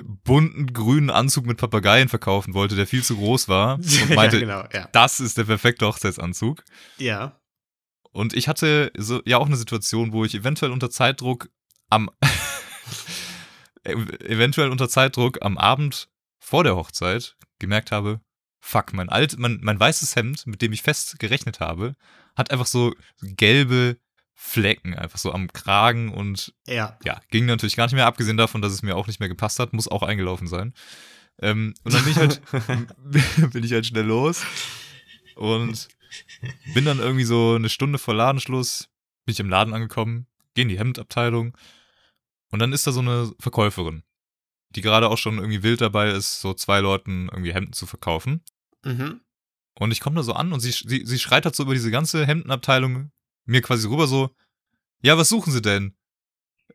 bunten 0.04 0.74
grünen 0.74 1.10
Anzug 1.10 1.46
mit 1.46 1.58
Papageien 1.58 2.10
verkaufen 2.10 2.54
wollte, 2.54 2.76
der 2.76 2.88
viel 2.88 3.04
zu 3.04 3.16
groß 3.16 3.48
war 3.48 3.76
und 3.78 4.10
meinte, 4.16 4.38
ja, 4.38 4.42
genau, 4.42 4.64
ja. 4.74 4.90
das 4.92 5.20
ist 5.20 5.38
der 5.38 5.44
perfekte 5.46 5.86
Hochzeitsanzug. 5.88 6.64
Ja. 6.98 7.40
Und 8.12 8.34
ich 8.34 8.48
hatte 8.48 8.92
so, 8.98 9.22
ja 9.26 9.38
auch 9.38 9.46
eine 9.46 9.56
Situation, 9.56 10.12
wo 10.12 10.26
ich 10.26 10.34
eventuell 10.36 10.72
unter 10.72 10.90
Zeitdruck 10.90 11.50
am 11.90 12.10
ev- 13.84 14.22
eventuell 14.24 14.70
unter 14.72 14.90
Zeitdruck 14.90 15.40
am 15.42 15.58
Abend 15.58 16.10
vor 16.40 16.64
der 16.64 16.76
Hochzeit 16.76 17.36
gemerkt 17.60 17.92
habe, 17.92 18.22
fuck, 18.60 18.94
mein 18.94 19.10
alt, 19.10 19.38
mein, 19.38 19.60
mein 19.62 19.80
weißes 19.80 20.16
Hemd, 20.16 20.48
mit 20.48 20.62
dem 20.62 20.74
ich 20.74 20.82
fest 20.82 21.20
gerechnet 21.20 21.60
habe, 21.60 21.96
hat 22.36 22.52
einfach 22.52 22.66
so 22.66 22.94
gelbe 23.22 23.98
Flecken, 24.42 24.94
einfach 24.96 25.20
so 25.20 25.34
am 25.34 25.52
Kragen 25.52 26.14
und 26.14 26.54
Ja. 26.66 26.98
ja, 27.04 27.20
ging 27.30 27.46
natürlich 27.46 27.76
gar 27.76 27.86
nicht 27.86 27.94
mehr, 27.94 28.06
abgesehen 28.08 28.38
davon, 28.38 28.62
dass 28.62 28.72
es 28.72 28.82
mir 28.82 28.96
auch 28.96 29.06
nicht 29.06 29.20
mehr 29.20 29.28
gepasst 29.28 29.60
hat, 29.60 29.74
muss 29.74 29.90
auch 29.90 30.02
eingelaufen 30.02 30.48
sein. 30.48 30.74
Ähm, 31.42 31.74
und 31.84 31.94
dann 31.94 32.04
bin 32.06 32.12
ich 32.14 32.18
halt, 32.18 32.42
bin 33.52 33.64
ich 33.66 33.74
halt 33.74 33.86
schnell 33.86 34.06
los 34.06 34.44
und 35.36 35.90
bin 36.74 36.86
dann 36.86 37.00
irgendwie 37.00 37.26
so 37.26 37.56
eine 37.56 37.68
Stunde 37.68 38.00
vor 38.00 38.14
Ladenschluss, 38.14 38.88
bin 39.26 39.34
ich 39.34 39.42
im 39.42 39.50
Laden 39.50 39.74
angekommen, 39.74 40.26
gehe 40.56 40.64
in 40.64 40.70
die 40.70 40.80
Hemdabteilung 40.80 41.56
und 42.50 42.60
dann 42.60 42.72
ist 42.72 42.88
da 42.88 42.94
so 42.94 43.02
eine 43.02 43.32
Verkäuferin, 43.40 44.04
die 44.70 44.82
gerade 44.82 45.10
auch 45.10 45.18
schon 45.18 45.38
irgendwie 45.38 45.64
wild 45.64 45.82
dabei 45.82 46.12
ist, 46.12 46.40
so 46.40 46.54
zwei 46.54 46.80
Leuten 46.80 47.28
irgendwie 47.30 47.54
Hemden 47.54 47.74
zu 47.74 47.86
verkaufen. 47.86 48.42
Mhm. 48.86 49.20
Und 49.78 49.92
ich 49.92 50.00
komme 50.00 50.16
da 50.16 50.24
so 50.24 50.32
an 50.32 50.54
und 50.54 50.62
sie, 50.62 50.72
sie, 50.72 51.06
sie 51.06 51.20
schreit 51.20 51.44
halt 51.44 51.58
so 51.58 51.64
über 51.64 51.74
diese 51.74 51.92
ganze 51.92 52.26
Hemdenabteilung 52.26 53.12
mir 53.50 53.62
quasi 53.62 53.88
rüber 53.88 54.08
so, 54.08 54.36
ja, 55.02 55.18
was 55.18 55.30
suchen 55.30 55.52
sie 55.52 55.62
denn? 55.62 55.96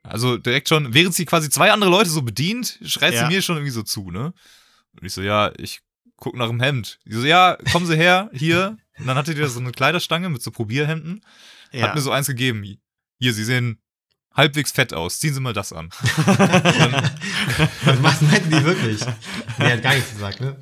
Also 0.03 0.37
direkt 0.37 0.69
schon, 0.69 0.93
während 0.93 1.15
sie 1.15 1.25
quasi 1.25 1.49
zwei 1.49 1.73
andere 1.73 1.91
Leute 1.91 2.11
so 2.11 2.23
bedient, 2.23 2.79
schreit 2.85 3.15
Ja. 3.15 3.21
sie 3.29 3.35
mir 3.35 3.43
schon 3.43 3.57
irgendwie 3.57 3.71
so 3.73 3.83
zu, 3.83 4.11
ne? 4.11 4.33
Und 4.99 5.07
ich 5.07 5.13
so, 5.13 5.23
ja, 5.23 5.51
ich 5.57 5.81
guck 6.17 6.37
nach 6.37 6.49
dem 6.49 6.61
Hemd. 6.61 6.99
Die 7.05 7.15
so, 7.15 7.25
ja, 7.25 7.57
kommen 7.73 7.87
Sie 7.87 7.97
her, 7.97 8.31
hier. 8.33 8.77
Und 8.99 9.07
dann 9.07 9.17
hatte 9.17 9.35
die 9.35 9.41
da 9.41 9.49
so 9.49 9.61
eine 9.61 9.73
Kleiderstange 9.73 10.29
mit 10.29 10.43
so 10.43 10.51
Probierhemden. 10.51 11.21
Ja. 11.73 11.89
Hat 11.89 11.95
mir 11.95 12.01
so 12.01 12.11
eins 12.13 12.27
gegeben. 12.29 12.63
Hier, 13.19 13.33
Sie 13.35 13.45
sehen 13.45 13.81
halbwegs 14.33 14.71
fett 14.73 14.93
aus. 14.95 15.19
Ziehen 15.19 15.35
Sie 15.35 15.41
mal 15.41 15.53
das 15.53 15.73
an. 15.73 15.91
Was 18.03 18.21
meinten 18.21 18.51
die 18.51 18.65
wirklich? 18.65 19.01
Nee, 19.59 19.73
hat 19.73 19.83
gar 19.83 19.95
nichts 19.95 20.13
gesagt, 20.13 20.41
ne? 20.41 20.57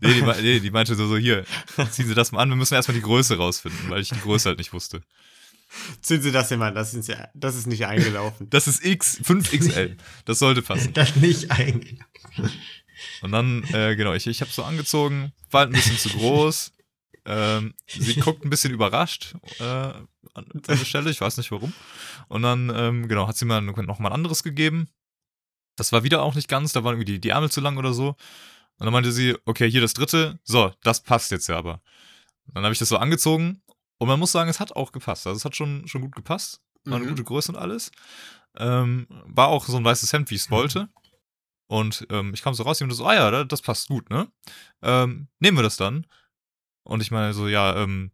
Nee, 0.00 0.14
die, 0.14 0.22
nee, 0.22 0.60
die 0.60 0.70
meinte 0.70 0.94
so, 0.94 1.06
so, 1.06 1.16
hier, 1.16 1.44
ziehen 1.90 2.06
Sie 2.06 2.14
das 2.14 2.32
mal 2.32 2.40
an. 2.40 2.48
Wir 2.48 2.56
müssen 2.56 2.74
erstmal 2.74 2.96
die 2.96 3.02
Größe 3.02 3.36
rausfinden, 3.36 3.90
weil 3.90 4.00
ich 4.00 4.08
die 4.08 4.20
Größe 4.20 4.48
halt 4.48 4.58
nicht 4.58 4.72
wusste. 4.72 5.02
Ziehen 6.00 6.22
Sie 6.22 6.32
das 6.32 6.48
hier 6.48 6.58
mal, 6.58 6.72
das 6.72 6.94
ist, 6.94 7.08
ja, 7.08 7.28
das 7.34 7.56
ist 7.56 7.66
nicht 7.66 7.86
eingelaufen. 7.86 8.48
Das 8.50 8.68
ist 8.68 8.84
X, 8.84 9.20
5XL. 9.24 9.96
Das 10.24 10.38
sollte 10.38 10.62
passen. 10.62 10.92
Das 10.92 11.16
nicht 11.16 11.50
eigentlich. 11.50 11.98
Und 13.22 13.32
dann, 13.32 13.64
äh, 13.72 13.96
genau, 13.96 14.12
ich, 14.12 14.26
ich 14.26 14.40
habe 14.40 14.50
so 14.50 14.64
angezogen, 14.64 15.32
war 15.50 15.60
halt 15.60 15.70
ein 15.70 15.74
bisschen 15.74 15.98
zu 15.98 16.10
groß. 16.10 16.72
Ähm, 17.24 17.74
sie 17.86 18.16
guckt 18.16 18.44
ein 18.44 18.50
bisschen 18.50 18.72
überrascht 18.72 19.36
äh, 19.60 19.64
an 19.64 20.46
der 20.54 20.76
Stelle, 20.76 21.10
ich 21.10 21.20
weiß 21.20 21.36
nicht 21.36 21.52
warum. 21.52 21.72
Und 22.28 22.42
dann, 22.42 22.72
ähm, 22.74 23.08
genau, 23.08 23.28
hat 23.28 23.36
sie 23.36 23.44
mir 23.44 23.60
noch 23.60 23.98
mal 23.98 24.08
ein 24.08 24.14
anderes 24.14 24.42
gegeben. 24.42 24.88
Das 25.76 25.92
war 25.92 26.02
wieder 26.02 26.22
auch 26.22 26.34
nicht 26.34 26.48
ganz, 26.48 26.72
da 26.72 26.84
waren 26.84 26.94
irgendwie 26.94 27.12
die, 27.12 27.20
die 27.20 27.28
Ärmel 27.30 27.50
zu 27.50 27.60
lang 27.60 27.76
oder 27.76 27.94
so. 27.94 28.16
Und 28.82 28.86
dann 28.86 28.92
meinte 28.92 29.12
sie, 29.12 29.36
okay, 29.44 29.70
hier 29.70 29.80
das 29.80 29.94
dritte, 29.94 30.40
so, 30.42 30.72
das 30.82 31.02
passt 31.02 31.30
jetzt 31.30 31.46
ja 31.48 31.56
aber. 31.56 31.80
Dann 32.52 32.64
habe 32.64 32.72
ich 32.72 32.78
das 32.80 32.88
so 32.88 32.96
angezogen 32.98 33.62
und 33.98 34.08
man 34.08 34.18
muss 34.18 34.32
sagen, 34.32 34.50
es 34.50 34.58
hat 34.58 34.74
auch 34.74 34.90
gepasst. 34.90 35.26
Also 35.26 35.36
es 35.36 35.44
hat 35.44 35.54
schon, 35.54 35.86
schon 35.86 36.00
gut 36.00 36.16
gepasst. 36.16 36.60
War 36.84 36.96
eine 36.96 37.04
Mhm. 37.04 37.10
gute 37.10 37.22
Größe 37.24 37.52
und 37.52 37.58
alles. 37.58 37.92
Ähm, 38.56 39.06
war 39.26 39.48
auch 39.48 39.66
so 39.66 39.76
ein 39.76 39.84
weißes 39.84 40.12
Hemd, 40.12 40.30
wie 40.30 40.34
ich 40.34 40.42
es 40.42 40.50
wollte. 40.50 40.88
Und 41.68 42.06
ähm, 42.10 42.34
ich 42.34 42.42
kam 42.42 42.54
so 42.54 42.64
raus 42.64 42.82
und 42.82 42.90
so, 42.90 43.06
ah 43.06 43.14
ja, 43.14 43.30
da- 43.30 43.44
das 43.44 43.62
passt 43.62 43.86
gut, 43.88 44.10
ne? 44.10 44.26
Ähm, 44.82 45.28
nehmen 45.38 45.56
wir 45.56 45.62
das 45.62 45.76
dann. 45.76 46.06
Und 46.82 47.00
ich 47.02 47.10
meine 47.12 47.32
so, 47.34 47.46
ja, 47.48 47.76
ähm, 47.76 48.10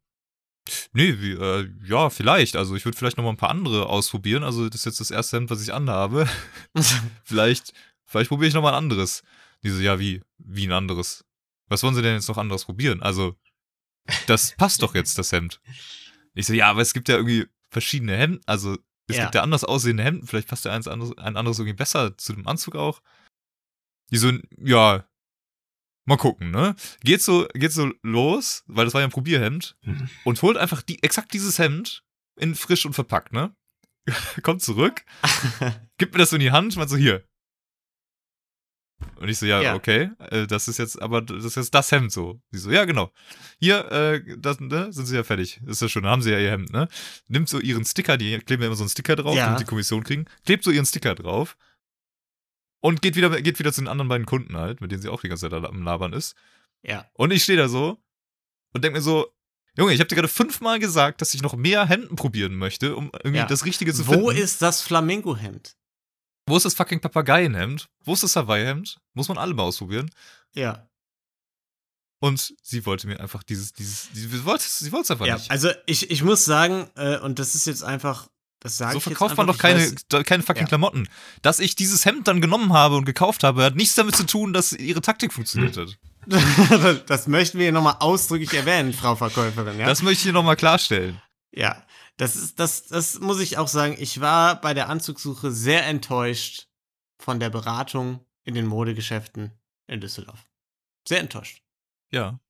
Nee, 0.93 1.19
wie, 1.23 1.33
äh, 1.33 1.67
ja, 1.87 2.11
vielleicht. 2.11 2.55
Also 2.55 2.77
ich 2.77 2.85
würde 2.85 2.99
vielleicht 2.99 3.17
noch 3.17 3.25
mal 3.25 3.31
ein 3.31 3.39
paar 3.39 3.49
andere 3.49 3.87
ausprobieren. 3.87 4.45
Also 4.45 4.69
das 4.69 4.81
ist 4.81 4.85
jetzt 4.85 5.01
das 5.01 5.11
erste 5.11 5.39
Hemd, 5.39 5.49
was 5.51 5.63
ich 5.63 5.73
anhabe. 5.73 6.29
vielleicht, 7.25 7.73
vielleicht 8.05 8.29
probiere 8.29 8.49
ich 8.49 8.55
noch 8.55 8.61
mal 8.61 8.71
ein 8.73 8.75
anderes. 8.85 9.23
Die 9.65 9.71
so, 9.71 9.81
ja, 9.81 9.99
wie, 9.99 10.23
wie 10.39 10.67
ein 10.67 10.73
anderes? 10.73 11.25
Was 11.69 11.83
wollen 11.83 11.95
sie 11.95 12.03
denn 12.03 12.15
jetzt 12.15 12.29
noch 12.29 12.39
anderes 12.39 12.65
probieren? 12.65 13.03
Also, 13.03 13.37
das 14.27 14.53
passt 14.57 14.83
doch 14.83 14.95
jetzt, 14.95 15.19
das 15.19 15.33
Hemd. 15.33 15.61
Ich 16.35 16.47
so, 16.47 16.53
ja, 16.55 16.69
aber 16.71 16.81
es 16.81 16.93
gibt 16.95 17.09
ja 17.09 17.17
irgendwie 17.17 17.47
verschiedene 17.71 18.17
Hemden. 18.17 18.41
Also, 18.47 18.79
es 19.09 19.17
Ja. 19.17 19.25
gibt 19.25 19.35
ja 19.35 19.43
anders 19.43 19.65
aussehende 19.65 20.05
Hemden. 20.05 20.27
Vielleicht 20.27 20.49
passt 20.49 20.65
ja 20.65 20.73
eins 20.73 20.87
anderes, 20.89 21.17
ein 21.19 21.37
anderes 21.37 21.59
irgendwie 21.59 21.77
besser 21.77 22.17
zu 22.17 22.33
dem 22.33 22.47
Anzug 22.47 22.77
auch. 22.77 23.03
Die 24.11 24.17
so, 24.19 24.33
ja, 24.59 25.07
mal 26.07 26.17
gucken, 26.17 26.51
ne? 26.51 26.75
Geht 27.03 27.21
so, 27.23 27.47
geht 27.55 27.73
so 27.73 27.93
los, 28.03 28.63
weil 28.67 28.85
das 28.87 28.95
war 28.95 29.01
ja 29.03 29.07
ein 29.07 29.11
Probierhemd 29.13 29.77
Mhm. 29.83 30.09
und 30.25 30.41
holt 30.43 30.57
einfach 30.57 30.81
die, 30.83 31.03
exakt 31.03 31.33
dieses 31.35 31.59
Hemd 31.59 32.03
in 32.39 32.55
frisch 32.55 32.87
und 32.87 32.95
verpackt, 32.95 33.33
ne? 33.33 33.55
Kommt 34.43 34.63
zurück, 34.63 35.05
gibt 35.99 36.13
mir 36.15 36.19
das 36.21 36.31
so 36.31 36.37
in 36.37 36.41
die 36.41 36.51
Hand, 36.53 36.77
meint 36.77 36.89
so, 36.89 36.97
hier. 36.97 37.27
Und 39.17 39.29
ich 39.29 39.39
so, 39.39 39.47
ja, 39.47 39.61
Ja. 39.63 39.75
okay, 39.75 40.11
äh, 40.31 40.47
das 40.47 40.67
ist 40.69 40.79
jetzt, 40.79 41.01
aber 41.01 41.23
das 41.23 41.45
ist 41.45 41.57
jetzt 41.57 41.75
das 41.75 41.91
Hemd 41.93 42.11
so. 42.13 42.41
Sie 42.51 42.59
so, 42.59 42.71
ja, 42.71 42.85
genau. 42.85 43.13
Hier, 43.61 43.91
äh, 43.93 44.37
das, 44.39 44.59
ne, 44.61 44.93
sind 44.93 45.07
sie 45.07 45.15
ja 45.17 45.23
fertig. 45.25 45.61
Ist 45.67 45.83
ja 45.83 45.89
schon, 45.89 46.05
haben 46.07 46.23
sie 46.23 46.31
ja 46.33 46.39
ihr 46.39 46.51
Hemd, 46.51 46.73
ne? 46.73 46.89
Nimmt 47.29 47.49
so 47.49 47.61
ihren 47.61 47.85
Sticker, 47.85 48.17
die 48.17 48.37
kleben 48.39 48.63
ja 48.63 48.67
immer 48.69 48.77
so 48.77 48.83
einen 48.83 48.91
Sticker 48.91 49.15
drauf, 49.17 49.37
Ja. 49.37 49.47
damit 49.47 49.61
die 49.61 49.65
Kommission 49.65 50.03
kriegen, 50.05 50.27
klebt 50.45 50.65
so 50.65 50.71
ihren 50.71 50.87
Sticker 50.87 51.15
drauf 51.15 51.57
und 52.81 53.03
geht 53.03 53.17
wieder, 53.17 53.41
geht 53.43 53.59
wieder 53.59 53.73
zu 53.73 53.81
den 53.81 53.89
anderen 53.89 54.09
beiden 54.09 54.27
Kunden 54.27 54.57
halt, 54.57 54.81
mit 54.81 54.91
denen 54.93 55.03
sie 55.03 55.09
auch 55.09 55.21
die 55.21 55.29
ganze 55.29 55.49
Zeit 55.49 55.65
am 55.65 55.83
Labern 55.83 56.13
ist. 56.13 56.35
ja. 56.83 57.07
Und 57.15 57.33
ich 57.33 57.43
stehe 57.43 57.59
da 57.59 57.69
so 57.69 57.99
und 58.73 58.85
denke 58.85 58.99
mir 58.99 59.03
so, 59.03 59.27
Junge, 59.77 59.93
ich 59.93 60.01
habe 60.01 60.09
dir 60.09 60.17
gerade 60.17 60.27
fünfmal 60.29 60.81
gesagt, 60.81 61.21
dass 61.21 61.35
ich 61.35 61.43
noch 61.43 61.55
mehr 61.55 61.87
Hemden 61.87 62.17
probieren 62.17 62.57
möchte, 62.57 62.97
um 62.97 63.13
irgendwie 63.23 63.39
Ja. 63.39 63.47
das 63.47 63.65
Richtige 63.65 63.95
zu 63.95 64.03
finden. 64.05 64.23
Wo 64.23 64.31
ist 64.31 64.61
das 64.61 64.83
Flamingo-Hemd? 64.83 65.77
Wo 66.49 66.57
ist 66.57 66.65
das 66.65 66.75
fucking 66.75 67.01
Papageienhemd? 67.01 67.89
Wo 68.05 68.13
ist 68.15 68.23
das 68.23 68.37
Hawaii-Hemd? 68.37 68.99
Muss 69.15 69.29
man 69.29 69.39
alle 69.39 69.55
mal 69.55 69.63
ausprobieren. 69.65 70.11
Ja. 70.55 70.89
Und 72.21 72.55
sie 72.63 72.85
wollte 72.85 73.07
mir 73.07 73.21
einfach 73.21 73.43
dieses, 73.45 73.73
dieses, 73.73 74.09
sie 74.13 74.45
wollte 74.45 74.65
es 74.67 75.11
einfach 75.11 75.27
Ja, 75.27 75.37
nicht. 75.37 75.51
also 75.51 75.71
ich, 75.87 76.11
ich 76.11 76.23
muss 76.25 76.45
sagen, 76.45 76.91
äh, 76.97 77.19
und 77.19 77.39
das 77.39 77.55
ist 77.55 77.67
jetzt 77.67 77.85
einfach, 77.85 78.27
das 78.59 78.77
sage 78.77 78.95
so 78.95 79.01
verkauft 79.01 79.37
man 79.37 79.47
doch 79.47 79.57
keine, 79.59 79.81
weiß- 79.85 80.25
keine 80.25 80.43
fucking 80.43 80.63
Ja. 80.65 80.69
Klamotten. 80.69 81.09
Dass 81.43 81.61
ich 81.61 81.77
dieses 81.77 82.05
Hemd 82.05 82.27
dann 82.27 82.41
genommen 82.41 82.73
habe 82.73 82.97
und 82.97 83.05
gekauft 83.05 83.45
habe, 83.45 83.63
hat 83.63 83.77
nichts 83.77 83.95
damit 83.95 84.17
zu 84.17 84.27
tun, 84.27 84.53
dass 84.53 84.73
ihre 84.73 85.01
Taktik 85.01 85.33
funktioniert 85.33 85.77
hat. 85.77 85.97
das 87.07 87.29
möchten 87.29 87.59
wir 87.59 87.67
hier 87.67 87.73
nochmal 87.73 87.97
ausdrücklich 88.01 88.53
erwähnen, 88.53 88.93
Frau 88.93 89.15
Verkäuferin, 89.15 89.79
ja? 89.79 89.87
Das 89.87 90.03
möchte 90.03 90.19
ich 90.19 90.23
hier 90.25 90.33
nochmal 90.33 90.57
klarstellen. 90.57 91.23
ja. 91.53 91.85
Das 92.19 92.35
ist, 92.37 92.59
das, 92.59 92.87
das 92.89 93.21
muss 93.21 93.41
ich 93.41 93.59
auch 93.59 93.69
sagen. 93.69 93.97
Ich 93.99 94.21
war 94.21 94.61
bei 94.61 94.75
der 94.75 94.89
Anzugssuche 94.89 95.51
sehr 95.53 95.87
enttäuscht 95.87 96.67
von 97.19 97.41
der 97.41 97.49
Beratung 97.49 98.27
in 98.45 98.55
den 98.55 98.67
Modegeschäften 98.67 99.53
in 99.87 100.01
Düsseldorf. 100.01 100.45
Sehr 101.07 101.21
enttäuscht. 101.21 101.63
Ja. 102.11 102.41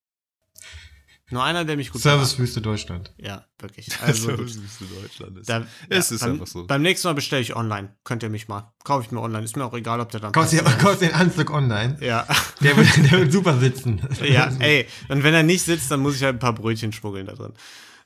Nur 1.30 1.44
einer, 1.44 1.66
der 1.66 1.76
mich 1.76 1.90
gut 1.90 2.00
Servicewüste 2.00 2.62
Deutschland. 2.62 3.12
Ja, 3.18 3.44
wirklich. 3.58 3.88
Also, 4.00 4.34
süße 4.34 4.86
Deutschland 5.02 5.36
ist. 5.36 5.50
Da, 5.50 5.66
Es 5.90 6.10
ist 6.10 6.20
beim, 6.20 6.32
einfach 6.32 6.46
so. 6.46 6.66
Beim 6.66 6.80
nächsten 6.80 7.06
Mal 7.08 7.12
bestelle 7.12 7.42
ich 7.42 7.54
online. 7.54 7.94
Könnt 8.04 8.22
ihr 8.22 8.30
mich 8.30 8.48
mal. 8.48 8.72
Kaufe 8.84 9.04
ich 9.04 9.10
mir 9.10 9.20
online. 9.20 9.44
Ist 9.44 9.54
mir 9.54 9.66
auch 9.66 9.74
egal, 9.74 10.00
ob 10.00 10.10
der 10.10 10.20
dann 10.20 10.32
Kaufst 10.32 10.52
dir 10.54 10.62
den 10.62 11.12
Anzug 11.12 11.50
online. 11.50 11.98
Ja. 12.00 12.26
Der 12.62 12.76
wird, 12.76 12.96
der 12.96 13.20
wird 13.20 13.32
super 13.32 13.56
sitzen. 13.58 14.00
Ja, 14.24 14.50
ey. 14.58 14.88
Und 15.08 15.22
wenn 15.22 15.32
er 15.32 15.44
nicht 15.44 15.62
sitzt, 15.62 15.90
dann 15.90 16.00
muss 16.00 16.16
ich 16.16 16.22
halt 16.24 16.36
ein 16.36 16.38
paar 16.40 16.54
Brötchen 16.54 16.92
schmuggeln 16.92 17.26
da 17.26 17.34
drin. 17.34 17.52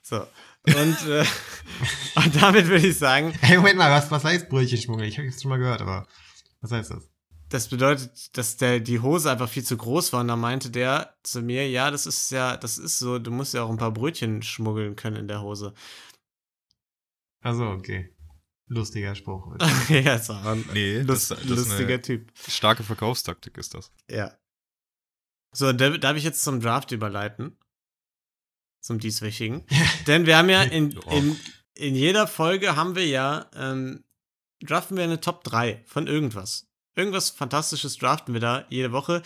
So. 0.03 0.27
Und, 0.65 1.07
äh, 1.07 1.25
und 2.15 2.41
damit 2.41 2.67
würde 2.67 2.87
ich 2.87 2.97
sagen, 2.97 3.33
Hey, 3.41 3.57
Moment 3.57 3.77
mal, 3.77 3.91
was, 3.91 4.09
was 4.11 4.23
heißt 4.23 4.49
Brötchenschmuggel? 4.49 5.07
Ich 5.07 5.17
habe 5.17 5.27
es 5.27 5.41
schon 5.41 5.49
mal 5.49 5.57
gehört, 5.57 5.81
aber 5.81 6.07
was 6.61 6.71
heißt 6.71 6.91
das? 6.91 7.13
das 7.53 7.67
bedeutet, 7.67 8.35
dass 8.35 8.57
der, 8.57 8.79
die 8.79 8.99
Hose 8.99 9.29
einfach 9.29 9.47
viel 9.47 9.63
zu 9.63 9.77
groß 9.77 10.11
war. 10.11 10.21
Und 10.21 10.27
da 10.27 10.35
meinte 10.35 10.71
der 10.71 11.15
zu 11.21 11.41
mir, 11.41 11.69
ja, 11.69 11.91
das 11.91 12.07
ist 12.07 12.31
ja, 12.31 12.57
das 12.57 12.79
ist 12.79 12.97
so, 12.97 13.19
du 13.19 13.29
musst 13.29 13.53
ja 13.53 13.63
auch 13.63 13.69
ein 13.69 13.77
paar 13.77 13.91
Brötchen 13.91 14.41
schmuggeln 14.41 14.95
können 14.95 15.17
in 15.17 15.27
der 15.27 15.43
Hose. 15.43 15.73
Also 17.41 17.67
okay. 17.67 18.09
Lustiger 18.67 19.13
Spruch. 19.13 19.55
ja, 19.89 20.15
ist 20.15 20.31
auch 20.31 20.43
ein 20.45 20.65
Nee, 20.73 21.01
lust, 21.01 21.29
das, 21.29 21.39
das 21.41 21.49
ist 21.49 21.49
lustiger 21.49 21.93
eine 21.93 22.01
Typ. 22.01 22.31
starke 22.47 22.83
Verkaufstaktik 22.83 23.57
ist 23.57 23.75
das. 23.75 23.91
Ja. 24.09 24.33
So, 25.51 25.71
da, 25.73 25.91
darf 25.97 26.17
ich 26.17 26.23
jetzt 26.23 26.43
zum 26.43 26.59
Draft 26.59 26.91
überleiten? 26.91 27.55
Zum 28.83 28.99
dieswöchigen. 28.99 29.63
Denn 30.07 30.25
wir 30.25 30.37
haben 30.37 30.49
ja 30.49 30.61
in, 30.61 30.91
in, 31.09 31.39
in 31.73 31.95
jeder 31.95 32.27
Folge 32.27 32.75
haben 32.75 32.95
wir 32.95 33.07
ja, 33.07 33.45
ähm, 33.55 34.03
draften 34.61 34.97
wir 34.97 35.05
eine 35.05 35.21
Top 35.21 35.45
3 35.45 35.81
von 35.85 36.05
irgendwas. 36.07 36.67
Irgendwas 36.93 37.29
Fantastisches 37.29 37.97
draften 37.97 38.33
wir 38.33 38.41
da 38.41 38.65
jede 38.69 38.91
Woche. 38.91 39.23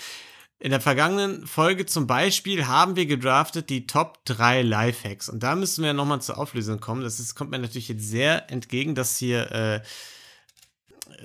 In 0.60 0.70
der 0.70 0.80
vergangenen 0.80 1.48
Folge 1.48 1.88
zum 1.88 2.06
Beispiel 2.06 2.68
haben 2.68 2.96
wir 2.96 3.08
gedraftet 3.08 3.72
die 3.72 3.88
Top 3.88 4.24
3 4.26 4.62
Lifehacks. 4.62 5.28
Und 5.28 5.42
da 5.42 5.56
müssen 5.56 5.84
wir 5.84 5.94
nochmal 5.94 6.22
zur 6.22 6.38
Auflösung 6.38 6.80
kommen. 6.80 7.02
Das 7.02 7.20
ist, 7.20 7.34
kommt 7.34 7.50
mir 7.50 7.60
natürlich 7.60 7.90
jetzt 7.90 8.08
sehr 8.08 8.52
entgegen, 8.52 8.94
dass 8.94 9.18
hier, 9.18 9.52
äh, 9.52 9.82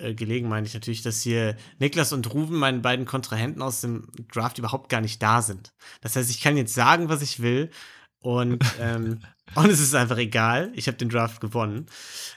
äh, 0.00 0.14
gelegen 0.14 0.48
meine 0.48 0.66
ich 0.66 0.74
natürlich, 0.74 1.02
dass 1.02 1.20
hier 1.20 1.56
Niklas 1.78 2.14
und 2.14 2.32
Ruven, 2.32 2.56
meine 2.58 2.80
beiden 2.80 3.04
Kontrahenten 3.04 3.60
aus 3.60 3.82
dem 3.82 4.08
Draft, 4.32 4.58
überhaupt 4.58 4.88
gar 4.88 5.02
nicht 5.02 5.22
da 5.22 5.42
sind. 5.42 5.74
Das 6.00 6.16
heißt, 6.16 6.30
ich 6.30 6.40
kann 6.40 6.56
jetzt 6.56 6.74
sagen, 6.74 7.10
was 7.10 7.20
ich 7.20 7.40
will. 7.40 7.70
Und, 8.22 8.64
ähm, 8.80 9.20
und 9.54 9.70
es 9.70 9.80
ist 9.80 9.94
einfach 9.94 10.18
egal. 10.18 10.72
Ich 10.74 10.86
habe 10.86 10.96
den 10.96 11.08
Draft 11.08 11.40
gewonnen. 11.40 11.86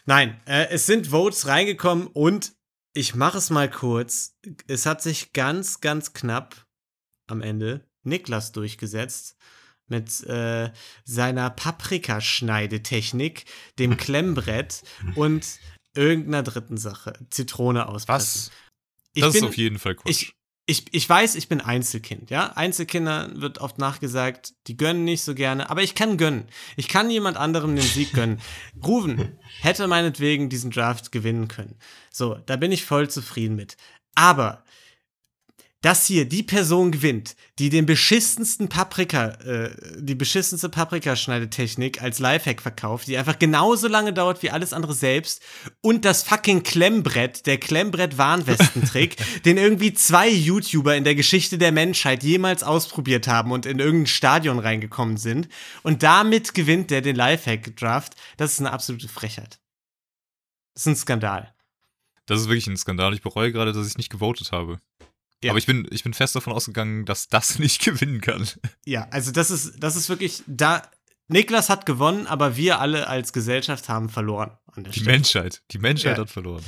Nein, 0.05 0.39
äh, 0.45 0.67
es 0.69 0.85
sind 0.85 1.07
Votes 1.07 1.47
reingekommen 1.47 2.07
und 2.07 2.53
ich 2.93 3.15
mache 3.15 3.37
es 3.37 3.49
mal 3.49 3.69
kurz. 3.69 4.37
Es 4.67 4.85
hat 4.85 5.01
sich 5.01 5.33
ganz, 5.33 5.81
ganz 5.81 6.13
knapp 6.13 6.65
am 7.27 7.41
Ende 7.41 7.85
Niklas 8.03 8.51
durchgesetzt 8.51 9.37
mit 9.87 10.23
äh, 10.23 10.71
seiner 11.03 11.49
Paprikaschneidetechnik, 11.49 13.45
dem 13.77 13.97
Klemmbrett 13.97 14.83
und 15.15 15.59
irgendeiner 15.93 16.43
dritten 16.43 16.77
Sache. 16.77 17.13
Zitrone 17.29 17.87
auspressen. 17.87 18.51
Ich 19.13 19.21
das 19.21 19.33
bin, 19.33 19.43
ist 19.43 19.49
auf 19.49 19.57
jeden 19.57 19.79
Fall 19.79 19.95
Quatsch. 19.95 20.09
ich, 20.09 20.35
ich, 20.67 20.85
ich 20.91 21.07
weiß, 21.07 21.35
ich 21.35 21.47
bin 21.47 21.61
Einzelkind, 21.61 22.31
ja. 22.31 22.51
Einzelkindern 22.53 23.39
wird 23.39 23.59
oft 23.59 23.77
nachgesagt, 23.77 24.53
die 24.67 24.75
gönnen 24.75 25.03
nicht 25.03 25.23
so 25.23 25.35
gerne, 25.35 25.69
aber 25.69 25.83
ich 25.83 25.93
kann 25.93 26.17
gönnen. 26.17 26.47
Ich 26.75 26.87
kann 26.87 27.09
jemand 27.11 27.37
anderem 27.37 27.75
den 27.75 27.85
Sieg 27.85 28.13
gönnen. 28.13 28.41
Ruven 28.83 29.37
hätte 29.61 29.87
meinetwegen 29.87 30.49
diesen 30.49 30.71
Draft 30.71 31.11
gewinnen 31.11 31.47
können. 31.47 31.75
So, 32.09 32.35
da 32.47 32.55
bin 32.55 32.71
ich 32.71 32.83
voll 32.83 33.09
zufrieden 33.09 33.55
mit. 33.55 33.77
Aber 34.15 34.63
dass 35.85 36.07
hier 36.07 36.27
die 36.27 36.41
Person 36.41 36.91
gewinnt, 36.91 37.35
die 37.59 37.69
den 37.69 37.85
beschissensten 37.85 38.69
Paprika, 38.69 39.27
äh, 39.43 39.69
die 39.99 40.15
beschissenste 40.15 40.67
Paprikaschneidetechnik 40.67 42.01
als 42.01 42.17
Lifehack 42.17 42.59
verkauft, 42.59 43.05
die 43.05 43.15
einfach 43.19 43.37
genauso 43.37 43.87
lange 43.87 44.11
dauert 44.11 44.41
wie 44.41 44.49
alles 44.49 44.73
andere 44.73 44.95
selbst 44.95 45.43
und 45.81 46.03
das 46.03 46.23
fucking 46.23 46.63
Klemmbrett, 46.63 47.45
der 47.45 47.59
Klemmbrett-Warnwestentrick, 47.59 49.17
den 49.45 49.59
irgendwie 49.59 49.93
zwei 49.93 50.27
YouTuber 50.27 50.95
in 50.95 51.03
der 51.03 51.13
Geschichte 51.13 51.59
der 51.59 51.71
Menschheit 51.71 52.23
jemals 52.23 52.63
ausprobiert 52.63 53.27
haben 53.27 53.51
und 53.51 53.67
in 53.67 53.77
irgendein 53.77 54.07
Stadion 54.07 54.57
reingekommen 54.57 55.17
sind 55.17 55.49
und 55.83 56.01
damit 56.01 56.55
gewinnt 56.55 56.89
der 56.89 57.01
den 57.01 57.15
Lifehack-Draft, 57.15 58.15
das 58.37 58.53
ist 58.53 58.59
eine 58.59 58.73
absolute 58.73 59.07
Frechheit. 59.07 59.59
Das 60.73 60.81
ist 60.81 60.87
ein 60.87 60.95
Skandal. 60.95 61.53
Das 62.25 62.41
ist 62.41 62.47
wirklich 62.47 62.65
ein 62.65 62.75
Skandal. 62.75 63.13
Ich 63.13 63.21
bereue 63.21 63.51
gerade, 63.51 63.71
dass 63.71 63.87
ich 63.87 63.97
nicht 63.97 64.09
gewotet 64.09 64.51
habe. 64.51 64.79
Ja. 65.45 65.51
Aber 65.51 65.57
ich 65.59 65.65
bin, 65.65 65.87
ich 65.91 66.03
bin 66.03 66.13
fest 66.13 66.35
davon 66.35 66.53
ausgegangen, 66.53 67.05
dass 67.05 67.27
das 67.27 67.59
nicht 67.59 67.83
gewinnen 67.83 68.21
kann. 68.21 68.47
Ja, 68.85 69.07
also 69.11 69.31
das 69.31 69.51
ist, 69.51 69.75
das 69.79 69.95
ist 69.95 70.09
wirklich, 70.09 70.43
da, 70.47 70.81
Niklas 71.27 71.69
hat 71.69 71.85
gewonnen, 71.85 72.27
aber 72.27 72.55
wir 72.55 72.79
alle 72.79 73.07
als 73.07 73.33
Gesellschaft 73.33 73.89
haben 73.89 74.09
verloren 74.09 74.51
an 74.73 74.83
der 74.83 74.93
Die 74.93 74.99
Stelle. 74.99 75.15
Menschheit. 75.17 75.63
Die 75.71 75.79
Menschheit 75.79 76.17
Ja. 76.17 76.23
hat 76.23 76.29
verloren. 76.29 76.63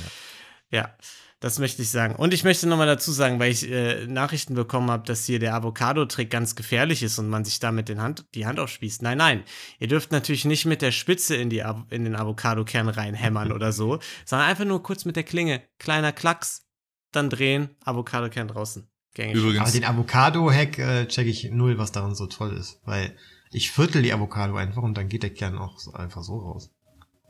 Ja. 0.70 0.80
Ja, 0.80 0.96
das 1.40 1.58
möchte 1.60 1.80
ich 1.82 1.90
sagen. 1.90 2.16
Und 2.16 2.34
ich 2.34 2.42
möchte 2.44 2.66
nochmal 2.68 2.88
dazu 2.88 3.10
sagen, 3.12 3.38
weil 3.38 3.52
ich 3.52 3.70
äh, 3.70 4.06
Nachrichten 4.06 4.54
bekommen 4.54 4.90
habe, 4.90 5.04
dass 5.06 5.24
hier 5.24 5.38
der 5.38 5.54
Avocado-Trick 5.54 6.28
ganz 6.30 6.56
gefährlich 6.56 7.02
ist 7.02 7.18
und 7.18 7.28
man 7.28 7.44
sich 7.44 7.58
damit 7.60 7.88
den 7.88 8.02
Hand, 8.02 8.26
die 8.34 8.44
Hand 8.44 8.58
aufspießt. 8.58 9.00
Nein, 9.02 9.18
nein. 9.18 9.44
Ihr 9.78 9.86
dürft 9.88 10.10
natürlich 10.12 10.44
nicht 10.44 10.66
mit 10.66 10.82
der 10.82 10.90
Spitze 10.92 11.36
in, 11.36 11.48
die, 11.48 11.64
in 11.90 12.04
den 12.04 12.16
Avocado-Kern 12.16 12.88
reinhämmern 12.88 13.52
oder 13.58 13.72
so, 13.72 13.98
sondern 14.26 14.48
einfach 14.48 14.64
nur 14.64 14.82
kurz 14.82 15.04
mit 15.04 15.16
der 15.16 15.22
Klinge. 15.22 15.62
Kleiner 15.78 16.12
Klacks, 16.12 16.66
dann 17.12 17.30
drehen, 17.30 17.70
Avocado-Kern 17.84 18.48
draußen. 18.48 18.88
Gängig. 19.14 19.36
Übrigens, 19.36 19.60
Aber 19.62 19.70
den 19.70 19.84
Avocado-Hack 19.84 20.78
äh, 20.78 21.06
check 21.08 21.26
ich 21.26 21.50
null, 21.50 21.78
was 21.78 21.92
daran 21.92 22.14
so 22.14 22.26
toll 22.26 22.56
ist. 22.56 22.80
Weil 22.84 23.16
ich 23.50 23.70
viertel 23.70 24.02
die 24.02 24.12
Avocado 24.12 24.56
einfach 24.56 24.82
und 24.82 24.94
dann 24.94 25.08
geht 25.08 25.22
der 25.22 25.32
Kern 25.34 25.56
auch 25.58 25.78
so, 25.78 25.92
einfach 25.92 26.22
so 26.22 26.38
raus. 26.38 26.70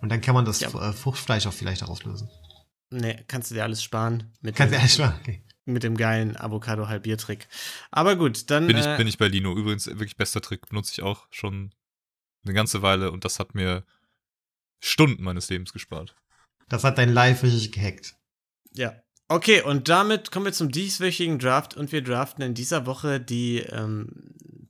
Und 0.00 0.10
dann 0.10 0.20
kann 0.20 0.34
man 0.34 0.44
das 0.44 0.60
Ja. 0.60 0.68
äh, 0.68 0.92
Fruchtfleisch 0.92 1.46
auch 1.46 1.52
vielleicht 1.52 1.86
rauslösen. 1.86 2.28
Nee, 2.90 3.22
kannst 3.28 3.50
du 3.50 3.54
dir 3.54 3.62
alles 3.64 3.82
sparen. 3.82 4.32
Mit 4.40 4.56
Kannst 4.56 4.74
du 4.74 4.78
dem, 4.78 4.82
ja 4.82 4.88
schon. 4.88 5.14
Okay. 5.20 5.42
mit 5.66 5.82
dem 5.82 5.96
geilen 5.96 6.36
Avocado-Halbiertrick. 6.36 7.46
Aber 7.90 8.16
gut, 8.16 8.50
dann. 8.50 8.66
bin 8.66 8.76
ich, 8.76 8.86
äh, 8.86 8.96
bin 8.96 9.06
ich 9.06 9.18
bei 9.18 9.28
Lino. 9.28 9.54
Übrigens, 9.56 9.86
wirklich 9.86 10.16
bester 10.16 10.40
Trick. 10.40 10.68
Benutze 10.68 10.92
ich 10.92 11.02
auch 11.02 11.26
schon 11.30 11.72
eine 12.44 12.54
ganze 12.54 12.82
Weile 12.82 13.12
und 13.12 13.24
das 13.24 13.38
hat 13.38 13.54
mir 13.54 13.84
Stunden 14.80 15.22
meines 15.22 15.48
Lebens 15.50 15.72
gespart. 15.72 16.14
Das 16.68 16.84
hat 16.84 16.98
dein 16.98 17.12
Live 17.12 17.42
richtig 17.42 17.72
gehackt. 17.72 18.14
Ja. 18.72 18.94
Okay, 19.28 19.60
und 19.60 19.88
damit 19.90 20.30
kommen 20.30 20.46
wir 20.46 20.52
zum 20.54 20.70
dieswöchigen 20.70 21.38
Draft 21.38 21.76
und 21.76 21.92
wir 21.92 22.02
draften 22.02 22.42
in 22.42 22.54
dieser 22.54 22.86
Woche 22.86 23.20
die 23.20 23.58
ähm, 23.58 24.08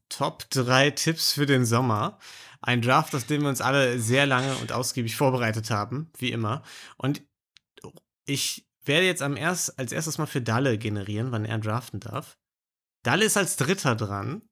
Top 0.09 0.51
3 0.51 0.91
Tipps 0.91 1.33
für 1.33 1.47
den 1.47 1.65
Sommer. 1.65 2.19
Ein 2.61 2.83
Draft, 2.83 3.15
auf 3.15 3.25
den 3.25 3.43
wir 3.43 3.49
uns 3.49 3.61
alle 3.61 4.01
sehr 4.01 4.27
lange 4.27 4.57
und 4.57 4.73
ausgiebig 4.73 5.15
vorbereitet 5.15 5.71
haben, 5.71 6.11
wie 6.19 6.33
immer. 6.33 6.63
Und 6.97 7.23
ich 8.27 8.67
werde 8.85 9.07
jetzt 9.07 9.23
am 9.23 9.37
erst, 9.37 9.79
als 9.79 9.93
erstes 9.93 10.19
mal 10.19 10.27
für 10.27 10.43
Dalle 10.43 10.77
generieren, 10.77 11.31
wann 11.31 11.45
er 11.45 11.59
draften 11.59 12.01
darf. 12.01 12.37
Dalle 13.05 13.25
ist 13.25 13.37
als 13.37 13.57
Dritter 13.57 13.95
dran. 13.95 14.43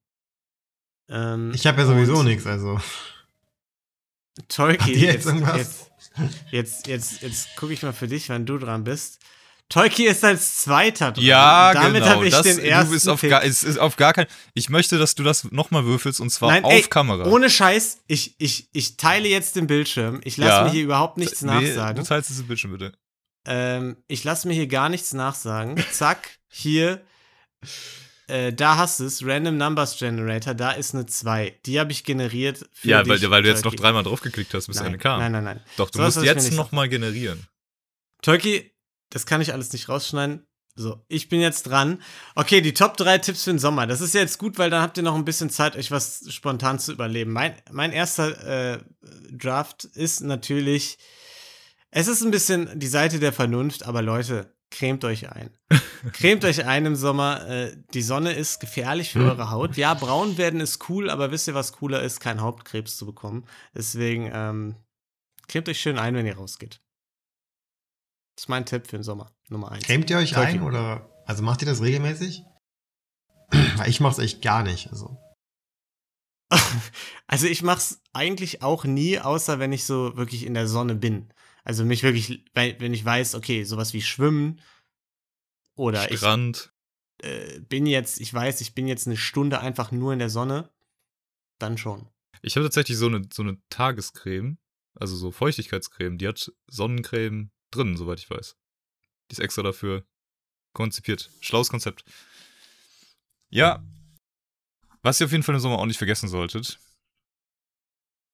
Ähm, 1.09 1.51
Ich 1.53 1.67
habe 1.67 1.81
ja 1.81 1.87
sowieso 1.87 2.23
nichts, 2.23 2.47
also. 2.47 2.81
Tolki, 4.49 4.95
jetzt, 4.95 5.27
jetzt, 5.57 5.91
jetzt, 6.53 6.87
jetzt, 6.87 7.23
jetzt 7.23 7.57
gucke 7.57 7.73
ich 7.73 7.83
mal 7.83 7.93
für 7.93 8.07
dich, 8.07 8.29
wann 8.29 8.47
du 8.47 8.59
dran 8.59 8.85
bist. 8.85 9.19
Tolki 9.69 10.07
ist 10.07 10.23
als 10.25 10.61
Zweiter 10.61 11.11
dran. 11.13 11.25
Ja, 11.25 11.75
Damit 11.75 12.03
genau. 12.05 12.15
habe 12.15 12.27
ich 12.27 12.33
das, 12.33 12.43
den 12.43 12.61
ersten 12.61 12.87
du 12.89 12.95
bist 12.95 13.09
auf 13.09 13.21
gar, 13.23 13.43
es 13.45 13.65
ist 13.65 13.79
auf 13.79 13.97
gar 13.97 14.13
kein. 14.13 14.27
Ich 14.55 14.69
möchte, 14.69 14.97
dass 14.97 15.17
du 15.17 15.25
das 15.25 15.51
nochmal 15.51 15.85
würfelst 15.85 16.21
und 16.21 16.31
zwar 16.31 16.51
Nein, 16.51 16.65
auf 16.65 16.73
ey, 16.73 16.83
Kamera. 16.83 17.27
Ohne 17.27 17.51
Scheiß, 17.51 17.99
ich, 18.07 18.37
ich, 18.39 18.69
ich 18.73 18.97
teile 18.97 19.27
jetzt 19.29 19.57
den 19.57 19.67
Bildschirm. 19.67 20.21
Ich 20.23 20.37
lasse 20.37 20.51
Ja. 20.59 20.65
mir 20.65 20.71
hier 20.71 20.85
überhaupt 20.85 21.17
nichts 21.19 21.43
Nee, 21.43 21.49
nachsagen. 21.51 21.97
Du 21.97 22.09
teilst 22.09 22.31
es 22.31 22.39
im 22.39 22.47
Bildschirm 22.47 22.73
bitte. 22.73 22.93
Ähm, 23.45 23.97
ich 24.07 24.23
lasse 24.23 24.47
mir 24.47 24.55
hier 24.55 24.69
gar 24.69 24.89
nichts 24.89 25.13
nachsagen. 25.15 25.83
Zack, 25.93 26.39
hier. 26.49 27.05
Äh, 28.29 28.53
da 28.53 28.77
hast 28.77 28.99
du 29.01 29.05
es, 29.05 29.25
Random 29.25 29.57
Numbers 29.57 29.99
Generator, 29.99 30.55
da 30.55 30.73
ist 30.73 30.95
eine 30.95 31.07
2. 31.07 31.59
Die 31.65 31.79
habe 31.79 31.93
ich 31.93 32.03
generiert 32.05 32.69
für 32.73 32.89
Ja, 32.89 33.03
dich, 33.03 33.23
weil, 33.23 33.31
weil 33.31 33.43
du 33.43 33.49
jetzt 33.49 33.65
noch 33.65 33.75
dreimal 33.75 34.03
draufgeklickt 34.03 34.53
hast, 34.55 34.67
bis 34.67 34.77
nein, 34.77 34.87
eine 34.87 34.99
kam. 34.99 35.21
Nein, 35.21 35.33
nein, 35.33 35.45
nein. 35.45 35.61
Doch, 35.77 35.91
du 35.91 35.99
Sowas 35.99 36.17
musst 36.17 36.27
jetzt 36.27 36.53
nochmal 36.53 36.89
generieren. 36.89 37.47
Tolki, 38.23 38.73
das 39.11 39.27
kann 39.27 39.41
ich 39.41 39.53
alles 39.53 39.73
nicht 39.73 39.89
rausschneiden. 39.89 40.47
So, 40.79 41.03
ich 41.09 41.31
bin 41.31 41.41
jetzt 41.41 41.63
dran. 41.65 42.03
Okay, 42.35 42.61
die 42.61 42.75
Top 42.75 42.99
3 42.99 43.19
Tipps 43.19 43.45
für 43.45 43.51
den 43.51 43.59
Sommer. 43.59 43.87
Das 43.87 44.03
ist 44.03 44.13
ja 44.13 44.21
jetzt 44.21 44.39
gut, 44.39 44.59
weil 44.59 44.69
dann 44.69 44.83
habt 44.83 44.99
ihr 44.99 45.03
noch 45.03 45.15
ein 45.15 45.25
bisschen 45.25 45.49
Zeit, 45.49 45.75
euch 45.75 45.91
was 45.91 46.27
spontan 46.29 46.79
zu 46.79 46.93
überleben. 46.93 47.33
Mein, 47.33 47.55
mein 47.73 47.93
erster 47.93 48.75
äh, 48.75 48.79
Draft 49.33 49.85
ist 49.85 50.21
natürlich. 50.21 50.99
Es 51.91 52.09
ist 52.09 52.23
ein 52.23 52.31
bisschen 52.31 52.79
die 52.79 52.89
Seite 52.89 53.19
der 53.19 53.33
Vernunft, 53.33 53.87
aber 53.87 54.03
Leute, 54.03 54.55
cremt 54.71 55.03
euch 55.05 55.33
ein. 55.33 55.51
cremt 56.13 56.45
euch 56.45 56.67
ein 56.67 56.85
im 56.85 56.97
Sommer. 56.97 57.49
Äh, 57.49 57.77
die 57.95 58.03
Sonne 58.03 58.35
ist 58.35 58.61
gefährlich 58.61 59.13
für 59.13 59.21
eure 59.21 59.51
Haut. 59.51 59.79
Ja, 59.79 59.95
braun 59.95 60.37
werden 60.37 60.61
ist 60.61 60.91
cool, 60.91 61.09
aber 61.09 61.31
wisst 61.31 61.49
ihr, 61.49 61.55
was 61.55 61.73
cooler 61.73 62.03
ist? 62.03 62.21
Kein 62.21 62.43
Hauptkrebs 62.43 62.99
zu 62.99 63.07
bekommen. 63.07 63.47
Deswegen, 63.75 64.31
ähm, 64.31 64.77
cremt 65.49 65.71
euch 65.71 65.81
schön 65.81 65.99
ein, 65.99 66.15
wenn 66.15 66.27
ihr 66.27 66.37
rausgeht. 66.37 66.81
Das 68.37 68.45
ist 68.45 68.49
mein 68.49 68.67
Tipp 68.67 68.87
für 68.87 68.99
den 68.99 69.03
Sommer. 69.03 69.35
Nummer 69.49 69.73
eins. 69.73 69.85
Cremt 69.85 70.11
ihr 70.11 70.19
euch 70.19 70.33
Tolki. 70.33 70.53
ein 70.53 70.63
oder, 70.63 71.11
also 71.25 71.43
macht 71.43 71.63
ihr 71.63 71.67
das 71.67 71.83
regelmäßig? 71.83 72.45
Weil 73.77 73.89
ich 73.89 74.01
mach's 74.01 74.19
echt 74.19 74.43
gar 74.43 74.63
nicht, 74.63 74.91
also. 74.91 75.17
Also 77.29 77.49
ich 77.49 77.63
mach's 77.63 78.03
eigentlich 78.13 78.63
auch 78.63 78.85
nie, 78.85 79.19
außer 79.19 79.59
wenn 79.59 79.73
ich 79.73 79.85
so 79.85 80.17
wirklich 80.17 80.47
in 80.47 80.55
der 80.55 80.69
Sonne 80.69 80.95
bin. 80.95 81.33
Also 81.65 81.85
mich 81.85 82.05
wirklich, 82.05 82.45
wenn 82.55 82.79
wenn 82.79 82.95
ich 82.95 83.05
weiß, 83.05 83.35
okay, 83.35 83.65
sowas 83.65 83.93
wie 83.95 84.01
Schwimmen 84.01 84.61
oder 85.75 86.03
Strand. 86.05 86.73
ich 87.21 87.27
äh, 87.27 87.61
bin 87.61 87.85
jetzt, 87.87 88.21
ich 88.21 88.33
weiß, 88.33 88.61
ich 88.61 88.75
bin 88.75 88.87
jetzt 88.87 89.09
eine 89.09 89.17
Stunde 89.17 89.59
einfach 89.59 89.91
nur 89.91 90.13
in 90.13 90.21
der 90.21 90.31
Sonne, 90.31 90.71
dann 91.59 91.79
schon. 91.79 92.09
Ich 92.43 92.55
habe 92.55 92.65
tatsächlich 92.65 92.97
so 92.97 93.07
eine, 93.07 93.29
so 93.33 93.43
eine 93.43 93.59
Tagescreme, 93.71 94.59
also 94.95 95.17
so 95.17 95.33
Feuchtigkeitscreme, 95.33 96.19
die 96.19 96.29
hat 96.29 96.53
Sonnencreme 96.69 97.51
drin, 97.71 97.97
soweit 97.97 98.19
ich 98.19 98.31
weiß. 98.31 98.57
Die 99.31 99.33
ist 99.33 99.41
extra 99.41 99.63
dafür 99.63 100.05
konzipiert. 100.73 101.31
Schlaues 101.41 101.69
Konzept. 101.69 102.05
Ja. 103.49 103.83
Was 105.03 105.21
ihr 105.21 105.27
auf 105.27 105.33
jeden 105.33 105.43
Fall 105.43 105.55
im 105.55 105.61
Sommer 105.61 105.79
auch 105.79 105.87
nicht 105.87 105.99
vergessen 105.99 106.29
solltet. 106.29 106.79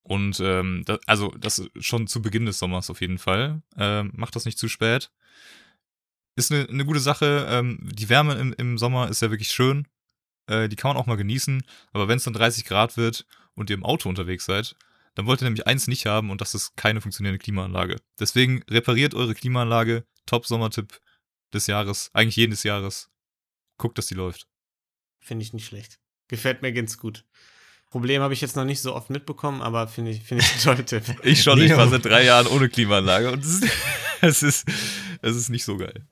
Und 0.02 0.40
ähm, 0.40 0.82
da, 0.84 0.98
also 1.06 1.30
das 1.38 1.68
schon 1.78 2.06
zu 2.06 2.22
Beginn 2.22 2.46
des 2.46 2.58
Sommers 2.58 2.90
auf 2.90 3.00
jeden 3.00 3.18
Fall. 3.18 3.62
Ähm, 3.76 4.10
macht 4.14 4.34
das 4.34 4.44
nicht 4.44 4.58
zu 4.58 4.68
spät. 4.68 5.10
Ist 6.34 6.50
eine, 6.50 6.68
eine 6.68 6.84
gute 6.84 7.00
Sache. 7.00 7.46
Ähm, 7.48 7.78
die 7.82 8.08
Wärme 8.08 8.34
im, 8.34 8.52
im 8.54 8.78
Sommer 8.78 9.08
ist 9.08 9.22
ja 9.22 9.30
wirklich 9.30 9.52
schön. 9.52 9.86
Äh, 10.46 10.68
die 10.68 10.76
kann 10.76 10.88
man 10.88 10.96
auch 10.96 11.06
mal 11.06 11.16
genießen. 11.16 11.62
Aber 11.92 12.08
wenn 12.08 12.16
es 12.16 12.24
dann 12.24 12.34
30 12.34 12.64
Grad 12.64 12.96
wird 12.96 13.26
und 13.54 13.70
ihr 13.70 13.76
im 13.76 13.84
Auto 13.84 14.08
unterwegs 14.08 14.46
seid, 14.46 14.74
dann 15.14 15.26
wollt 15.26 15.42
ihr 15.42 15.44
nämlich 15.44 15.66
eins 15.66 15.88
nicht 15.88 16.06
haben 16.06 16.30
und 16.30 16.40
das 16.40 16.54
ist 16.54 16.76
keine 16.76 17.00
funktionierende 17.00 17.42
Klimaanlage. 17.42 17.96
Deswegen 18.18 18.62
repariert 18.70 19.14
eure 19.14 19.34
Klimaanlage. 19.34 20.04
Top-Sommertipp 20.26 21.00
des 21.52 21.66
Jahres, 21.66 22.10
eigentlich 22.12 22.36
jedes 22.36 22.62
Jahres. 22.62 23.10
Guckt, 23.76 23.98
dass 23.98 24.06
die 24.06 24.14
läuft. 24.14 24.46
Finde 25.20 25.42
ich 25.42 25.52
nicht 25.52 25.66
schlecht. 25.66 25.98
Gefällt 26.28 26.62
mir 26.62 26.72
ganz 26.72 26.96
gut. 26.96 27.24
Problem 27.90 28.22
habe 28.22 28.32
ich 28.32 28.40
jetzt 28.40 28.56
noch 28.56 28.64
nicht 28.64 28.80
so 28.80 28.94
oft 28.94 29.10
mitbekommen, 29.10 29.60
aber 29.60 29.86
finde 29.86 30.12
ich, 30.12 30.22
finde 30.22 30.44
ich 30.44 30.54
ein 30.54 30.60
toller 30.60 30.86
Tipp. 30.86 31.04
Ich 31.24 31.42
schon, 31.42 31.60
ich 31.60 31.76
war 31.76 31.88
seit 31.88 32.04
drei 32.04 32.24
Jahren 32.24 32.46
ohne 32.46 32.68
Klimaanlage 32.70 33.32
und 33.32 33.44
es 33.44 33.60
ist, 33.60 33.72
es 34.22 34.42
ist, 34.42 34.68
es 35.20 35.36
ist 35.36 35.48
nicht 35.50 35.64
so 35.64 35.76
geil. 35.76 36.06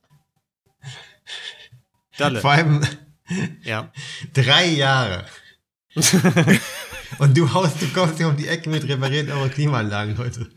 Dalle. 2.18 2.40
Vor 2.40 2.51
allem 2.51 2.86
Ja. 3.62 3.90
drei 4.34 4.66
Jahre. 4.66 5.26
Und 7.20 7.36
du 7.36 7.52
haust, 7.52 7.80
du 7.82 7.86
kommst 7.88 8.16
hier 8.16 8.28
um 8.28 8.36
die 8.36 8.46
Ecke 8.48 8.70
mit 8.70 8.88
repariert 8.88 9.30
eure 9.30 9.50
Klimaanlagen 9.50 10.16
heute. 10.18 10.50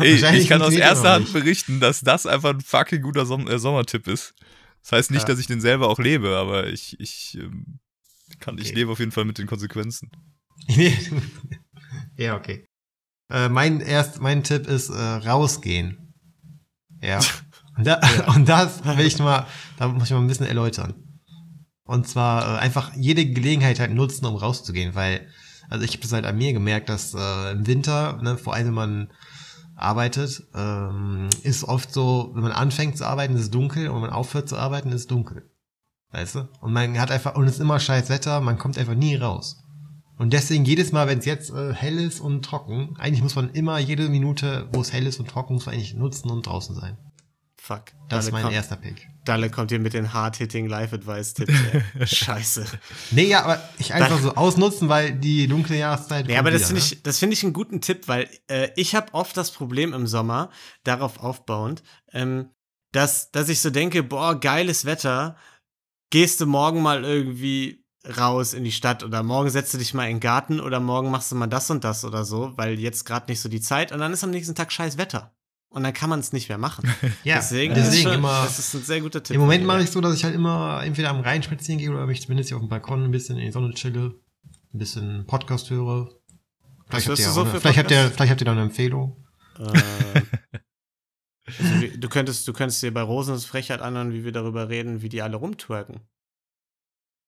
Ey, 0.00 0.14
ich 0.36 0.48
kann 0.48 0.60
aus 0.62 0.74
erster 0.74 1.12
Hand 1.12 1.32
berichten, 1.32 1.80
dass 1.80 2.00
das 2.00 2.26
einfach 2.26 2.50
ein 2.50 2.60
fucking 2.60 3.00
guter 3.02 3.26
Som 3.26 3.46
äh, 3.48 3.58
Sommertipp 3.58 4.06
ist. 4.08 4.34
Das 4.82 4.92
heißt 4.92 5.10
nicht, 5.10 5.22
Ja. 5.22 5.26
dass 5.28 5.38
ich 5.38 5.46
den 5.46 5.60
selber 5.60 5.88
auch 5.88 5.98
lebe, 5.98 6.36
aber 6.36 6.66
ich, 6.68 6.98
ich, 7.00 7.36
ähm, 7.40 7.78
kann, 8.40 8.58
ich 8.58 8.66
Okay. 8.66 8.74
lebe 8.74 8.92
auf 8.92 8.98
jeden 8.98 9.12
Fall 9.12 9.24
mit 9.24 9.38
den 9.38 9.46
Konsequenzen. 9.46 10.10
ja, 12.16 12.36
okay. 12.36 12.66
Äh, 13.30 13.48
mein 13.48 13.80
erst, 13.80 14.20
mein 14.20 14.42
Tipp 14.44 14.66
ist 14.66 14.90
äh, 14.90 14.94
rausgehen. 14.94 16.14
Ja. 17.02 17.20
Und, 17.76 17.86
da, 17.86 18.00
und 18.34 18.48
das 18.48 18.84
will 18.84 19.06
ich 19.06 19.16
mal, 19.20 19.46
da 19.76 19.86
muss 19.86 20.06
ich 20.06 20.10
mal 20.10 20.18
ein 20.20 20.26
bisschen 20.26 20.46
erläutern. 20.46 20.94
Und 21.84 22.08
zwar 22.08 22.56
äh, 22.56 22.58
einfach 22.58 22.92
jede 22.96 23.24
Gelegenheit 23.24 23.78
halt 23.78 23.92
nutzen, 23.94 24.26
um 24.26 24.34
rauszugehen, 24.34 24.96
weil, 24.96 25.28
also 25.68 25.84
ich 25.84 25.92
habe 25.92 26.02
das 26.02 26.12
halt 26.12 26.24
an 26.24 26.36
mir 26.36 26.52
gemerkt, 26.52 26.88
dass 26.88 27.14
äh, 27.14 27.52
im 27.52 27.66
Winter, 27.66 28.18
ne, 28.22 28.36
vor 28.36 28.54
allem 28.54 28.68
wenn 28.68 28.74
man 28.74 29.08
arbeitet, 29.76 30.42
ähm, 30.54 31.28
ist 31.42 31.64
oft 31.64 31.92
so, 31.92 32.30
wenn 32.34 32.42
man 32.42 32.52
anfängt 32.52 32.98
zu 32.98 33.06
arbeiten, 33.06 33.34
ist 33.36 33.42
es 33.42 33.50
dunkel 33.50 33.88
und 33.88 33.96
wenn 33.96 34.02
man 34.02 34.10
aufhört 34.10 34.48
zu 34.48 34.56
arbeiten, 34.56 34.88
ist 34.90 35.02
es 35.02 35.06
dunkel. 35.06 35.48
Weißt 36.10 36.36
du? 36.36 36.48
Und 36.60 36.72
man 36.72 36.98
hat 36.98 37.10
einfach, 37.10 37.36
und 37.36 37.46
es 37.46 37.54
ist 37.54 37.60
immer 37.60 37.78
scheiß 37.78 38.08
Wetter, 38.08 38.40
man 38.40 38.58
kommt 38.58 38.78
einfach 38.78 38.94
nie 38.94 39.16
raus. 39.16 39.62
Und 40.16 40.32
deswegen 40.32 40.64
jedes 40.64 40.90
Mal, 40.90 41.06
wenn 41.06 41.20
es 41.20 41.26
jetzt 41.26 41.50
äh, 41.50 41.72
hell 41.72 41.98
ist 41.98 42.20
und 42.20 42.44
trocken, 42.44 42.96
eigentlich 42.98 43.22
muss 43.22 43.36
man 43.36 43.50
immer 43.50 43.78
jede 43.78 44.08
Minute, 44.08 44.68
wo 44.72 44.80
es 44.80 44.92
hell 44.92 45.06
ist 45.06 45.20
und 45.20 45.28
trocken, 45.28 45.54
muss 45.54 45.66
man 45.66 45.76
eigentlich 45.76 45.94
nutzen 45.94 46.30
und 46.30 46.46
draußen 46.46 46.74
sein. 46.74 46.98
Fuck. 47.68 47.92
Das 48.08 48.24
ist 48.24 48.30
Dalle 48.30 48.32
mein 48.32 48.42
kommt, 48.44 48.54
erster 48.54 48.76
Pick. 48.76 49.10
Dalle 49.26 49.50
kommt 49.50 49.70
hier 49.70 49.78
mit 49.78 49.92
den 49.92 50.14
hard-hitting 50.14 50.68
Live-Advice-Tipps. 50.68 51.52
ey. 51.52 52.06
Scheiße. 52.06 52.64
Nee, 53.10 53.26
ja, 53.26 53.42
aber 53.42 53.62
ich 53.76 53.92
einfach 53.92 54.18
so 54.20 54.34
ausnutzen, 54.34 54.88
weil 54.88 55.12
die 55.12 55.46
dunkle 55.46 55.76
Jahreszeit. 55.76 56.24
Kommt 56.24 56.38
aber 56.38 56.50
das 56.50 56.68
finde 56.68 56.80
ne? 56.80 56.86
ich, 56.90 57.02
das 57.02 57.18
finde 57.18 57.34
ich 57.34 57.44
einen 57.44 57.52
guten 57.52 57.82
Tipp, 57.82 58.08
weil 58.08 58.26
äh, 58.46 58.70
ich 58.76 58.94
habe 58.94 59.12
oft 59.12 59.36
das 59.36 59.50
Problem 59.50 59.92
im 59.92 60.06
Sommer, 60.06 60.48
darauf 60.82 61.18
aufbauend, 61.22 61.82
ähm, 62.14 62.48
dass, 62.92 63.30
dass 63.32 63.50
ich 63.50 63.60
so 63.60 63.68
denke, 63.68 64.02
boah, 64.02 64.40
geiles 64.40 64.86
Wetter, 64.86 65.36
gehst 66.08 66.40
du 66.40 66.46
morgen 66.46 66.80
mal 66.80 67.04
irgendwie 67.04 67.84
raus 68.16 68.54
in 68.54 68.64
die 68.64 68.72
Stadt 68.72 69.04
oder 69.04 69.22
morgen 69.22 69.50
setzt 69.50 69.74
du 69.74 69.78
dich 69.78 69.92
mal 69.92 70.04
in 70.04 70.16
den 70.16 70.20
Garten 70.20 70.58
oder 70.58 70.80
morgen 70.80 71.10
machst 71.10 71.32
du 71.32 71.36
mal 71.36 71.48
das 71.48 71.70
und 71.70 71.84
das 71.84 72.06
oder 72.06 72.24
so, 72.24 72.54
weil 72.56 72.80
jetzt 72.80 73.04
gerade 73.04 73.30
nicht 73.30 73.42
so 73.42 73.50
die 73.50 73.60
Zeit 73.60 73.92
und 73.92 73.98
dann 73.98 74.14
ist 74.14 74.24
am 74.24 74.30
nächsten 74.30 74.54
Tag 74.54 74.72
scheiß 74.72 74.96
Wetter. 74.96 75.34
Und 75.70 75.82
dann 75.82 75.92
kann 75.92 76.08
man 76.08 76.20
es 76.20 76.32
nicht 76.32 76.48
mehr 76.48 76.58
machen. 76.58 76.90
Ja, 77.24 77.36
deswegen, 77.36 77.74
deswegen, 77.74 77.96
ist 77.96 78.02
schon, 78.02 78.12
immer. 78.14 78.42
das 78.44 78.58
ist 78.58 78.74
ein 78.74 78.82
sehr 78.82 79.00
guter 79.00 79.22
Tipp. 79.22 79.34
Im 79.34 79.40
Moment 79.40 79.64
mache 79.66 79.82
ich 79.82 79.90
so, 79.90 80.00
dass 80.00 80.14
ich 80.14 80.24
halt 80.24 80.34
immer 80.34 80.82
entweder 80.82 81.10
am 81.10 81.20
Rhein 81.20 81.42
spazieren 81.42 81.78
gehe 81.78 81.90
oder 81.90 82.06
mich 82.06 82.22
zumindest 82.22 82.48
hier 82.48 82.56
auf 82.56 82.62
dem 82.62 82.68
Balkon 82.70 83.04
ein 83.04 83.10
bisschen 83.10 83.36
in 83.38 83.46
die 83.46 83.52
Sonne 83.52 83.74
chille, 83.74 84.14
ein 84.72 84.78
bisschen 84.78 85.26
Podcast 85.26 85.68
höre. 85.70 86.10
Vielleicht 86.88 87.06
habt, 87.06 87.18
hörst 87.18 87.22
ihr 87.22 87.30
so 87.32 87.44
vielleicht, 87.44 87.78
habt 87.78 87.90
ihr, 87.90 88.10
vielleicht 88.10 88.30
habt 88.30 88.40
ihr 88.40 88.44
da 88.46 88.52
eine 88.52 88.62
Empfehlung. 88.62 89.26
Äh, 89.58 89.62
also 91.46 91.80
wie- 91.82 91.98
du, 91.98 92.08
könntest, 92.08 92.48
du 92.48 92.52
könntest 92.54 92.82
dir 92.82 92.92
bei 92.94 93.02
Rosens 93.02 93.44
Frechheit 93.44 93.82
anhören, 93.82 94.12
wie 94.14 94.24
wir 94.24 94.32
darüber 94.32 94.70
reden, 94.70 95.02
wie 95.02 95.10
die 95.10 95.20
alle 95.20 95.36
rumtwerken. 95.36 96.00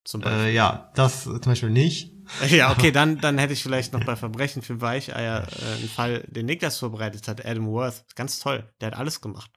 Zum 0.04 0.20
Beispiel. 0.20 0.46
Äh, 0.46 0.54
ja, 0.54 0.90
das 0.94 1.24
zum 1.24 1.40
Beispiel 1.40 1.70
nicht. 1.70 2.12
ja, 2.48 2.70
okay, 2.70 2.92
dann, 2.92 3.18
dann 3.18 3.38
hätte 3.38 3.52
ich 3.52 3.62
vielleicht 3.62 3.92
noch 3.92 4.04
bei 4.04 4.16
Verbrechen 4.16 4.62
für 4.62 4.80
Weicheier 4.80 5.46
äh, 5.46 5.76
einen 5.78 5.88
Fall, 5.88 6.24
den 6.28 6.46
Niklas 6.46 6.78
vorbereitet 6.78 7.28
hat, 7.28 7.44
Adam 7.44 7.66
Worth. 7.66 8.04
Ganz 8.14 8.38
toll. 8.38 8.68
Der 8.80 8.88
hat 8.88 8.98
alles 8.98 9.20
gemacht. 9.20 9.50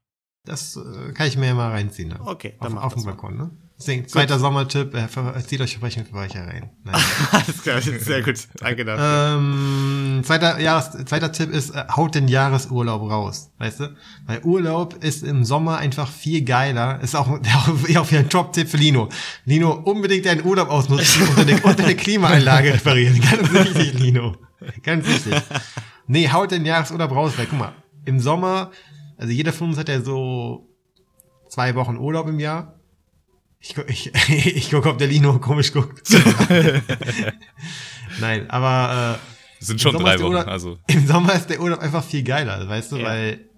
Das 0.45 0.75
äh, 0.75 1.13
kann 1.13 1.27
ich 1.27 1.37
mir 1.37 1.47
ja 1.47 1.53
mal 1.53 1.71
reinziehen. 1.71 2.09
Ne? 2.09 2.19
Okay, 2.19 2.55
Auf, 2.59 2.67
dann 2.67 2.77
auf 2.77 2.93
das 2.93 3.03
dem. 3.03 3.11
Balkon, 3.11 3.37
ne? 3.37 3.51
Deswegen, 3.77 4.07
zweiter 4.07 4.39
Sommertipp, 4.39 4.93
äh, 4.93 5.07
zieht 5.45 5.59
euch 5.59 5.71
Verbrechen 5.73 6.05
für 6.05 6.13
Weicher 6.13 6.47
rein. 6.47 6.69
Alles 7.31 7.63
klar, 7.63 7.81
sehr 7.81 8.21
gut. 8.21 8.35
Danke 8.59 8.85
dafür. 8.85 9.37
ähm, 9.37 10.21
zweiter, 10.23 10.59
Jahres, 10.59 10.91
zweiter 11.05 11.31
Tipp 11.31 11.51
ist, 11.51 11.71
äh, 11.71 11.83
haut 11.95 12.15
den 12.15 12.27
Jahresurlaub 12.27 13.09
raus, 13.09 13.51
weißt 13.57 13.79
du? 13.81 13.95
Weil 14.25 14.41
Urlaub 14.43 15.03
ist 15.03 15.23
im 15.23 15.43
Sommer 15.43 15.77
einfach 15.77 16.07
viel 16.09 16.43
geiler. 16.45 17.01
Ist 17.01 17.15
auch, 17.15 17.27
auch, 17.29 17.67
auch 17.67 18.09
wieder 18.11 18.19
ein 18.19 18.29
Top-Tipp 18.29 18.69
für 18.69 18.77
Lino. 18.77 19.09
Lino, 19.45 19.71
unbedingt 19.73 20.25
deinen 20.27 20.45
Urlaub 20.45 20.69
ausnutzen 20.69 21.27
und 21.27 21.37
deine, 21.37 21.59
und 21.61 21.77
deine 21.77 21.95
Klimaanlage 21.95 22.73
reparieren. 22.75 23.19
Ganz 23.19 23.51
wichtig, 23.51 23.99
Lino. 23.99 24.37
Ganz 24.83 25.05
wichtig. 25.07 25.33
Nee, 26.07 26.29
haut 26.29 26.51
den 26.51 26.65
Jahresurlaub 26.65 27.11
raus, 27.11 27.33
weil 27.35 27.47
guck 27.47 27.59
mal, 27.59 27.73
im 28.05 28.19
Sommer, 28.19 28.71
also 29.17 29.33
jeder 29.33 29.51
von 29.51 29.69
uns 29.69 29.77
hat 29.77 29.89
ja 29.89 29.99
so 30.01 30.69
zwei 31.49 31.75
Wochen 31.75 31.97
Urlaub 31.97 32.27
im 32.27 32.39
Jahr. 32.39 32.79
Ich, 33.65 33.77
ich, 33.87 34.11
ich 34.29 34.71
gucke, 34.71 34.89
ob 34.89 34.97
der 34.97 35.07
Lino 35.07 35.39
komisch 35.39 35.71
guckt. 35.71 36.09
Nein, 38.19 38.49
aber 38.49 39.19
Es 39.59 39.67
sind 39.67 39.81
schon 39.81 39.95
drei 39.95 40.19
Wochen, 40.19 40.33
Urlaub- 40.33 40.47
also. 40.47 40.73
äh, 40.87 40.87
im 40.93 41.07
Sommer 41.07 41.33
ist 41.35 41.49
der 41.49 41.59
Urlaub 41.61 41.79
einfach 41.79 42.03
viel 42.03 42.23
geiler, 42.23 42.67
weißt 42.67 42.91
du, 42.91 42.97
Ja. 42.97 43.05
weil 43.05 43.49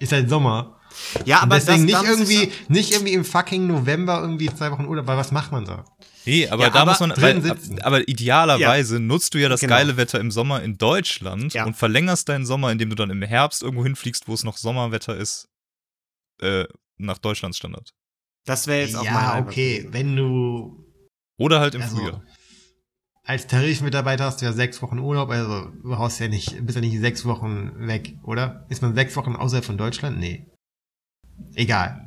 ist 0.00 0.12
halt 0.12 0.28
Sommer. 0.28 0.76
ja, 1.24 1.38
Und 1.38 1.42
aber 1.44 1.54
deswegen 1.56 1.84
nicht 1.84 2.02
irgendwie, 2.02 2.52
nicht 2.68 2.92
irgendwie 2.92 3.14
im 3.14 3.24
fucking 3.24 3.66
November 3.66 4.20
irgendwie 4.20 4.46
zwei 4.48 4.70
Wochen 4.70 4.84
Urlaub, 4.86 5.06
weil 5.06 5.16
was 5.16 5.32
macht 5.32 5.50
man 5.52 5.64
da? 5.64 5.84
Nee, 6.24 6.48
aber 6.48 6.64
Ja, 6.64 6.70
da 6.70 6.82
aber 6.82 6.90
muss 6.92 7.00
man, 7.00 7.12
weil, 7.16 7.56
aber 7.82 8.06
idealerweise 8.08 9.00
nutzt 9.00 9.34
du 9.34 9.38
ja 9.38 9.48
das 9.48 9.60
Genau. 9.60 9.74
geile 9.74 9.96
Wetter 9.96 10.20
im 10.20 10.30
Sommer 10.30 10.62
in 10.62 10.78
Deutschland 10.78 11.54
Ja. 11.54 11.64
und 11.64 11.74
verlängerst 11.76 12.28
deinen 12.28 12.46
Sommer, 12.46 12.70
indem 12.70 12.90
du 12.90 12.96
dann 12.96 13.10
im 13.10 13.22
Herbst 13.22 13.62
irgendwo 13.62 13.82
hinfliegst, 13.84 14.28
wo 14.28 14.34
es 14.34 14.44
noch 14.44 14.56
Sommerwetter 14.56 15.16
ist, 15.16 15.48
äh, 16.40 16.64
nach 16.98 17.18
Deutschlands 17.18 17.56
Standard. 17.58 17.92
Das 18.44 18.66
wäre 18.66 18.80
jetzt 18.82 18.96
auch 18.96 19.04
mein 19.04 19.12
ja, 19.12 19.38
okay, 19.40 19.78
gewesen. 19.78 19.92
wenn 19.92 20.16
du 20.16 20.84
Oder 21.38 21.60
halt 21.60 21.74
im 21.74 21.82
Also, 21.82 21.96
Frühjahr. 21.96 22.22
als 23.24 23.46
Tarifmitarbeiter 23.46 24.24
hast 24.24 24.40
du 24.40 24.46
ja 24.46 24.52
sechs 24.52 24.80
Wochen 24.82 24.98
Urlaub, 24.98 25.28
also 25.30 25.70
du 25.82 25.98
haust 25.98 26.18
ja 26.20 26.28
nicht, 26.28 26.64
bist 26.64 26.76
ja 26.76 26.80
nicht 26.80 26.98
sechs 26.98 27.24
Wochen 27.24 27.72
weg, 27.86 28.16
oder? 28.22 28.64
Ist 28.70 28.80
man 28.82 28.94
sechs 28.94 29.14
Wochen 29.16 29.36
außerhalb 29.36 29.64
von 29.64 29.76
Deutschland? 29.78 30.18
Nee. 30.18 30.46
Egal. 31.54 32.04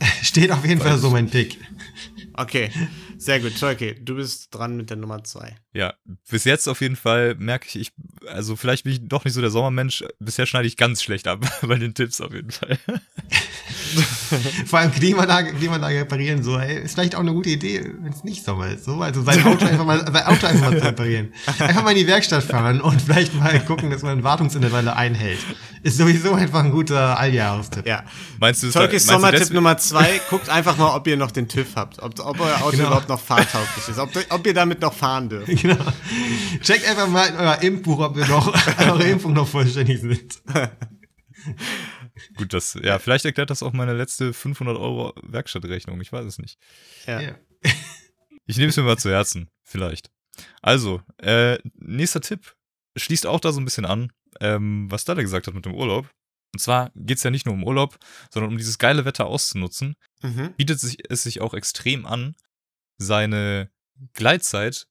Steht 0.22 0.50
auf 0.52 0.64
jeden 0.64 0.80
Fall 0.80 0.98
so 0.98 1.10
mein 1.10 1.28
Pick. 1.28 1.58
Okay, 2.34 2.70
sehr 3.18 3.40
gut. 3.40 3.58
Tolke, 3.58 3.94
du 3.94 4.14
bist 4.16 4.54
dran 4.54 4.76
mit 4.76 4.90
der 4.90 4.96
Nummer 4.96 5.22
zwei. 5.24 5.56
Ja, 5.74 5.94
bis 6.30 6.44
jetzt 6.44 6.68
auf 6.68 6.80
jeden 6.80 6.96
Fall 6.96 7.34
merke 7.36 7.66
ich, 7.68 7.76
ich, 7.76 7.92
also 8.26 8.56
vielleicht 8.56 8.84
bin 8.84 8.92
ich 8.94 9.06
doch 9.06 9.24
nicht 9.24 9.34
so 9.34 9.40
der 9.40 9.50
Sommermensch. 9.50 10.04
Bisher 10.18 10.46
schneide 10.46 10.66
ich 10.66 10.76
ganz 10.76 11.02
schlecht 11.02 11.28
ab 11.28 11.44
bei 11.62 11.76
den 11.76 11.94
Tipps 11.94 12.20
auf 12.20 12.32
jeden 12.32 12.50
Fall. 12.50 12.78
Vor 14.66 14.78
allem 14.78 14.92
Klimaanlage, 14.92 15.54
Klimaanlage 15.54 16.00
reparieren, 16.00 16.42
so, 16.42 16.58
ey, 16.58 16.82
ist 16.82 16.94
vielleicht 16.94 17.14
auch 17.14 17.20
eine 17.20 17.32
gute 17.32 17.50
Idee, 17.50 17.92
wenn 18.00 18.12
es 18.12 18.24
nicht 18.24 18.44
Sommer 18.44 18.68
ist. 18.68 18.84
So, 18.84 19.00
also 19.00 19.22
sein 19.22 19.42
Auto 19.44 19.64
einfach 19.66 19.84
mal, 19.84 20.00
sein 20.00 20.26
Auto 20.26 20.46
einfach 20.46 20.70
mal 20.70 20.78
zu 20.78 20.84
reparieren. 20.84 21.32
Einfach 21.58 21.82
mal 21.82 21.90
in 21.90 21.98
die 21.98 22.06
Werkstatt 22.06 22.44
fahren 22.44 22.80
und 22.80 23.00
vielleicht 23.00 23.34
mal 23.34 23.58
gucken, 23.64 23.90
dass 23.90 24.02
man 24.02 24.22
Wartungsintervalle 24.22 24.94
einhält. 24.94 25.38
Ist 25.82 25.96
sowieso 25.96 26.34
einfach 26.34 26.64
ein 26.64 26.70
guter 26.70 27.18
Alljahres-Tipp. 27.18 27.86
Ja. 27.86 28.04
Meinst 28.38 28.62
du, 28.62 28.70
du 28.70 28.98
Sommertipp 28.98 29.50
Nummer 29.52 29.76
zwei. 29.78 30.20
Guckt 30.28 30.48
einfach 30.48 30.76
mal, 30.76 30.94
ob 30.94 31.06
ihr 31.06 31.16
noch 31.16 31.30
den 31.30 31.48
TÜV 31.48 31.76
habt. 31.76 32.00
Ob, 32.02 32.18
ob 32.20 32.40
euer 32.40 32.62
Auto 32.62 32.72
Genau. 32.72 32.88
überhaupt 32.88 33.07
noch 33.08 33.20
fahrtauglich 33.20 33.88
ist. 33.88 33.98
Ob, 33.98 34.10
ob 34.30 34.46
ihr 34.46 34.54
damit 34.54 34.80
noch 34.80 34.94
fahren 34.94 35.28
dürft. 35.28 35.48
Genau. 35.62 35.92
Checkt 36.62 36.88
einfach 36.88 37.08
mal 37.08 37.26
in 37.26 37.36
euer 37.36 37.60
Impfbuch, 37.62 37.98
ob 37.98 38.16
wir 38.16 38.26
noch, 38.26 38.54
eure 38.78 39.04
Impfung 39.08 39.32
noch 39.32 39.48
vollständig 39.48 40.00
sind. 40.00 40.42
Gut, 42.36 42.52
das, 42.52 42.78
ja, 42.82 42.98
vielleicht 42.98 43.24
erklärt 43.24 43.50
das 43.50 43.62
auch 43.62 43.72
meine 43.72 43.94
letzte 43.94 44.32
500 44.32 44.76
Euro 44.76 45.14
Werkstattrechnung. 45.22 46.00
Ich 46.00 46.12
weiß 46.12 46.24
es 46.24 46.38
nicht. 46.38 46.58
Ja. 47.06 47.20
Ja. 47.20 47.34
Ich 48.46 48.56
nehme 48.56 48.70
es 48.70 48.76
mir 48.76 48.82
mal 48.84 48.98
zu 48.98 49.10
Herzen. 49.10 49.48
Vielleicht. 49.62 50.10
Also, 50.62 51.02
äh, 51.18 51.58
nächster 51.74 52.20
Tipp 52.20 52.54
schließt 52.96 53.26
auch 53.26 53.40
da 53.40 53.52
so 53.52 53.60
ein 53.60 53.64
bisschen 53.64 53.84
an, 53.84 54.12
ähm, 54.40 54.90
was 54.90 55.04
Dada 55.04 55.22
gesagt 55.22 55.46
hat 55.46 55.54
mit 55.54 55.64
dem 55.64 55.74
Urlaub. 55.74 56.08
Und 56.54 56.60
zwar 56.60 56.90
geht 56.94 57.18
es 57.18 57.24
ja 57.24 57.30
nicht 57.30 57.46
nur 57.46 57.54
um 57.54 57.64
Urlaub, 57.64 57.98
sondern 58.30 58.50
um 58.50 58.58
dieses 58.58 58.78
geile 58.78 59.04
Wetter 59.04 59.26
auszunutzen. 59.26 59.96
Mhm. 60.22 60.54
Bietet 60.56 60.80
sich, 60.80 60.98
es 61.10 61.22
sich 61.22 61.40
auch 61.40 61.54
extrem 61.54 62.06
an, 62.06 62.34
seine 62.98 63.70
Gleitzeit 64.12 64.86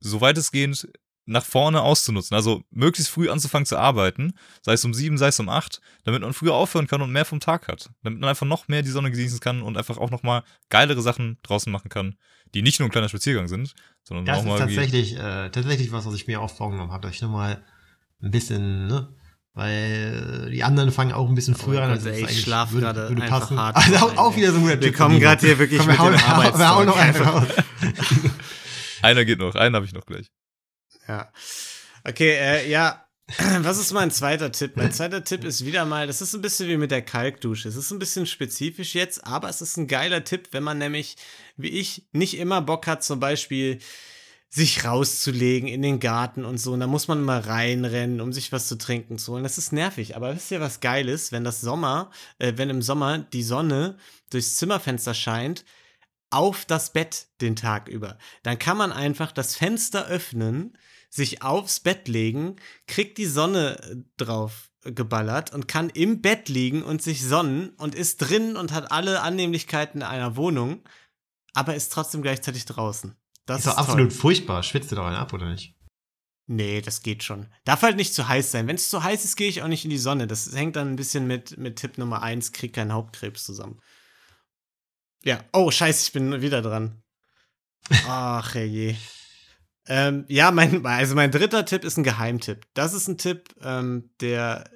so 0.00 0.20
weitestgehend 0.20 0.88
nach 1.26 1.44
vorne 1.44 1.80
auszunutzen. 1.80 2.34
Also 2.34 2.62
möglichst 2.70 3.10
früh 3.10 3.30
anzufangen 3.30 3.64
zu 3.64 3.78
arbeiten, 3.78 4.34
sei 4.60 4.74
es 4.74 4.84
um 4.84 4.92
sieben, 4.92 5.16
sei 5.16 5.28
es 5.28 5.40
um 5.40 5.48
acht, 5.48 5.80
damit 6.04 6.20
man 6.20 6.34
früher 6.34 6.52
aufhören 6.52 6.86
kann 6.86 7.00
und 7.00 7.12
mehr 7.12 7.24
vom 7.24 7.40
Tag 7.40 7.66
hat. 7.68 7.90
Damit 8.02 8.20
man 8.20 8.28
einfach 8.28 8.46
noch 8.46 8.68
mehr 8.68 8.82
die 8.82 8.90
Sonne 8.90 9.10
genießen 9.10 9.40
kann 9.40 9.62
und 9.62 9.78
einfach 9.78 9.96
auch 9.96 10.10
noch 10.10 10.22
mal 10.22 10.44
geilere 10.68 11.00
Sachen 11.00 11.38
draußen 11.42 11.72
machen 11.72 11.88
kann, 11.88 12.16
die 12.54 12.60
nicht 12.60 12.78
nur 12.78 12.88
ein 12.88 12.92
kleiner 12.92 13.08
Spaziergang 13.08 13.48
sind, 13.48 13.74
sondern 14.02 14.26
Das 14.26 14.36
auch 14.36 14.40
ist 14.42 14.46
mal 14.48 14.58
irgendwie- 14.58 14.74
tatsächlich, 14.76 15.14
äh, 15.16 15.50
tatsächlich 15.50 15.92
was, 15.92 16.04
was 16.04 16.14
ich 16.14 16.26
mir 16.26 16.42
auch 16.42 16.50
vorgenommen 16.54 16.92
habe, 16.92 17.06
dass 17.06 17.14
ich 17.14 17.22
nochmal 17.22 17.64
ein 18.22 18.30
bisschen, 18.30 18.86
ne, 18.86 19.08
weil 19.54 20.50
die 20.50 20.62
anderen 20.64 20.90
fangen 20.92 21.12
auch 21.12 21.28
ein 21.28 21.34
bisschen 21.34 21.54
früher 21.54 21.80
Oh 21.80 21.84
an. 21.84 21.90
Also 21.90 22.08
ey, 22.10 22.24
ich 22.24 22.42
schlaf 22.42 22.72
würde- 22.72 22.86
gerade 22.86 23.08
würde 23.08 23.22
einfach 23.22 23.40
passen. 23.40 23.58
hart 23.58 23.76
Also 23.76 23.96
auch, 23.96 24.16
auch 24.16 24.36
wieder 24.36 24.50
so 24.52 24.58
ein 24.58 24.62
guter 24.62 24.80
Wir 24.80 24.92
kommen 24.92 25.20
gerade 25.20 25.46
hier 25.46 25.58
wirklich 25.58 25.78
Komm, 25.78 25.88
mit 25.88 25.96
wir 25.98 26.02
hauen, 26.04 26.12
dem 26.12 26.20
wir 26.20 26.36
hauen- 26.36 26.58
wir 26.58 26.70
hauen 26.74 26.86
noch 26.86 27.26
raus. 27.34 27.46
Einer 29.02 29.24
geht 29.24 29.38
noch, 29.38 29.54
einen 29.54 29.74
habe 29.76 29.86
ich 29.86 29.92
noch 29.92 30.06
gleich. 30.06 30.30
Ja. 31.08 31.30
Okay, 32.04 32.32
äh, 32.32 32.70
ja. 32.70 33.00
Was 33.60 33.78
ist 33.78 33.92
mein 33.92 34.10
zweiter 34.10 34.52
Tipp? 34.52 34.76
Mein 34.76 34.92
zweiter 34.92 35.24
Tipp 35.24 35.44
ist 35.44 35.64
wieder 35.64 35.86
mal, 35.86 36.06
das 36.06 36.20
ist 36.20 36.34
ein 36.34 36.42
bisschen 36.42 36.68
wie 36.68 36.76
mit 36.76 36.90
der 36.90 37.00
Kalkdusche. 37.00 37.68
Es 37.68 37.76
ist 37.76 37.90
ein 37.90 37.98
bisschen 37.98 38.26
spezifisch 38.26 38.94
jetzt, 38.94 39.26
aber 39.26 39.48
es 39.48 39.62
ist 39.62 39.78
ein 39.78 39.86
geiler 39.88 40.24
Tipp, 40.24 40.48
wenn 40.52 40.62
man 40.62 40.76
nämlich, 40.76 41.16
wie 41.56 41.68
ich, 41.70 42.06
nicht 42.12 42.36
immer 42.36 42.60
Bock 42.60 42.86
hat, 42.86 43.02
zum 43.02 43.20
Beispiel 43.20 43.78
sich 44.54 44.84
rauszulegen 44.84 45.68
in 45.68 45.82
den 45.82 45.98
Garten 45.98 46.44
und 46.44 46.58
so. 46.58 46.72
Und 46.74 46.80
da 46.80 46.86
muss 46.86 47.08
man 47.08 47.24
mal 47.24 47.40
reinrennen, 47.40 48.20
um 48.20 48.32
sich 48.32 48.52
was 48.52 48.68
zu 48.68 48.78
trinken 48.78 49.18
zu 49.18 49.32
holen. 49.32 49.42
Das 49.42 49.58
ist 49.58 49.72
nervig. 49.72 50.14
Aber 50.14 50.32
wisst 50.32 50.52
ihr, 50.52 50.60
was 50.60 50.78
geil 50.78 51.08
ist, 51.08 51.32
wenn 51.32 51.42
das 51.42 51.60
Sommer, 51.60 52.12
äh, 52.38 52.52
wenn 52.54 52.70
im 52.70 52.80
Sommer 52.80 53.18
die 53.18 53.42
Sonne 53.42 53.96
durchs 54.30 54.54
Zimmerfenster 54.54 55.12
scheint, 55.12 55.64
auf 56.30 56.64
das 56.66 56.92
Bett 56.92 57.26
den 57.40 57.56
Tag 57.56 57.88
über. 57.88 58.16
Dann 58.44 58.60
kann 58.60 58.76
man 58.76 58.92
einfach 58.92 59.32
das 59.32 59.56
Fenster 59.56 60.06
öffnen, 60.06 60.78
sich 61.10 61.42
aufs 61.42 61.80
Bett 61.80 62.06
legen, 62.06 62.54
kriegt 62.86 63.18
die 63.18 63.26
Sonne 63.26 63.80
äh, 63.82 63.96
drauf 64.16 64.70
geballert 64.82 65.52
und 65.52 65.66
kann 65.66 65.90
im 65.90 66.22
Bett 66.22 66.48
liegen 66.48 66.84
und 66.84 67.02
sich 67.02 67.24
sonnen 67.24 67.70
und 67.70 67.96
ist 67.96 68.18
drin 68.18 68.54
und 68.56 68.70
hat 68.70 68.92
alle 68.92 69.20
Annehmlichkeiten 69.22 70.02
einer 70.02 70.36
Wohnung, 70.36 70.82
aber 71.54 71.74
ist 71.74 71.92
trotzdem 71.92 72.22
gleichzeitig 72.22 72.66
draußen. 72.66 73.16
Das 73.46 73.60
ist 73.60 73.66
doch 73.66 73.74
toll. 73.74 73.84
absolut 73.84 74.12
furchtbar. 74.12 74.62
Schwitzt 74.62 74.90
du 74.92 74.96
doch 74.96 75.06
einen 75.06 75.16
ab, 75.16 75.32
oder 75.32 75.50
nicht? 75.50 75.74
Nee, 76.46 76.82
das 76.82 77.02
geht 77.02 77.22
schon. 77.22 77.46
Darf 77.64 77.82
halt 77.82 77.96
nicht 77.96 78.12
zu 78.12 78.28
heiß 78.28 78.50
sein. 78.50 78.66
Wenn 78.66 78.76
es 78.76 78.90
zu 78.90 79.02
heiß 79.02 79.24
ist, 79.24 79.36
gehe 79.36 79.48
ich 79.48 79.62
auch 79.62 79.68
nicht 79.68 79.84
in 79.84 79.90
die 79.90 79.98
Sonne. 79.98 80.26
Das 80.26 80.54
hängt 80.54 80.76
dann 80.76 80.90
ein 80.92 80.96
bisschen 80.96 81.26
mit, 81.26 81.56
mit 81.56 81.76
Tipp 81.76 81.96
Nummer 81.96 82.22
1, 82.22 82.52
krieg 82.52 82.74
keinen 82.74 82.92
Hauptkrebs 82.92 83.44
zusammen. 83.44 83.80
Ja, 85.24 85.42
oh, 85.54 85.70
scheiße, 85.70 86.06
ich 86.06 86.12
bin 86.12 86.42
wieder 86.42 86.60
dran. 86.60 87.02
Ach, 88.06 88.54
je. 88.54 88.94
Ähm, 89.86 90.24
ja, 90.28 90.50
mein, 90.50 90.84
also 90.84 91.14
mein 91.14 91.30
dritter 91.30 91.64
Tipp 91.64 91.84
ist 91.84 91.96
ein 91.96 92.04
Geheimtipp. 92.04 92.66
Das 92.74 92.92
ist 92.92 93.08
ein 93.08 93.18
Tipp, 93.18 93.54
ähm, 93.62 94.10
der, 94.20 94.70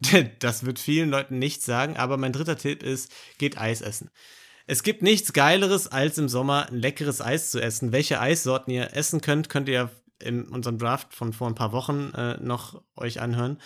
das 0.40 0.64
wird 0.64 0.78
vielen 0.78 1.08
Leuten 1.08 1.38
nichts 1.38 1.64
sagen, 1.64 1.96
aber 1.96 2.18
mein 2.18 2.32
dritter 2.32 2.56
Tipp 2.56 2.82
ist, 2.82 3.12
geht 3.38 3.58
Eis 3.58 3.80
essen. 3.80 4.10
Es 4.70 4.82
gibt 4.82 5.00
nichts 5.00 5.32
Geileres, 5.32 5.88
als 5.88 6.18
im 6.18 6.28
Sommer 6.28 6.68
ein 6.68 6.76
leckeres 6.76 7.22
Eis 7.22 7.50
zu 7.50 7.58
essen. 7.58 7.90
Welche 7.90 8.20
Eissorten 8.20 8.70
ihr 8.70 8.94
essen 8.94 9.22
könnt, 9.22 9.48
könnt 9.48 9.66
ihr 9.66 9.90
in 10.18 10.44
unserem 10.44 10.76
Draft 10.76 11.14
von 11.14 11.32
vor 11.32 11.48
ein 11.48 11.54
paar 11.54 11.72
Wochen 11.72 12.12
äh, 12.14 12.36
noch 12.36 12.82
euch 12.94 13.22
anhören. 13.22 13.62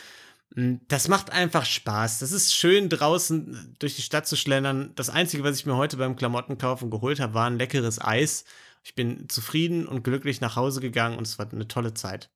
Mm, 0.54 0.76
Das 0.86 1.08
macht 1.08 1.32
einfach 1.32 1.64
Spaß. 1.64 2.20
Das 2.20 2.30
ist 2.30 2.54
schön 2.54 2.88
draußen 2.88 3.74
durch 3.80 3.96
die 3.96 4.02
Stadt 4.02 4.28
zu 4.28 4.36
schlendern. 4.36 4.92
Das 4.94 5.10
Einzige, 5.10 5.42
was 5.42 5.56
ich 5.56 5.66
mir 5.66 5.76
heute 5.76 5.96
beim 5.96 6.14
Klamottenkaufen 6.14 6.88
geholt 6.88 7.18
habe, 7.18 7.34
war 7.34 7.48
ein 7.48 7.58
leckeres 7.58 8.00
Eis. 8.00 8.44
Ich 8.84 8.94
bin 8.94 9.28
zufrieden 9.28 9.88
und 9.88 10.04
glücklich 10.04 10.40
nach 10.40 10.54
Hause 10.54 10.80
gegangen 10.80 11.18
und 11.18 11.26
es 11.26 11.36
war 11.36 11.52
eine 11.52 11.66
tolle 11.66 11.94
Zeit. 11.94 12.30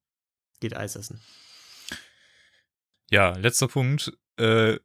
Geht 0.59 0.77
Eis 0.77 0.97
essen. 0.97 1.21
Ja, 3.13 3.37
letzter 3.37 3.69
Punkt. 3.69 4.13
Äh, 4.39 4.81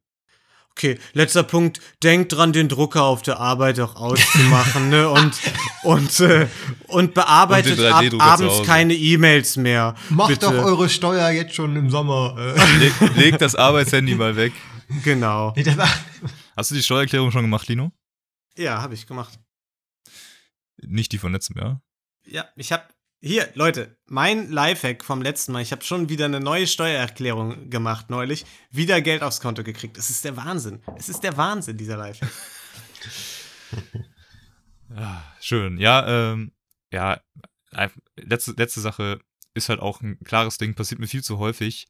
Okay, 0.81 0.97
letzter 1.13 1.43
Punkt. 1.43 1.79
Denkt 2.01 2.33
dran, 2.33 2.53
den 2.53 2.67
Drucker 2.67 3.03
auf 3.03 3.21
der 3.21 3.39
Arbeit 3.39 3.79
auch 3.79 3.95
auszumachen, 3.97 4.89
ne? 4.89 5.07
Und, 5.09 5.39
und, 5.83 6.19
äh, 6.21 6.47
und 6.87 7.13
bearbeitet 7.13 7.77
Und 7.77 7.85
ab 7.85 8.01
3D-Drucker 8.01 8.17
zu 8.17 8.19
abends 8.19 8.63
keine 8.63 8.95
E-Mails 8.95 9.57
mehr. 9.57 9.93
Macht 10.09 10.29
Bitte. 10.29 10.47
doch 10.47 10.53
eure 10.53 10.89
Steuer 10.89 11.29
jetzt 11.29 11.53
schon 11.53 11.75
im 11.75 11.91
Sommer. 11.91 12.35
Äh. 12.35 12.77
leg, 12.79 13.15
leg 13.15 13.37
das 13.37 13.53
Arbeitshandy 13.53 14.15
mal 14.15 14.35
weg. 14.35 14.53
Genau. 15.03 15.53
Hast 16.57 16.71
du 16.71 16.75
die 16.75 16.81
Steuererklärung 16.81 17.29
schon 17.29 17.43
gemacht, 17.43 17.67
Lino? 17.67 17.91
Ja, 18.57 18.81
habe 18.81 18.95
ich 18.95 19.05
gemacht. 19.05 19.37
Nicht 20.81 21.11
die 21.11 21.19
von 21.19 21.31
letztem 21.31 21.57
Jahr. 21.57 21.79
Ja, 22.25 22.45
ich 22.55 22.71
habe 22.71 22.85
hier, 23.21 23.49
Leute, 23.53 23.97
mein 24.07 24.49
Lifehack 24.51 25.03
vom 25.05 25.21
letzten 25.21 25.51
Mal. 25.51 25.61
Ich 25.61 25.71
habe 25.71 25.83
schon 25.83 26.09
wieder 26.09 26.25
eine 26.25 26.39
neue 26.39 26.65
Steuererklärung 26.67 27.69
gemacht 27.69 28.09
neulich. 28.09 28.45
Wieder 28.71 28.99
Geld 29.01 29.21
aufs 29.21 29.39
Konto 29.41 29.63
gekriegt. 29.63 29.97
Es 29.97 30.09
ist 30.09 30.25
der 30.25 30.35
Wahnsinn. 30.37 30.81
Es 30.97 31.07
ist 31.07 31.21
der 31.21 31.37
Wahnsinn, 31.37 31.77
dieser 31.77 31.97
Lifehack. 31.97 32.31
Ja, 34.95 35.23
schön. 35.39 35.77
Ja, 35.77 36.31
ähm, 36.33 36.51
ja, 36.91 37.21
letzte, 38.17 38.51
letzte 38.57 38.81
Sache 38.81 39.19
ist 39.53 39.69
halt 39.69 39.79
auch 39.79 40.01
ein 40.01 40.17
klares 40.23 40.57
Ding, 40.57 40.75
passiert 40.75 40.99
mir 40.99 41.07
viel 41.07 41.23
zu 41.23 41.37
häufig. 41.37 41.87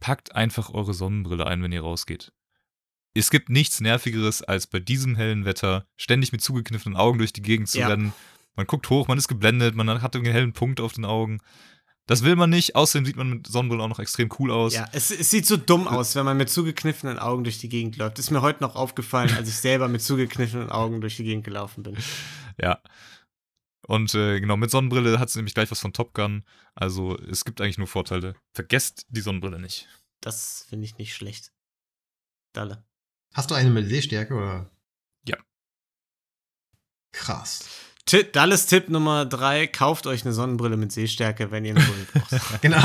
Packt 0.00 0.34
einfach 0.34 0.70
eure 0.70 0.94
Sonnenbrille 0.94 1.46
ein, 1.46 1.62
wenn 1.62 1.72
ihr 1.72 1.82
rausgeht. 1.82 2.32
Es 3.14 3.30
gibt 3.30 3.50
nichts 3.50 3.80
Nervigeres, 3.80 4.42
als 4.42 4.66
bei 4.66 4.80
diesem 4.80 5.14
hellen 5.16 5.44
Wetter 5.44 5.86
ständig 5.96 6.32
mit 6.32 6.40
zugekniffenen 6.40 6.96
Augen 6.96 7.18
durch 7.18 7.32
die 7.34 7.42
Gegend 7.42 7.68
zu 7.68 7.78
Ja. 7.78 7.88
rennen. 7.88 8.14
Man 8.54 8.66
guckt 8.66 8.88
hoch, 8.90 9.08
man 9.08 9.18
ist 9.18 9.28
geblendet, 9.28 9.74
man 9.74 10.02
hat 10.02 10.14
einen 10.14 10.24
hellen 10.26 10.52
Punkt 10.52 10.80
auf 10.80 10.92
den 10.92 11.04
Augen. 11.04 11.40
Das 12.06 12.24
will 12.24 12.36
man 12.36 12.50
nicht. 12.50 12.74
Außerdem 12.74 13.06
sieht 13.06 13.16
man 13.16 13.30
mit 13.30 13.46
Sonnenbrille 13.46 13.82
auch 13.82 13.88
noch 13.88 14.00
extrem 14.00 14.28
cool 14.38 14.50
aus. 14.50 14.74
Ja, 14.74 14.88
es, 14.92 15.10
es 15.10 15.30
sieht 15.30 15.46
so 15.46 15.56
dumm 15.56 15.86
aus, 15.86 16.14
wenn 16.16 16.24
man 16.24 16.36
mit 16.36 16.50
zugekniffenen 16.50 17.18
Augen 17.18 17.44
durch 17.44 17.58
die 17.58 17.68
Gegend 17.68 17.96
läuft. 17.96 18.18
Ist 18.18 18.30
mir 18.30 18.42
heute 18.42 18.62
noch 18.62 18.74
aufgefallen, 18.74 19.32
als 19.36 19.48
ich 19.48 19.56
selber 19.56 19.88
mit 19.88 20.02
zugekniffenen 20.02 20.70
Augen 20.70 21.00
durch 21.00 21.16
die 21.16 21.24
Gegend 21.24 21.44
gelaufen 21.44 21.82
bin. 21.82 21.96
Ja. 22.60 22.80
Und 23.86 24.14
äh, 24.14 24.40
genau, 24.40 24.56
mit 24.56 24.70
Sonnenbrille 24.70 25.18
hat 25.18 25.28
es 25.28 25.36
nämlich 25.36 25.54
gleich 25.54 25.70
was 25.70 25.80
von 25.80 25.92
Top 25.92 26.12
Gun. 26.12 26.44
Also 26.74 27.16
es 27.18 27.44
gibt 27.44 27.60
eigentlich 27.60 27.78
nur 27.78 27.86
Vorteile. 27.86 28.34
Vergesst 28.52 29.06
die 29.08 29.20
Sonnenbrille 29.20 29.58
nicht. 29.58 29.88
Das 30.20 30.66
finde 30.68 30.84
ich 30.84 30.98
nicht 30.98 31.14
schlecht. 31.14 31.52
Dalle. 32.52 32.84
Hast 33.32 33.50
du 33.50 33.54
eine 33.54 33.70
mit 33.70 33.88
Sehstärke 33.88 34.34
oder? 34.34 34.70
Ja. 35.26 35.36
Krass. 37.12 37.64
Ti- 38.06 38.30
Dalles 38.32 38.66
Tipp 38.66 38.88
Nummer 38.88 39.24
drei: 39.26 39.66
Kauft 39.66 40.06
euch 40.06 40.24
eine 40.24 40.32
Sonnenbrille 40.34 40.76
mit 40.76 40.92
Sehstärke, 40.92 41.50
wenn 41.50 41.64
ihr 41.64 41.76
eine 41.76 41.84
Brille 41.84 42.06
braucht. 42.12 42.60
Genau. 42.62 42.82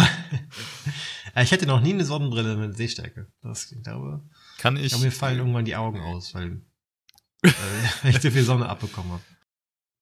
Ja, 1.35 1.41
ich 1.43 1.51
hatte 1.51 1.65
noch 1.67 1.81
nie 1.81 1.93
eine 1.93 2.05
Sonnenbrille 2.05 2.55
mit 2.55 2.75
Sehstärke. 2.77 3.27
Das, 3.43 3.71
ich 3.71 3.83
glaube, 3.83 4.21
Kann 4.57 4.77
ich 4.77 4.89
glaube, 4.89 5.05
mir 5.05 5.11
fallen 5.11 5.37
irgendwann 5.39 5.65
die 5.65 5.75
Augen 5.75 5.99
aus, 6.01 6.33
weil 6.33 6.61
äh, 7.43 7.49
ich 8.09 8.19
zu 8.21 8.31
viel 8.31 8.43
Sonne 8.43 8.67
abbekommen 8.69 9.11
habe. 9.13 9.23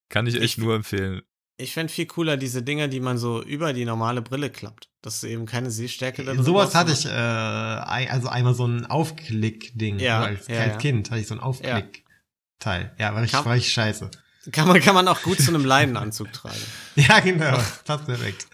Kann 0.09 0.27
ich 0.27 0.35
echt 0.35 0.43
Ich- 0.43 0.57
nur 0.57 0.75
empfehlen. 0.75 1.21
Ich 1.57 1.71
fände 1.73 1.91
viel 1.91 2.05
cooler 2.05 2.35
diese 2.35 2.61
Dinger, 2.63 2.89
die 2.89 2.99
man 2.99 3.17
so 3.17 3.41
über 3.41 3.71
die 3.71 3.85
normale 3.85 4.21
Brille 4.21 4.49
klappt. 4.49 4.89
Dass 5.01 5.21
du 5.21 5.27
eben 5.27 5.45
keine 5.45 5.71
Sehstärke 5.71 6.25
da 6.25 6.33
drin 6.33 6.43
Sowas 6.43 6.75
hatte 6.75 6.91
ich, 6.91 7.05
äh, 7.05 7.09
also 7.09 8.27
einmal 8.27 8.53
so 8.53 8.65
ein 8.67 8.85
Aufklick-Ding. 8.85 9.99
Ja, 9.99 10.21
als 10.23 10.49
ja, 10.49 10.59
als 10.59 10.73
ja. 10.73 10.77
Kind 10.79 11.11
hatte 11.11 11.21
ich 11.21 11.27
so 11.27 11.33
ein 11.33 11.39
Aufklick-Teil. 11.39 12.93
Ja, 12.99 13.13
war 13.13 13.21
richtig, 13.21 13.45
war 13.45 13.53
richtig 13.53 13.71
scheiße. 13.71 14.11
Kann 14.51 14.67
man, 14.67 14.79
kann 14.81 14.95
man 14.95 15.07
auch 15.07 15.21
gut 15.21 15.39
zu 15.39 15.49
einem 15.49 15.65
Leinenanzug 15.65 16.31
tragen. 16.33 16.61
Ja, 16.95 17.19
genau. 17.19 17.57
Passt 17.85 18.05
perfekt. 18.05 18.47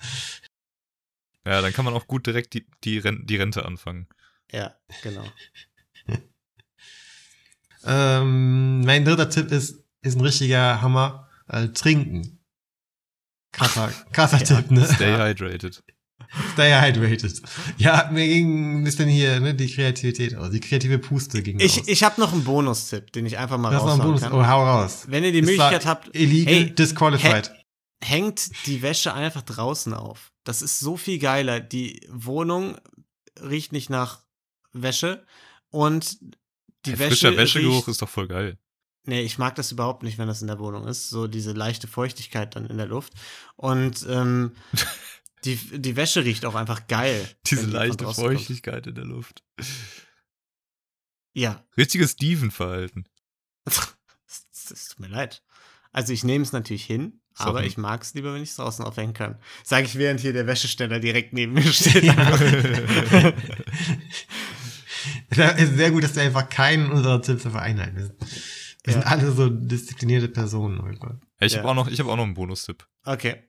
Ja, 1.45 1.61
dann 1.61 1.73
kann 1.73 1.85
man 1.85 1.93
auch 1.93 2.07
gut 2.07 2.27
direkt 2.27 2.53
die, 2.53 2.67
die, 2.83 2.99
Ren 2.99 3.25
die 3.25 3.35
Rente 3.35 3.65
anfangen. 3.65 4.07
Ja, 4.51 4.75
genau. 5.03 5.25
Ähm, 7.83 8.81
mein 8.81 9.05
dritter 9.05 9.29
Tipp 9.29 9.51
ist, 9.51 9.83
ist 10.01 10.15
ein 10.15 10.21
richtiger 10.21 10.83
Hammer. 10.83 11.27
Äh, 11.47 11.69
trinken. 11.69 12.39
Krasser, 13.51 13.91
krasser 14.13 14.37
Ja. 14.37 14.43
Tipp, 14.43 14.69
ne? 14.71 14.85
Stay 14.85 15.17
hydrated. 15.17 15.83
Stay 16.53 16.71
hydrated. 16.73 17.41
Ja, 17.77 18.09
mir 18.11 18.27
ging 18.27 18.81
ein 18.81 18.83
bisschen 18.83 19.07
hier 19.09 19.39
ne, 19.39 19.53
die 19.55 19.71
Kreativität 19.73 20.35
aus. 20.35 20.49
Die 20.51 20.59
kreative 20.59 20.99
Puste 20.99 21.41
ging 21.43 21.59
Ich, 21.59 21.79
aus. 21.81 21.87
ich 21.87 22.03
habe 22.03 22.19
noch 22.19 22.33
einen 22.33 22.43
Bonustipp, 22.43 23.11
den 23.11 23.25
ich 23.25 23.37
einfach 23.37 23.57
mal 23.57 23.71
das 23.71 23.81
ist 23.81 23.85
noch 23.87 23.93
ein 23.95 23.99
raushauen 24.01 24.19
Bonus. 24.19 24.21
kann. 24.21 24.33
Oh, 24.33 24.45
hau 24.47 24.63
raus. 24.65 25.03
Wenn 25.07 25.23
ihr 25.23 25.31
die 25.31 25.39
Ist 25.39 25.45
Möglichkeit 25.47 25.85
habt, 25.85 26.15
Illegal, 26.15 26.53
Hey, 26.53 26.75
disqualified. 26.75 27.51
hängt 28.03 28.49
die 28.67 28.81
Wäsche 28.81 29.13
einfach 29.13 29.41
draußen 29.41 29.93
auf. 29.93 30.31
Das 30.43 30.61
ist 30.61 30.79
so 30.79 30.97
viel 30.97 31.19
geiler. 31.19 31.59
Die 31.59 32.07
Wohnung 32.11 32.77
riecht 33.41 33.71
nicht 33.71 33.89
nach 33.89 34.19
Wäsche 34.73 35.25
und 35.69 36.19
die 36.85 36.91
Der 36.91 36.99
Wäsche 36.99 37.09
frischer 37.09 37.37
Wäschegeruch 37.37 37.75
riecht, 37.77 37.87
ist 37.89 38.01
doch 38.01 38.09
voll 38.09 38.27
geil. 38.27 38.57
Nee, 39.03 39.21
ich 39.21 39.37
mag 39.39 39.55
das 39.55 39.71
überhaupt 39.71 40.03
nicht, 40.03 40.17
wenn 40.19 40.27
das 40.27 40.41
in 40.41 40.47
der 40.47 40.59
Wohnung 40.59 40.87
ist. 40.87 41.09
So 41.09 41.27
diese 41.27 41.53
leichte 41.53 41.87
Feuchtigkeit 41.87 42.55
dann 42.55 42.67
in 42.67 42.77
der 42.77 42.85
Luft. 42.85 43.13
Und 43.55 44.05
ähm, 44.09 44.51
die, 45.45 45.55
die 45.55 45.95
Wäsche 45.95 46.23
riecht 46.25 46.45
auch 46.45 46.55
einfach 46.55 46.87
geil. 46.87 47.27
Diese 47.47 47.65
die 47.67 47.71
leichte. 47.73 48.05
Feuchtigkeit 48.13 48.87
in 48.87 48.95
der 48.95 49.05
Luft. 49.05 49.43
Ja, 51.33 51.63
Richtiges 51.77 52.11
Steven-Verhalten. 52.11 53.05
das 53.65 54.87
tut 54.89 54.99
mir 54.99 55.07
leid. 55.07 55.43
Also 55.91 56.13
ich 56.13 56.23
nehme 56.23 56.43
es 56.43 56.51
natürlich 56.53 56.85
hin, 56.85 57.21
doch 57.37 57.47
aber 57.47 57.63
ich 57.65 57.77
mag 57.77 58.01
es 58.01 58.13
lieber, 58.13 58.33
wenn 58.33 58.41
ich 58.43 58.49
es 58.51 58.55
draußen 58.55 58.85
aufhängen 58.85 59.13
kann. 59.13 59.39
Sage 59.63 59.85
ich, 59.85 59.95
während 59.95 60.19
hier 60.21 60.31
der 60.33 60.47
Wäschesteller 60.47 60.99
direkt 60.99 61.33
neben 61.33 61.53
mir 61.53 61.63
steht. 61.73 62.05
Da 65.29 65.49
ist 65.49 65.75
sehr 65.75 65.91
gut, 65.91 66.03
dass 66.03 66.15
wir 66.15 66.23
einfach 66.23 66.49
keinen 66.49 66.91
unserer 66.91 67.21
Tipps. 67.21 67.45
Wir 67.45 67.51
sind, 67.51 68.13
wir 68.83 68.93
sind 68.93 69.01
Ja. 69.03 69.07
alle 69.07 69.31
so 69.31 69.49
disziplinierte 69.49 70.27
Personen 70.29 70.81
heute. 70.81 71.19
Ich 71.39 71.53
Ja. 71.53 71.59
habe 71.59 71.69
auch, 71.69 71.75
noch- 71.75 71.87
ich 71.87 71.99
hab 71.99 72.07
auch 72.07 72.15
noch 72.17 72.23
einen 72.25 72.33
Bonustipp. 72.33 72.85
okay. 73.05 73.47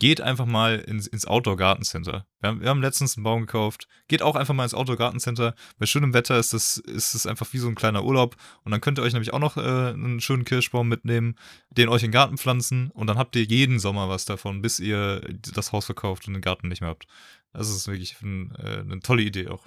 Geht 0.00 0.20
einfach 0.20 0.46
mal 0.46 0.78
ins, 0.78 1.08
ins 1.08 1.26
Outdoor-Gartencenter. 1.26 2.24
Wir 2.40 2.48
haben, 2.48 2.60
wir 2.60 2.68
haben 2.68 2.80
letztens 2.80 3.16
einen 3.16 3.24
Baum 3.24 3.40
gekauft. 3.40 3.88
Geht 4.06 4.22
auch 4.22 4.36
einfach 4.36 4.54
mal 4.54 4.62
ins 4.62 4.74
Outdoor-Gartencenter. 4.74 5.54
Bei 5.78 5.86
schönem 5.86 6.14
Wetter 6.14 6.38
ist 6.38 6.52
das, 6.52 6.76
ist 6.76 7.14
das 7.16 7.26
einfach 7.26 7.52
wie 7.52 7.58
so 7.58 7.66
ein 7.66 7.74
kleiner 7.74 8.04
Urlaub. 8.04 8.36
Und 8.62 8.70
dann 8.70 8.80
könnt 8.80 8.98
ihr 8.98 9.02
euch 9.02 9.12
nämlich 9.12 9.32
auch 9.32 9.40
noch 9.40 9.56
äh, 9.56 9.60
einen 9.60 10.20
schönen 10.20 10.44
Kirschbaum 10.44 10.88
mitnehmen, 10.88 11.34
den 11.70 11.88
euch 11.88 12.02
in 12.04 12.08
den 12.08 12.12
Garten 12.12 12.38
pflanzen. 12.38 12.90
Und 12.92 13.08
dann 13.08 13.18
habt 13.18 13.34
ihr 13.34 13.42
jeden 13.42 13.80
Sommer 13.80 14.08
was 14.08 14.24
davon, 14.24 14.62
bis 14.62 14.78
ihr 14.78 15.20
das 15.54 15.72
Haus 15.72 15.86
verkauft 15.86 16.28
und 16.28 16.34
den 16.34 16.42
Garten 16.42 16.68
nicht 16.68 16.80
mehr 16.80 16.90
habt. 16.90 17.06
Das 17.52 17.68
ist 17.68 17.88
wirklich 17.88 18.14
ein, 18.22 18.54
äh, 18.56 18.78
eine 18.80 19.00
tolle 19.00 19.22
Idee 19.22 19.48
auch. 19.48 19.66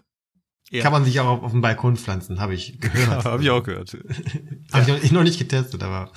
Ja. 0.70 0.84
Kann 0.84 0.94
man 0.94 1.04
sich 1.04 1.20
auch 1.20 1.28
auf, 1.28 1.44
auf 1.44 1.52
dem 1.52 1.60
Balkon 1.60 1.98
pflanzen, 1.98 2.40
habe 2.40 2.54
ich 2.54 2.80
gehört. 2.80 3.26
Habe 3.26 3.44
ich 3.44 3.50
auch 3.50 3.64
gehört. 3.64 3.92
Habe 4.72 4.82
ich, 4.84 4.88
noch- 4.88 5.04
ich 5.04 5.12
noch 5.12 5.24
nicht 5.24 5.40
getestet, 5.40 5.84
aber 5.84 6.10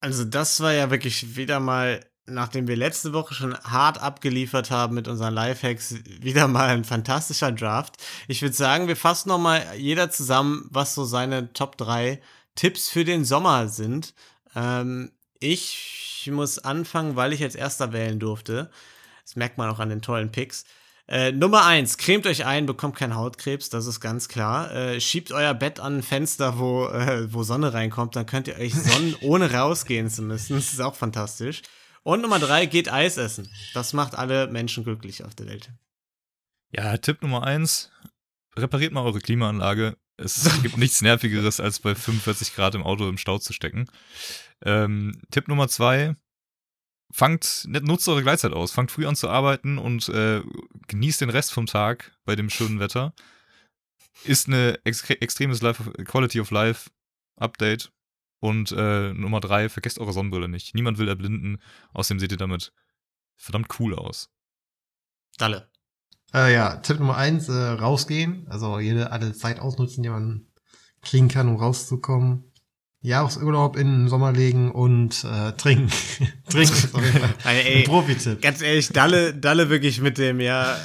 Also 0.00 0.24
das 0.24 0.58
war 0.60 0.72
ja 0.72 0.90
wirklich 0.90 1.36
wieder 1.36 1.60
mal, 1.60 2.04
nachdem 2.26 2.68
wir 2.68 2.76
letzte 2.76 3.12
Woche 3.12 3.34
schon 3.34 3.56
hart 3.58 4.00
abgeliefert 4.00 4.70
haben 4.70 4.94
mit 4.94 5.08
unseren 5.08 5.34
Lifehacks, 5.34 5.96
wieder 6.20 6.48
mal 6.48 6.68
ein 6.68 6.84
fantastischer 6.84 7.52
Draft. 7.52 7.96
Ich 8.28 8.42
würde 8.42 8.54
sagen, 8.54 8.88
wir 8.88 8.96
fassen 8.96 9.28
noch 9.28 9.38
mal 9.38 9.64
jeder 9.76 10.10
zusammen, 10.10 10.68
was 10.70 10.94
so 10.94 11.04
seine 11.04 11.52
Top 11.52 11.76
3 11.76 12.20
Tipps 12.54 12.88
für 12.88 13.04
den 13.04 13.24
Sommer 13.24 13.68
sind. 13.68 14.14
Ähm, 14.54 15.12
ich 15.40 16.30
muss 16.30 16.58
anfangen, 16.58 17.16
weil 17.16 17.32
ich 17.32 17.42
als 17.42 17.54
erster 17.54 17.92
wählen 17.92 18.20
durfte. 18.20 18.70
Das 19.24 19.36
merkt 19.36 19.58
man 19.58 19.70
auch 19.70 19.78
an 19.78 19.88
den 19.88 20.02
tollen 20.02 20.30
Picks. 20.30 20.64
Äh, 21.08 21.32
Nummer 21.32 21.66
eins, 21.66 21.98
cremt 21.98 22.26
euch 22.26 22.46
ein, 22.46 22.64
bekommt 22.64 22.96
keinen 22.96 23.16
Hautkrebs, 23.16 23.68
das 23.68 23.86
ist 23.86 24.00
ganz 24.00 24.28
klar. 24.28 24.72
Äh, 24.72 25.00
schiebt 25.00 25.32
euer 25.32 25.52
Bett 25.52 25.80
an 25.80 25.98
ein 25.98 26.02
Fenster, 26.02 26.58
wo, 26.58 26.86
äh, 26.86 27.32
wo 27.32 27.42
Sonne 27.42 27.74
reinkommt, 27.74 28.14
dann 28.14 28.26
könnt 28.26 28.46
ihr 28.46 28.56
euch 28.56 28.74
sonnen, 28.74 29.16
ohne 29.20 29.52
rausgehen 29.52 30.08
zu 30.08 30.22
müssen. 30.22 30.54
Das 30.54 30.72
ist 30.72 30.80
auch 30.80 30.94
fantastisch. 30.94 31.62
Und 32.04 32.22
Nummer 32.22 32.38
drei, 32.38 32.66
geht 32.66 32.92
Eis 32.92 33.16
essen. 33.16 33.48
Das 33.74 33.92
macht 33.92 34.16
alle 34.16 34.48
Menschen 34.48 34.84
glücklich 34.84 35.24
auf 35.24 35.34
der 35.34 35.46
Welt. 35.46 35.70
Ja, 36.72 36.96
Tipp 36.96 37.22
Nummer 37.22 37.44
eins: 37.44 37.90
repariert 38.56 38.92
mal 38.92 39.04
eure 39.04 39.20
Klimaanlage. 39.20 39.96
Es 40.16 40.62
gibt 40.62 40.76
nichts 40.76 41.00
Nervigeres, 41.00 41.60
als 41.60 41.80
bei 41.80 41.94
45 41.94 42.54
Grad 42.54 42.74
im 42.74 42.82
Auto 42.82 43.08
im 43.08 43.18
Stau 43.18 43.38
zu 43.38 43.52
stecken. 43.52 43.88
Ähm, 44.64 45.20
Tipp 45.30 45.48
Nummer 45.48 45.68
zwei: 45.68 46.16
fangt, 47.12 47.66
nutzt 47.66 48.08
eure 48.08 48.22
Gleitzeit 48.22 48.52
aus. 48.52 48.72
Fangt 48.72 48.90
früh 48.90 49.06
an 49.06 49.16
zu 49.16 49.28
arbeiten 49.28 49.78
und 49.78 50.08
äh, 50.08 50.42
genießt 50.88 51.20
den 51.20 51.30
Rest 51.30 51.52
vom 51.52 51.66
Tag 51.66 52.16
bei 52.24 52.34
dem 52.34 52.50
schönen 52.50 52.80
Wetter. 52.80 53.14
Ist 54.24 54.48
eine 54.48 54.78
extre 54.84 55.20
extremes 55.20 55.62
Life 55.62 55.90
Quality 56.04 56.40
of 56.40 56.50
Life 56.50 56.90
Update. 57.36 57.92
Und 58.42 58.72
äh, 58.72 59.12
Nummer 59.14 59.38
drei, 59.38 59.68
vergesst 59.68 60.00
eure 60.00 60.12
Sonnenbrille 60.12 60.48
nicht. 60.48 60.74
Niemand 60.74 60.98
will 60.98 61.06
erblinden. 61.06 61.58
Außerdem 61.94 62.18
seht 62.18 62.32
ihr 62.32 62.38
damit 62.38 62.72
verdammt 63.36 63.68
cool 63.78 63.94
aus. 63.94 64.30
Dalle. 65.38 65.70
äh, 66.34 66.52
ja, 66.52 66.74
Tipp 66.78 66.98
Nummer 66.98 67.16
eins, 67.16 67.48
äh, 67.48 67.52
rausgehen. 67.52 68.48
Also 68.48 68.80
jede 68.80 69.12
alle 69.12 69.32
Zeit 69.32 69.60
ausnutzen, 69.60 70.02
die 70.02 70.08
man 70.08 70.48
kriegen 71.02 71.28
kann, 71.28 71.46
um 71.46 71.54
rauszukommen. 71.54 72.50
Jahresurlaub 73.00 73.76
in 73.76 73.86
den 73.86 74.08
Sommer 74.08 74.32
legen 74.32 74.72
und 74.72 75.22
äh, 75.22 75.52
trinken. 75.56 75.92
trinken 76.50 76.74
ist 76.74 76.92
auf 76.96 77.04
jeden 77.04 77.20
Fall 77.20 77.34
ein 77.44 77.84
Profi-Tipp. 77.84 78.42
ganz 78.42 78.60
ehrlich, 78.60 78.88
Dalle, 78.88 79.34
Dalle 79.36 79.70
wirklich 79.70 80.00
mit 80.00 80.18
dem, 80.18 80.40
ja, 80.40 80.76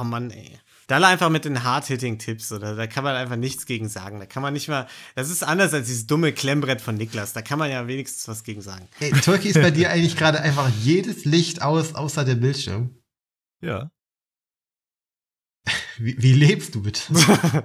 oh 0.00 0.02
Mann, 0.02 0.32
ey. 0.32 0.58
Dalle 0.86 1.08
einfach 1.08 1.30
mit 1.30 1.44
den 1.44 1.64
Hard-Hitting-Tipps, 1.64 2.52
oder? 2.52 2.76
Da 2.76 2.86
kann 2.86 3.02
man 3.02 3.16
einfach 3.16 3.36
nichts 3.36 3.66
gegen 3.66 3.88
sagen. 3.88 4.20
Da 4.20 4.26
kann 4.26 4.42
man 4.42 4.52
nicht 4.52 4.68
mal, 4.68 4.86
das 5.16 5.30
ist 5.30 5.42
anders 5.42 5.74
als 5.74 5.88
dieses 5.88 6.06
dumme 6.06 6.32
Klemmbrett 6.32 6.80
von 6.80 6.96
Niklas. 6.96 7.32
Da 7.32 7.42
kann 7.42 7.58
man 7.58 7.70
ja 7.70 7.88
wenigstens 7.88 8.28
was 8.28 8.44
gegen 8.44 8.60
sagen. 8.60 8.88
Ey, 9.00 9.10
Turkey 9.10 9.48
ist 9.48 9.60
bei 9.60 9.72
dir 9.72 9.90
eigentlich 9.90 10.16
gerade 10.16 10.40
einfach 10.40 10.68
jedes 10.82 11.24
Licht 11.24 11.60
aus, 11.62 11.94
außer 11.94 12.24
der 12.24 12.36
Bildschirm. 12.36 12.96
Ja. 13.60 13.90
Wie, 15.98 16.14
wie 16.18 16.32
lebst 16.32 16.74
du 16.74 16.82
bitte? 16.82 17.00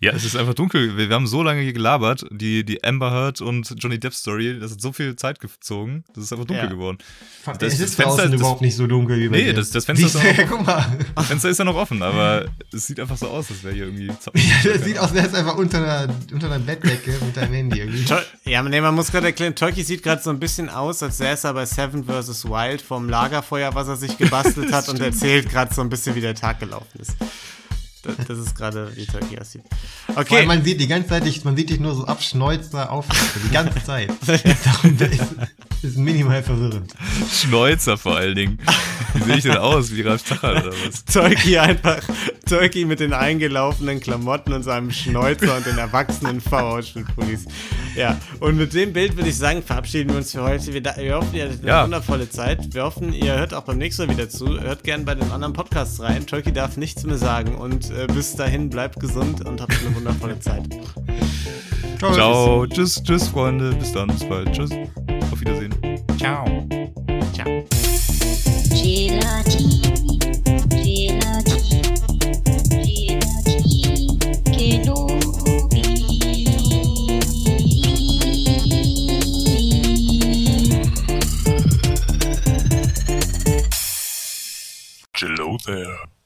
Ja, 0.00 0.12
es 0.12 0.24
ist 0.24 0.36
einfach 0.36 0.54
dunkel. 0.54 0.96
Wir, 0.96 1.08
wir 1.08 1.14
haben 1.16 1.26
so 1.26 1.42
lange 1.42 1.60
hier 1.60 1.72
gelabert. 1.72 2.24
Die, 2.30 2.64
die 2.64 2.84
Amber 2.84 3.10
Heard 3.10 3.40
und 3.40 3.74
Johnny 3.78 3.98
Depp 3.98 4.14
Story, 4.14 4.56
das 4.60 4.70
hat 4.70 4.80
so 4.80 4.92
viel 4.92 5.16
Zeit 5.16 5.40
gezogen. 5.40 6.04
Das 6.14 6.22
ist 6.22 6.32
einfach 6.32 6.44
dunkel 6.46 6.66
Ja. 6.66 6.70
geworden. 6.70 6.98
Fuck, 7.42 7.58
Das- 7.58 7.72
es 7.72 7.80
das 7.80 7.88
ist 7.88 7.94
Fenster- 7.96 8.04
draußen 8.16 8.30
das- 8.30 8.40
überhaupt 8.40 8.60
nicht 8.60 8.76
so 8.76 8.86
dunkel 8.86 9.18
wie 9.18 9.28
bei 9.28 9.38
Nee, 9.38 9.52
das- 9.52 9.70
das 9.70 9.86
Fenster 9.86 10.06
ist 10.06 10.14
ja, 10.38 10.44
guck 10.48 10.64
mal. 10.64 10.86
Das 11.16 11.26
Fenster 11.26 11.48
ist 11.48 11.58
ja 11.58 11.64
noch 11.64 11.74
offen, 11.74 12.00
aber 12.04 12.44
es 12.72 12.86
sieht 12.86 13.00
einfach 13.00 13.16
so 13.16 13.26
aus, 13.26 13.50
als 13.50 13.64
wäre 13.64 13.74
hier 13.74 13.84
irgendwie. 13.86 14.06
Ja, 14.34 14.72
das 14.72 14.84
sieht 14.84 14.98
aus, 14.98 15.06
als 15.10 15.14
wärst 15.14 15.34
einfach 15.34 15.56
unter 15.56 15.78
einer, 15.78 16.14
unter 16.32 16.46
einer 16.46 16.60
Bettdecke 16.60 17.16
mit 17.26 17.36
deinem 17.36 17.54
Handy 17.54 17.80
irgendwie. 17.80 18.04
Ja, 18.44 18.62
nee, 18.62 18.80
man 18.80 18.94
muss 18.94 19.10
gerade 19.10 19.26
erklären, 19.26 19.56
Tolki 19.56 19.82
sieht 19.82 20.04
gerade 20.04 20.22
so 20.22 20.30
ein 20.30 20.38
bisschen 20.38 20.68
aus, 20.70 21.02
als 21.02 21.18
säße 21.18 21.48
er 21.48 21.54
bei 21.54 21.66
Seven 21.66 22.04
vs. 22.04 22.44
Wild 22.44 22.82
vom 22.82 23.08
Lagerfeuer, 23.08 23.74
was 23.74 23.88
er 23.88 23.96
sich 23.96 24.16
gebastelt 24.16 24.72
hat 24.72 24.88
und 24.88 25.00
erzählt 25.00 25.50
gerade 25.50 25.74
so 25.74 25.80
ein 25.80 25.88
bisschen, 25.88 26.14
wie 26.14 26.20
der 26.20 26.36
Tag 26.36 26.60
gelaufen 26.60 27.00
ist. 27.00 27.16
Das, 28.02 28.16
das 28.26 28.38
ist 28.38 28.54
gerade, 28.54 28.94
wie 28.96 29.06
Tolki 29.06 29.38
aussieht. 29.38 29.62
Weil 30.06 30.18
Okay, 30.24 30.46
man 30.46 30.64
sieht 30.64 30.80
die 30.80 30.86
ganze 30.86 31.08
Zeit, 31.08 31.44
man 31.44 31.56
sieht 31.56 31.70
dich 31.70 31.80
nur 31.80 31.94
so 31.94 32.04
abschneuzer 32.06 32.90
auf, 32.90 33.06
die 33.44 33.50
ganze 33.52 33.82
Zeit. 33.82 34.10
Darum 34.26 34.96
das 34.96 35.10
ist, 35.10 35.22
ist 35.82 35.96
minimal 35.96 36.42
verwirrend. 36.42 36.92
Schnäuzer 37.32 37.96
vor 37.96 38.16
allen 38.16 38.34
Dingen. 38.34 38.58
Wie 39.14 39.22
sehe 39.24 39.36
ich 39.36 39.42
denn 39.44 39.56
aus? 39.56 39.94
Wie 39.94 40.02
Ralf 40.02 40.24
Zacher 40.24 40.52
oder 40.52 40.72
was? 40.86 41.04
Tolki 41.04 41.56
einfach, 41.58 41.98
Tolki 42.48 42.84
mit 42.84 43.00
den 43.00 43.12
eingelaufenen 43.12 44.00
Klamotten 44.00 44.52
und 44.52 44.62
seinem 44.62 44.90
Schnäuzer 44.90 45.56
und 45.56 45.66
den 45.66 45.78
erwachsenen 45.78 46.40
V-Ausschnittpullis. 46.40 47.46
Ja, 47.96 48.16
und 48.40 48.56
mit 48.56 48.74
dem 48.74 48.92
Bild 48.92 49.16
würde 49.16 49.30
ich 49.30 49.36
sagen, 49.36 49.62
verabschieden 49.62 50.10
wir 50.10 50.16
uns 50.18 50.32
für 50.32 50.42
heute. 50.42 50.72
Wir, 50.72 50.82
da- 50.82 50.96
wir 50.96 51.14
hoffen, 51.16 51.34
ihr 51.34 51.44
hattet 51.44 51.60
eine 51.60 51.68
Ja. 51.68 51.84
wundervolle 51.84 52.28
Zeit. 52.28 52.74
Wir 52.74 52.84
hoffen, 52.84 53.12
ihr 53.12 53.34
hört 53.36 53.54
auch 53.54 53.62
beim 53.64 53.78
nächsten 53.78 54.06
Mal 54.06 54.12
wieder 54.12 54.28
zu. 54.28 54.60
Hört 54.60 54.84
gerne 54.84 55.04
bei 55.04 55.14
den 55.14 55.30
anderen 55.32 55.52
Podcasts 55.52 56.00
rein. 56.00 56.26
Tolki 56.26 56.52
darf 56.52 56.76
nichts 56.76 57.02
mehr 57.04 57.18
sagen 57.18 57.54
und 57.56 57.90
äh, 57.90 58.06
bis 58.12 58.34
dahin 58.36 58.68
bleibt 58.70 59.00
gesund 59.00 59.44
und 59.46 59.60
habt 59.60 59.74
eine 59.84 59.94
wundervolle 59.96 60.38
Zeit. 60.40 60.64
Ciao. 61.98 62.66
Tschüss, 62.66 63.02
tschüss, 63.02 63.28
Freunde. 63.28 63.72
Bis 63.72 63.92
dann, 63.92 64.08
bis 64.08 64.24
bald. 64.28 64.52
Tschüss. 64.52 64.70
Auf 65.30 65.40
Wiedersehen. 65.40 65.74
Ciao. 66.18 66.66
Ciao. 67.32 67.64
Hello 85.20 85.56
there. 85.66 86.17